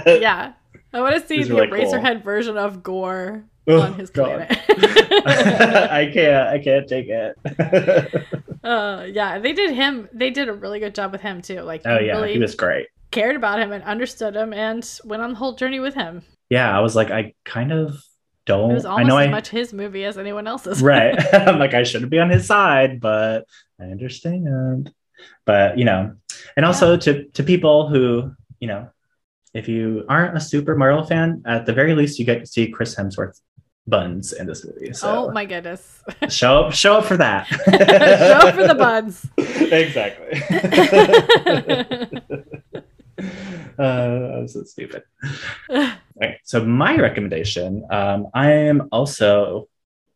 yeah. 0.07 0.53
I 0.93 1.01
want 1.01 1.15
to 1.21 1.27
see 1.27 1.43
the 1.43 1.55
really 1.55 1.69
cool. 1.69 1.79
Eraserhead 1.93 2.23
version 2.23 2.57
of 2.57 2.83
Gorr 2.83 3.45
Oh, 3.69 3.83
on 3.83 3.95
his 3.95 4.11
God. 4.11 4.47
planet. 4.49 4.59
I 5.91 6.11
can't 6.13 6.49
I 6.49 6.59
can't 6.59 6.89
take 6.89 7.07
it. 7.09 7.37
uh, 8.65 9.07
yeah, 9.13 9.39
they 9.39 9.53
did 9.53 9.75
him. 9.75 10.09
They 10.13 10.31
did 10.31 10.49
a 10.49 10.55
really 10.55 10.81
good 10.81 10.95
job 10.95 11.13
with 11.13 11.21
him 11.21 11.43
too. 11.43 11.61
Like, 11.61 11.83
oh 11.85 11.99
yeah, 11.99 12.13
really 12.13 12.33
he 12.33 12.39
was 12.39 12.55
great. 12.55 12.87
cared 13.11 13.37
about 13.37 13.61
him 13.61 13.73
and 13.73 13.85
understood 13.85 14.35
him 14.37 14.53
and 14.55 14.89
went 15.05 15.23
on 15.23 15.31
the 15.31 15.37
whole 15.37 15.55
journey 15.55 15.81
with 15.81 15.95
him. 15.95 16.23
Yeah, 16.49 16.75
I 16.77 16.81
was 16.81 16.97
like, 16.97 17.11
I 17.11 17.35
kind 17.45 17.73
of 17.73 18.03
don't 18.47 18.71
It 18.71 18.75
was 18.75 18.85
I 18.87 19.03
know 19.03 19.19
as 19.19 19.27
I 19.27 19.31
much 19.31 19.49
his 19.51 19.75
movie 19.75 20.05
as 20.05 20.17
anyone 20.17 20.47
else's. 20.47 20.81
right. 20.83 21.15
I'm 21.35 21.59
like, 21.59 21.75
I 21.75 21.83
shouldn't 21.83 22.11
be 22.11 22.19
on 22.19 22.31
his 22.31 22.47
side, 22.47 23.01
but 23.01 23.45
I 23.79 23.85
understand. 23.85 24.91
But 25.45 25.77
you 25.77 25.85
know, 25.85 26.15
and 26.57 26.65
also 26.65 26.97
to 26.97 27.25
to 27.25 27.43
people 27.43 27.89
who, 27.89 28.33
you 28.61 28.69
know, 28.69 28.89
if 29.53 29.69
you 29.69 30.05
aren't 30.09 30.37
a 30.37 30.41
super 30.41 30.75
Marvel 30.75 31.05
fan, 31.05 31.43
at 31.45 31.67
the 31.67 31.73
very 31.75 31.95
least 31.95 32.19
you 32.19 32.25
get 32.25 32.41
to 32.41 32.47
see 32.47 32.71
Chris 32.71 32.95
Hemsworth 32.95 33.41
buns 33.89 34.33
in 34.33 34.47
this 34.47 34.65
movie. 34.65 34.93
So 34.93 35.09
Oh 35.29 35.31
my 35.33 35.45
goodness. 35.45 36.03
show 36.29 36.65
up 36.65 36.73
show 36.75 36.99
up 36.99 37.05
for 37.07 37.17
that. 37.17 37.47
Show 37.47 38.49
up 38.49 38.55
for 38.55 38.67
the 38.67 38.75
buns. 38.75 39.27
exactly. 39.39 40.43
uh, 43.79 43.83
I'm 43.83 44.49
so 44.49 44.63
stupid. 44.65 45.03
Okay, 45.71 46.39
so 46.45 46.65
my 46.65 46.97
recommendation, 46.97 47.85
um, 47.91 48.29
I 48.35 48.51
am 48.53 48.89
also 48.93 49.69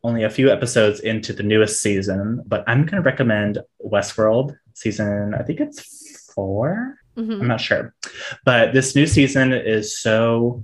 only 0.03 0.23
a 0.23 0.29
few 0.29 0.51
episodes 0.51 0.99
into 0.99 1.31
the 1.33 1.43
newest 1.43 1.81
season, 1.81 2.43
but 2.45 2.63
I'm 2.67 2.81
going 2.85 3.01
to 3.01 3.05
recommend 3.09 3.59
Westworld 3.85 4.55
season. 4.73 5.33
I 5.33 5.43
think 5.43 5.59
it's 5.61 6.31
four. 6.33 6.95
I'm 7.15 7.27
Mhm. 7.27 7.47
not 7.47 7.61
sure, 7.61 7.93
but 8.43 8.73
this 8.73 8.95
new 8.95 9.05
season 9.05 9.53
is 9.53 9.97
so. 9.99 10.63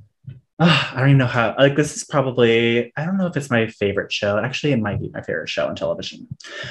Ah, 0.59 0.91
I 0.95 0.99
don't 0.99 1.09
even 1.09 1.17
know 1.17 1.25
how. 1.25 1.55
Like, 1.57 1.75
this 1.75 1.95
is 1.95 2.03
probably. 2.03 2.91
I 2.95 3.05
don't 3.05 3.17
know 3.17 3.27
if 3.27 3.37
it's 3.37 3.49
my 3.49 3.67
favorite 3.67 4.11
show. 4.11 4.37
Actually, 4.37 4.73
it 4.73 4.79
might 4.79 4.99
be 4.99 5.09
my 5.09 5.21
favorite 5.21 5.49
show 5.49 5.67
on 5.67 5.75
television, 5.75 6.27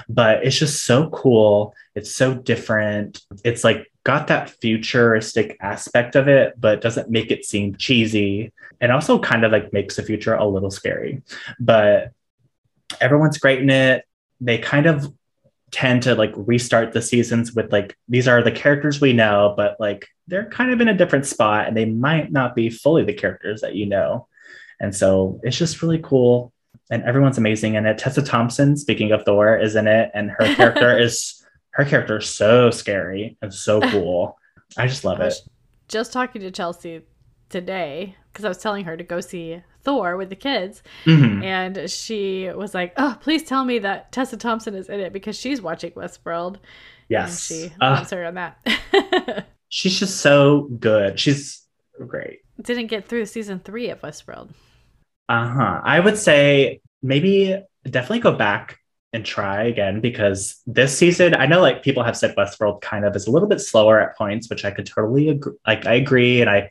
but 0.09 0.45
it's 0.45 0.59
just 0.59 0.85
so 0.85 1.11
cool. 1.11 1.75
It's 1.95 2.15
so 2.15 2.35
different. 2.35 3.23
It's 3.45 3.65
like 3.65 3.91
got 4.05 4.29
that 4.29 4.51
futuristic 4.51 5.57
aspect 5.61 6.17
of 6.17 6.29
it, 6.29 6.55
but 6.59 6.81
doesn't 6.81 7.11
make 7.11 7.31
it 7.31 7.45
seem 7.45 7.77
cheesy, 7.77 8.53
and 8.81 8.93
also 8.93 9.19
kind 9.19 9.45
of 9.45 9.53
like 9.53 9.73
makes 9.73 9.97
the 9.97 10.03
future 10.03 10.35
a 10.35 10.47
little 10.47 10.71
scary. 10.71 11.23
But 11.59 12.13
everyone's 13.01 13.39
great 13.39 13.61
in 13.61 13.71
it. 13.71 14.05
They 14.41 14.59
kind 14.59 14.87
of 14.87 15.13
tend 15.71 16.03
to 16.03 16.15
like 16.15 16.33
restart 16.37 16.93
the 16.93 17.03
seasons 17.03 17.53
with 17.53 17.73
like 17.73 17.97
these 18.09 18.29
are 18.29 18.43
the 18.43 18.53
characters 18.53 19.01
we 19.01 19.13
know, 19.13 19.55
but 19.57 19.77
like 19.79 20.09
they're 20.27 20.49
kind 20.49 20.73
of 20.73 20.81
in 20.81 20.89
a 20.89 20.97
different 20.97 21.27
spot 21.27 21.67
and 21.67 21.77
they 21.77 21.85
might 21.85 22.33
not 22.33 22.55
be 22.55 22.71
fully 22.71 23.05
the 23.05 23.13
characters 23.13 23.61
that 23.61 23.75
you 23.75 23.87
know. 23.87 24.29
And 24.81 24.95
so 24.95 25.41
it's 25.43 25.57
just 25.57 25.83
really 25.83 25.99
cool. 25.99 26.53
And 26.91 27.03
everyone's 27.03 27.39
amazing 27.39 27.75
in 27.75 27.85
it. 27.85 27.99
Tessa 27.99 28.23
Thompson, 28.23 28.77
speaking 28.77 29.13
of 29.13 29.25
Thor, 29.25 29.59
is 29.59 29.77
in 29.77 29.87
it, 29.87 30.11
and 30.15 30.31
her 30.31 30.55
character 30.55 30.99
is 31.03 31.45
her 31.73 31.85
character 31.85 32.19
is 32.19 32.29
so 32.29 32.71
scary 32.71 33.37
and 33.43 33.53
so 33.53 33.81
cool. 33.91 34.39
I 34.77 34.87
just 34.87 35.05
love 35.05 35.21
I 35.21 35.27
it. 35.27 35.35
just 35.89 36.13
talking 36.13 36.41
to 36.43 36.51
Chelsea 36.51 37.03
today 37.51 38.17
because 38.33 38.45
I 38.45 38.49
was 38.49 38.59
telling 38.59 38.85
her 38.85 38.97
to 38.97 39.05
go 39.05 39.21
see 39.21 39.63
Thor 39.85 40.17
with 40.17 40.29
the 40.29 40.37
kids, 40.37 40.83
Mhm. 41.05 41.43
and 41.45 41.91
she 41.91 42.49
was 42.55 42.75
like, 42.75 42.93
"Oh, 42.97 43.17
please 43.21 43.43
tell 43.45 43.65
me 43.65 43.79
that 43.81 44.13
Tessa 44.13 44.37
Thompson 44.37 44.75
is 44.75 44.89
in 44.89 45.01
it 45.01 45.13
because 45.13 45.39
she's 45.39 45.63
watching 45.63 45.93
Westworld." 45.93 46.57
Yes. 47.09 47.51
and 47.51 47.71
she 47.71 47.75
Uh, 47.81 47.91
loves 47.97 48.11
her 48.11 48.25
on 48.27 48.35
that. 48.35 48.59
she's 49.71 49.99
just 49.99 50.19
so 50.21 50.69
good. 50.79 51.19
She's 51.19 51.65
great. 52.07 52.41
Didn't 52.61 52.89
get 52.89 53.07
through 53.09 53.25
season 53.27 53.61
three 53.61 53.89
of 53.89 54.01
Westworld. 54.03 54.51
Uh 55.29 55.47
huh. 55.49 55.81
I 55.85 56.01
would 56.01 56.19
say 56.19 56.81
maybe 57.03 57.59
definitely 57.85 58.21
go 58.21 58.33
back 58.33 58.79
and 59.15 59.25
try 59.25 59.63
again 59.65 60.01
because 60.03 60.61
this 60.67 60.97
season, 60.97 61.35
I 61.35 61.47
know 61.47 61.61
like 61.63 61.83
people 61.83 62.03
have 62.03 62.17
said 62.17 62.37
Westworld 62.37 62.83
kind 62.83 63.07
of 63.07 63.17
is 63.17 63.27
a 63.27 63.31
little 63.31 63.49
bit 63.49 63.61
slower 63.61 64.01
at 64.01 64.17
points, 64.19 64.51
which 64.51 64.65
I 64.67 64.71
could 64.71 64.85
totally 64.87 65.31
agree. 65.31 65.55
Like 65.67 65.87
I 65.87 65.95
agree, 65.95 66.41
and 66.43 66.51
I, 66.51 66.69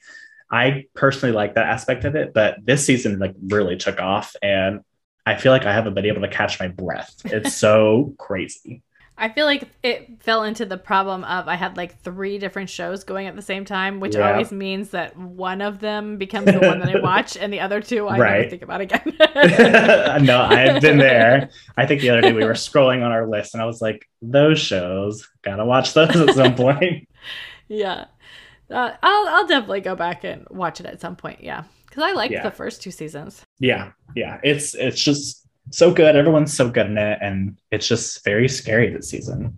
I 0.52 0.86
personally 0.95 1.34
like 1.36 1.56
that 1.56 1.68
aspect 1.68 2.06
of 2.06 2.15
it. 2.15 2.34
But 2.34 2.57
this 2.65 2.86
season 2.86 3.19
like 3.19 3.36
really 3.48 3.78
took 3.78 3.99
off, 3.99 4.36
and 4.41 4.82
I 5.26 5.36
feel 5.36 5.52
like 5.52 5.65
I 5.65 5.74
haven't 5.74 5.94
been 5.94 6.06
able 6.06 6.22
to 6.22 6.30
catch 6.30 6.60
my 6.60 6.68
breath. 6.69 7.14
It's 7.30 7.52
so 7.52 8.15
crazy. 8.19 8.84
I 9.19 9.30
feel 9.30 9.48
like 9.48 9.64
it 9.82 10.22
fell 10.22 10.44
into 10.44 10.64
the 10.65 10.78
problem 10.78 11.24
of 11.24 11.48
I 11.48 11.56
had 11.56 11.76
like 11.76 11.99
three 12.03 12.38
different 12.38 12.69
shows 12.69 13.03
going 13.03 13.26
at 13.26 13.36
the 13.36 13.41
same 13.41 13.65
time, 13.65 13.99
which 13.99 14.15
Yeah. 14.15 14.15
always 14.15 14.52
means 14.52 14.91
that 14.91 15.18
one 15.18 15.61
of 15.61 15.80
them 15.80 16.18
becomes 16.18 16.52
the 16.52 16.61
one 16.61 16.80
that 16.80 16.90
I 16.90 16.95
watch, 16.98 17.36
and 17.36 17.52
the 17.52 17.60
other 17.61 17.82
two 17.82 18.07
I 18.07 18.22
never 18.22 18.44
Right. 18.44 18.45
think 18.45 18.61
about 18.61 18.82
again. 18.82 19.18
no, 20.26 20.41
I've 20.41 20.82
been 20.82 20.99
there. 20.99 21.49
I 21.78 21.86
think 21.86 22.02
the 22.02 22.10
other 22.10 22.22
day 22.22 22.34
we 22.34 22.44
were 22.44 22.53
scrolling 22.53 23.03
on 23.06 23.11
our 23.11 23.28
list, 23.28 23.53
and 23.53 23.61
I 23.61 23.65
was 23.65 23.82
like, 23.82 24.07
"Those 24.22 24.60
shows, 24.60 25.28
gotta 25.44 25.65
watch 25.65 25.94
those 25.94 26.15
at 26.15 26.34
some 26.34 26.56
point." 26.56 27.07
yeah, 27.68 28.06
uh, 28.72 28.91
I'll 29.02 29.27
I'll 29.30 29.48
definitely 29.48 29.81
go 29.81 29.95
back 29.95 30.23
and 30.23 30.45
watch 30.49 30.80
it 30.80 30.85
at 30.85 30.99
some 31.02 31.15
point. 31.15 31.44
Yeah, 31.44 31.64
because 31.85 32.03
I 32.03 32.11
liked 32.14 32.34
Yeah. 32.34 32.44
the 32.44 32.52
first 32.52 32.81
two 32.81 32.91
seasons. 32.91 33.44
yeah 33.60 33.91
yeah 34.15 34.39
it's 34.44 34.73
it's 34.76 35.02
just 35.03 35.45
so 35.72 35.91
good 35.91 36.15
everyone's 36.15 36.53
so 36.56 36.69
good 36.69 36.85
in 36.88 36.98
it 36.98 37.18
and 37.22 37.57
it's 37.72 37.88
just 37.88 38.23
very 38.23 38.48
scary 38.48 38.89
this 38.89 39.10
season 39.10 39.53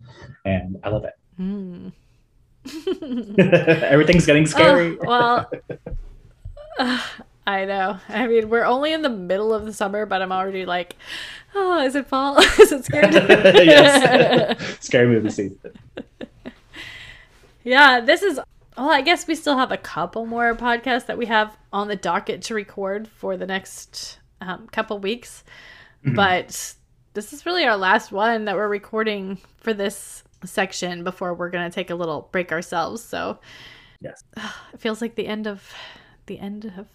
and 0.45 0.75
i 0.83 0.89
love 0.89 1.03
it 1.05 1.13
Mm. 1.39 1.91
everything's 3.83 4.25
getting 4.25 4.45
scary 4.45 4.97
Oh, 5.01 5.05
well, 5.07 5.51
uh, 6.79 7.01
I 7.47 7.65
know. 7.65 7.97
I 8.09 8.27
mean, 8.27 8.49
we're 8.49 8.65
only 8.65 8.91
in 8.93 9.01
the 9.01 9.09
middle 9.09 9.53
of 9.53 9.65
the 9.65 9.73
summer, 9.73 10.05
but 10.05 10.21
I'm 10.21 10.31
already 10.31 10.65
like, 10.65 10.97
oh, 11.55 11.83
is 11.83 11.95
it 11.95 12.07
fall? 12.07 12.37
is 12.59 12.71
it 12.71 12.85
scary? 12.85 13.11
yes 13.65 14.77
scary 14.81 15.07
movie 15.07 15.29
season 15.29 15.57
Yeah, 17.63 18.01
this 18.01 18.21
is. 18.23 18.39
Well, 18.79 18.91
I 18.91 19.01
guess 19.01 19.27
we 19.27 19.35
still 19.35 19.57
have 19.57 19.73
a 19.73 19.77
couple 19.77 20.25
more 20.25 20.55
podcasts 20.55 21.07
that 21.07 21.17
we 21.17 21.25
have 21.25 21.57
on 21.73 21.89
the 21.89 21.97
docket 21.97 22.41
to 22.43 22.53
record 22.53 23.09
for 23.09 23.35
the 23.35 23.45
next 23.45 24.19
um, 24.39 24.67
couple 24.71 24.97
weeks, 24.99 25.43
Mhm. 26.05 26.15
but 26.15 26.75
this 27.13 27.33
is 27.33 27.45
really 27.45 27.65
our 27.65 27.75
last 27.75 28.13
one 28.13 28.45
that 28.45 28.55
we're 28.55 28.69
recording 28.69 29.37
for 29.57 29.73
this 29.73 30.23
section 30.45 31.03
before 31.03 31.33
we're 31.33 31.49
gonna 31.49 31.69
take 31.69 31.89
a 31.89 31.95
little 31.95 32.29
break 32.31 32.53
ourselves. 32.53 33.03
So, 33.03 33.39
Yes. 33.99 34.23
it 34.73 34.79
feels 34.79 35.01
like 35.01 35.15
the 35.15 35.27
end 35.27 35.45
of 35.45 35.73
the 36.27 36.39
end 36.39 36.63
of 36.77 36.87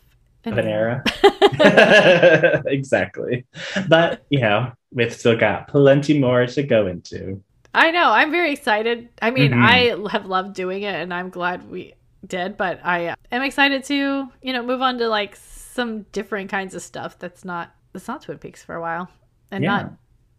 of 0.46 0.56
an 0.58 0.66
era 0.68 1.02
exactly 2.66 3.46
but 3.88 4.24
you 4.30 4.38
know 4.40 4.70
we've 4.92 5.12
still 5.14 5.36
got 5.36 5.68
plenty 5.68 6.18
more 6.18 6.46
to 6.46 6.62
go 6.62 6.86
into 6.86 7.42
I 7.74 7.90
know. 7.90 8.10
I'm 8.12 8.30
very 8.30 8.52
excited. 8.52 9.08
I 9.20 9.30
mean, 9.30 9.52
Mhm. 9.52 9.62
I 10.06 10.08
have 10.10 10.26
loved 10.26 10.54
doing 10.54 10.82
it, 10.84 10.94
and 10.94 11.12
I'm 11.12 11.28
glad 11.30 11.68
we 11.68 11.94
did. 12.26 12.56
But 12.56 12.80
I 12.84 13.08
uh, 13.08 13.14
am 13.32 13.42
excited 13.42 13.84
to, 13.84 14.28
you 14.42 14.52
know, 14.52 14.62
move 14.62 14.80
on 14.80 14.98
to 14.98 15.08
like 15.08 15.34
some 15.36 16.02
different 16.12 16.50
kinds 16.50 16.74
of 16.74 16.82
stuff 16.82 17.18
that's 17.18 17.44
not 17.44 17.74
that's 17.92 18.08
not 18.08 18.22
Twin 18.22 18.38
Peaks 18.38 18.62
for 18.62 18.74
a 18.74 18.80
while, 18.80 19.08
and 19.50 19.62
Yeah. 19.64 19.70
not, 19.76 19.92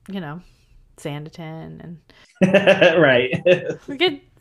you 0.09 0.19
know, 0.21 0.41
Sanditon, 0.97 1.81
and 1.83 1.99
right 3.01 3.31
we 3.87 3.97
could. 3.97 4.21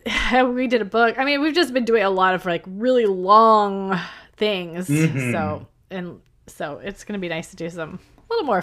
We 0.54 0.66
did 0.66 0.82
a 0.82 0.84
book. 0.84 1.18
I 1.18 1.24
mean, 1.24 1.40
we've 1.40 1.54
just 1.54 1.72
been 1.72 1.86
doing 1.86 2.02
a 2.02 2.10
lot 2.10 2.34
of 2.34 2.44
like 2.44 2.62
really 2.66 3.06
long 3.06 3.98
things. 4.36 4.86
Mhm. 4.88 5.32
So 5.32 5.66
and 5.90 6.20
so 6.46 6.78
it's 6.84 7.04
gonna 7.04 7.18
be 7.18 7.28
nice 7.28 7.48
to 7.50 7.56
do 7.56 7.70
some 7.70 7.98
a 8.18 8.32
little 8.32 8.44
more. 8.46 8.62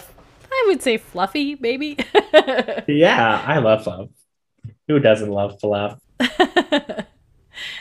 I 0.54 0.64
would 0.68 0.82
say 0.84 0.98
fluffy, 0.98 1.56
maybe. 1.60 1.98
yeah 2.88 3.42
i 3.48 3.58
love 3.58 3.88
love 3.88 4.10
who 4.88 5.00
doesn't 5.00 5.30
love 5.30 5.60
fluff 5.60 6.00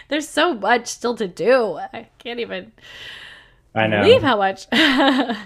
There's 0.08 0.28
so 0.28 0.54
much 0.54 0.88
still 0.88 1.14
to 1.16 1.28
do. 1.28 1.78
I 1.78 2.08
can't 2.18 2.40
even 2.40 2.72
i 3.74 3.86
know 3.86 4.02
believe 4.02 4.22
how 4.22 4.36
much. 4.36 4.66
I 4.72 5.36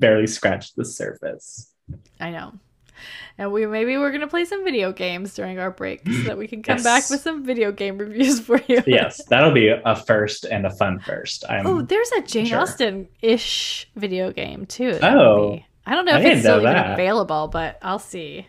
barely 0.00 0.26
scratched 0.26 0.74
the 0.76 0.84
surface 0.84 1.72
I 2.20 2.30
know. 2.30 2.52
And 3.38 3.52
we 3.52 3.64
maybe 3.66 3.96
we're 3.96 4.10
gonna 4.12 4.26
play 4.26 4.44
some 4.44 4.64
video 4.64 4.92
games 4.92 5.34
during 5.34 5.58
our 5.58 5.70
break 5.70 6.02
so 6.06 6.22
that 6.24 6.36
we 6.36 6.46
can 6.46 6.62
come 6.62 6.82
back 6.82 7.08
with 7.08 7.20
some 7.20 7.44
video 7.44 7.72
game 7.72 7.96
reviews 7.96 8.40
for 8.40 8.60
you. 8.68 8.82
yes, 8.86 9.24
that'll 9.26 9.52
be 9.52 9.68
a 9.68 9.96
first 9.96 10.44
and 10.44 10.66
a 10.66 10.70
fun 10.70 10.98
first. 10.98 11.44
I'm, 11.48 11.66
Oh, 11.66 11.80
there's 11.82 12.10
a 12.12 12.22
Jane 12.22 12.46
Sure. 12.46 12.58
Austen 12.60 13.08
ish 13.22 13.88
video 13.96 14.32
game 14.32 14.66
too. 14.66 14.98
Oh. 15.02 15.52
be- 15.52 15.66
I 15.86 15.94
don't 15.94 16.04
know 16.04 16.18
if 16.18 16.26
it's 16.26 16.40
still 16.40 16.60
know 16.60 16.70
even 16.70 16.90
available, 16.92 17.48
but 17.48 17.78
I'll 17.80 17.98
see. 17.98 18.46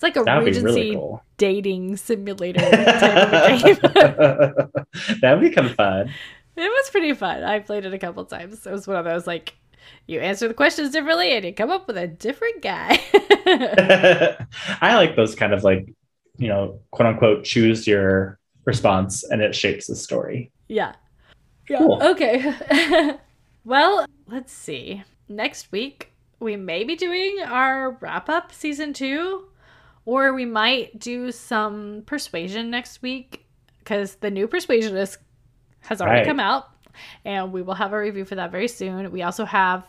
It's 0.00 0.02
like 0.02 0.16
a 0.16 0.22
That 0.24 0.38
would 0.38 0.46
Regency 0.46 0.64
really 0.64 0.94
cool. 0.94 1.22
dating 1.36 1.98
simulator 1.98 2.58
type 2.70 3.34
of 3.34 3.62
game. 3.62 3.76
that 5.20 5.38
would 5.38 5.42
become 5.42 5.68
fun. 5.74 6.10
It 6.56 6.62
was 6.62 6.88
pretty 6.90 7.12
fun. 7.12 7.44
I 7.44 7.58
played 7.58 7.84
it 7.84 7.92
a 7.92 7.98
couple 7.98 8.24
times. 8.24 8.66
It 8.66 8.72
was 8.72 8.86
one 8.86 8.96
of 8.96 9.04
those 9.04 9.26
like 9.26 9.54
you 10.06 10.18
answer 10.20 10.48
the 10.48 10.54
questions 10.54 10.90
differently 10.92 11.32
and 11.32 11.44
you 11.44 11.52
come 11.52 11.70
up 11.70 11.86
with 11.86 11.98
a 11.98 12.06
different 12.06 12.62
guy. 12.62 12.98
I 14.80 14.96
like 14.96 15.16
those 15.16 15.34
kind 15.34 15.52
of 15.52 15.64
like, 15.64 15.92
you 16.38 16.48
know, 16.48 16.80
quote 16.92 17.06
unquote, 17.08 17.44
choose 17.44 17.86
your 17.86 18.38
response 18.64 19.22
and 19.24 19.42
it 19.42 19.54
shapes 19.54 19.86
the 19.86 19.96
story. 19.96 20.50
yeah. 20.68 20.94
Yeah. 21.68 21.78
Cool. 21.78 22.02
Okay. 22.02 23.16
well, 23.64 24.06
let's 24.26 24.52
see. 24.52 25.04
Next 25.28 25.70
week 25.70 26.10
we 26.40 26.56
may 26.56 26.84
be 26.84 26.96
doing 26.96 27.36
our 27.44 27.98
wrap 28.00 28.30
up 28.30 28.50
season 28.50 28.94
2 28.94 29.44
or 30.10 30.32
we 30.34 30.44
might 30.44 30.98
do 30.98 31.30
some 31.30 32.02
persuasion 32.06 32.70
next 32.70 33.00
week 33.02 33.46
cuz 33.84 34.16
the 34.16 34.30
new 34.30 34.46
persuasion 34.48 34.96
is 34.96 35.18
has 35.80 36.00
already 36.00 36.20
Right. 36.20 36.26
come 36.26 36.40
out 36.40 36.64
and 37.24 37.52
we 37.52 37.62
will 37.62 37.74
have 37.74 37.92
a 37.92 37.98
review 37.98 38.24
for 38.24 38.34
that 38.34 38.50
very 38.50 38.68
soon. 38.68 39.10
We 39.12 39.22
also 39.22 39.44
have 39.44 39.84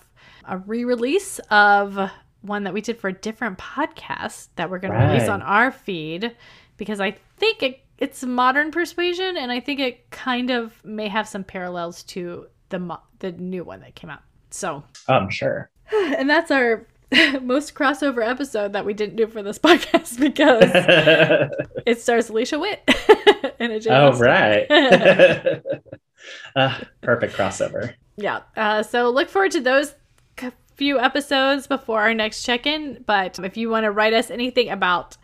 a 0.45 0.57
re-release 0.57 1.39
of 1.49 2.09
one 2.41 2.63
that 2.65 2.73
we 2.73 2.81
did 2.81 2.97
for 2.99 3.07
a 3.09 3.13
different 3.13 3.57
podcast 3.57 4.47
that 4.55 4.69
we're 4.69 4.79
going 4.79 4.93
to 4.93 5.05
release 5.07 5.27
on 5.27 5.41
our 5.41 5.71
feed 5.71 6.35
because 6.77 6.99
I 7.01 7.17
think 7.37 7.61
it, 7.63 7.79
it's 7.97 8.23
modern 8.23 8.71
persuasion 8.71 9.37
and 9.37 9.51
I 9.51 9.59
think 9.59 9.79
it 9.79 10.09
kind 10.11 10.49
of 10.49 10.83
may 10.85 11.07
have 11.07 11.27
some 11.27 11.43
parallels 11.43 12.03
to 12.15 12.47
the 12.69 12.79
mo- 12.79 13.01
the 13.19 13.31
new 13.33 13.63
one 13.63 13.81
that 13.81 13.95
came 13.95 14.09
out. 14.09 14.21
So, 14.51 14.83
I'm 15.07 15.29
sure. 15.29 15.69
and 15.93 16.29
that's 16.29 16.51
our 16.51 16.87
most 17.41 17.73
crossover 17.75 18.25
episode 18.27 18.73
that 18.73 18.85
we 18.85 18.93
didn't 18.93 19.15
do 19.15 19.27
for 19.27 19.43
this 19.43 19.59
podcast 19.67 20.19
because 20.19 20.63
it 21.85 21.99
stars 22.01 22.29
Alicia 22.29 22.59
Witt 22.59 22.81
in 23.59 23.71
a 23.71 23.79
Jane 23.79 23.93
oh, 23.93 24.09
Austen. 24.09 24.27
right. 24.27 25.61
uh, 26.55 26.79
perfect 27.01 27.35
crossover. 27.35 27.93
Yeah. 28.17 28.41
Uh, 28.55 28.83
so 28.83 29.09
look 29.09 29.29
forward 29.29 29.51
to 29.51 29.61
those 29.61 29.93
c- 30.39 30.49
few 30.75 30.99
episodes 30.99 31.67
before 31.67 32.01
our 32.01 32.13
next 32.13 32.43
check 32.43 32.65
in. 32.65 33.03
But 33.05 33.39
if 33.39 33.57
you 33.57 33.69
want 33.69 33.83
to 33.85 33.91
write 33.91 34.13
us 34.13 34.29
anything 34.29 34.69
about 34.69 35.17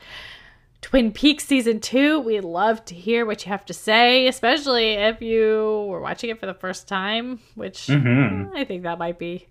Twin 0.81 1.11
Peaks 1.11 1.45
season 1.45 1.79
two, 1.79 2.19
we'd 2.19 2.41
love 2.41 2.83
to 2.85 2.95
hear 2.95 3.25
what 3.25 3.45
you 3.45 3.49
have 3.51 3.65
to 3.65 3.73
say, 3.73 4.27
especially 4.27 4.93
if 4.93 5.21
you 5.21 5.85
were 5.89 5.99
watching 6.01 6.29
it 6.29 6.39
for 6.39 6.45
the 6.45 6.53
first 6.53 6.87
time, 6.87 7.39
which 7.55 7.87
Mhm. 7.87 8.51
I 8.55 8.63
think 8.63 8.83
that 8.83 8.99
might 8.99 9.17
be. 9.19 9.47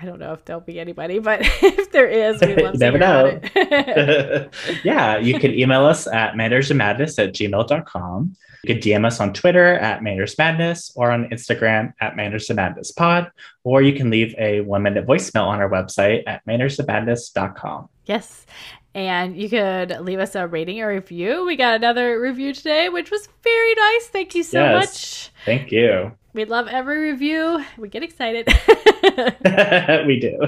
I 0.00 0.04
don't 0.04 0.18
know 0.20 0.32
if 0.32 0.44
there'll 0.44 0.60
be 0.60 0.78
anybody, 0.78 1.18
but 1.18 1.40
if 1.42 1.90
there 1.90 2.06
is, 2.06 2.40
we 2.40 2.54
love 2.56 2.74
never 2.78 2.98
hear 2.98 3.40
know. 3.54 4.48
yeah, 4.84 5.18
you 5.18 5.38
can 5.38 5.52
email 5.52 5.84
us 5.84 6.06
at 6.06 6.34
mannersandmadness 6.34 7.18
at 7.22 7.34
gmail.com. 7.34 8.36
You 8.64 8.74
can 8.74 8.82
DM 8.82 9.04
us 9.06 9.20
on 9.20 9.32
Twitter 9.32 9.74
at 9.78 10.02
mannersmadness 10.02 10.92
or 10.96 11.10
on 11.10 11.28
Instagram 11.30 11.92
at 12.00 12.14
mannersandmadnesspod, 12.16 13.30
or 13.64 13.82
you 13.82 13.92
can 13.94 14.10
leave 14.10 14.34
a 14.38 14.60
one 14.62 14.82
minute 14.82 15.06
voicemail 15.06 15.46
on 15.46 15.60
our 15.60 15.70
website 15.70 16.22
at 16.26 16.44
mannersandmadness.com. 16.46 17.88
Yes. 18.06 18.46
And 18.94 19.36
you 19.36 19.48
could 19.48 19.96
leave 20.00 20.18
us 20.18 20.34
a 20.34 20.46
rating 20.48 20.80
or 20.80 20.88
review. 20.88 21.46
We 21.46 21.56
got 21.56 21.76
another 21.76 22.20
review 22.20 22.52
today, 22.52 22.88
which 22.88 23.10
was 23.10 23.28
very 23.44 23.74
nice. 23.74 24.06
Thank 24.08 24.34
you 24.34 24.42
so 24.42 24.60
Yes. 24.60 24.74
much. 24.74 25.30
Thank 25.44 25.70
you. 25.70 26.12
We 26.38 26.44
love 26.44 26.68
every 26.68 27.10
review. 27.10 27.64
We 27.76 27.88
get 27.88 28.04
excited. 28.04 28.46
we 30.06 30.20
do. 30.20 30.38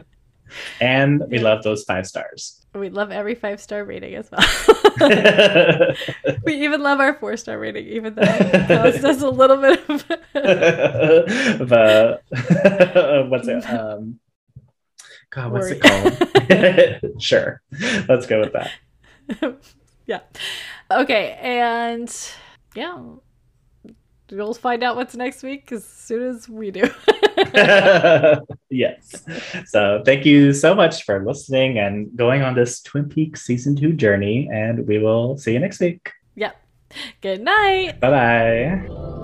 and 0.80 1.22
we 1.28 1.40
love 1.40 1.62
those 1.62 1.84
five 1.84 2.06
stars. 2.06 2.64
we 2.74 2.88
love 2.88 3.10
every 3.10 3.34
five 3.34 3.60
star 3.60 3.84
rating 3.84 4.14
as 4.14 4.30
well. 4.32 4.48
we 6.46 6.64
even 6.64 6.82
love 6.82 7.00
our 7.00 7.12
four 7.18 7.36
star 7.36 7.58
rating, 7.58 7.86
even 7.88 8.14
though 8.14 8.22
it 8.24 8.66
caused 8.66 9.04
us 9.04 9.20
a 9.20 9.28
little 9.28 9.58
bit 9.58 9.78
of. 9.90 10.08
the 11.68 12.18
what's 13.28 13.46
it? 13.46 13.62
Um, 13.68 14.18
God, 15.28 15.52
what's 15.52 15.68
Worry. 15.68 15.80
it 15.82 17.02
called? 17.02 17.22
sure, 17.22 17.60
let's 18.08 18.26
go 18.26 18.40
with 18.40 18.54
that. 18.54 18.70
yeah. 20.06 20.20
Okay. 20.90 21.36
And 21.42 22.10
yeah, 22.74 22.98
you'll 24.30 24.54
find 24.54 24.82
out 24.82 24.96
what's 24.96 25.14
next 25.14 25.42
week 25.42 25.70
as 25.72 25.84
soon 25.84 26.28
as 26.28 26.48
we 26.48 26.70
do. 26.70 26.88
yes. 28.70 29.24
So 29.66 30.02
thank 30.04 30.24
you 30.24 30.52
so 30.52 30.74
much 30.74 31.04
for 31.04 31.24
listening 31.24 31.78
and 31.78 32.14
going 32.16 32.42
on 32.42 32.54
this 32.54 32.80
Twin 32.82 33.08
Peaks 33.08 33.42
season 33.42 33.76
two 33.76 33.92
journey, 33.92 34.48
and 34.52 34.86
we 34.86 34.98
will 34.98 35.36
see 35.36 35.52
you 35.52 35.58
next 35.58 35.80
week. 35.80 36.10
Yep. 36.36 36.56
Good 37.20 37.40
night. 37.40 38.00
Bye 38.00 38.10
bye. 38.10 39.20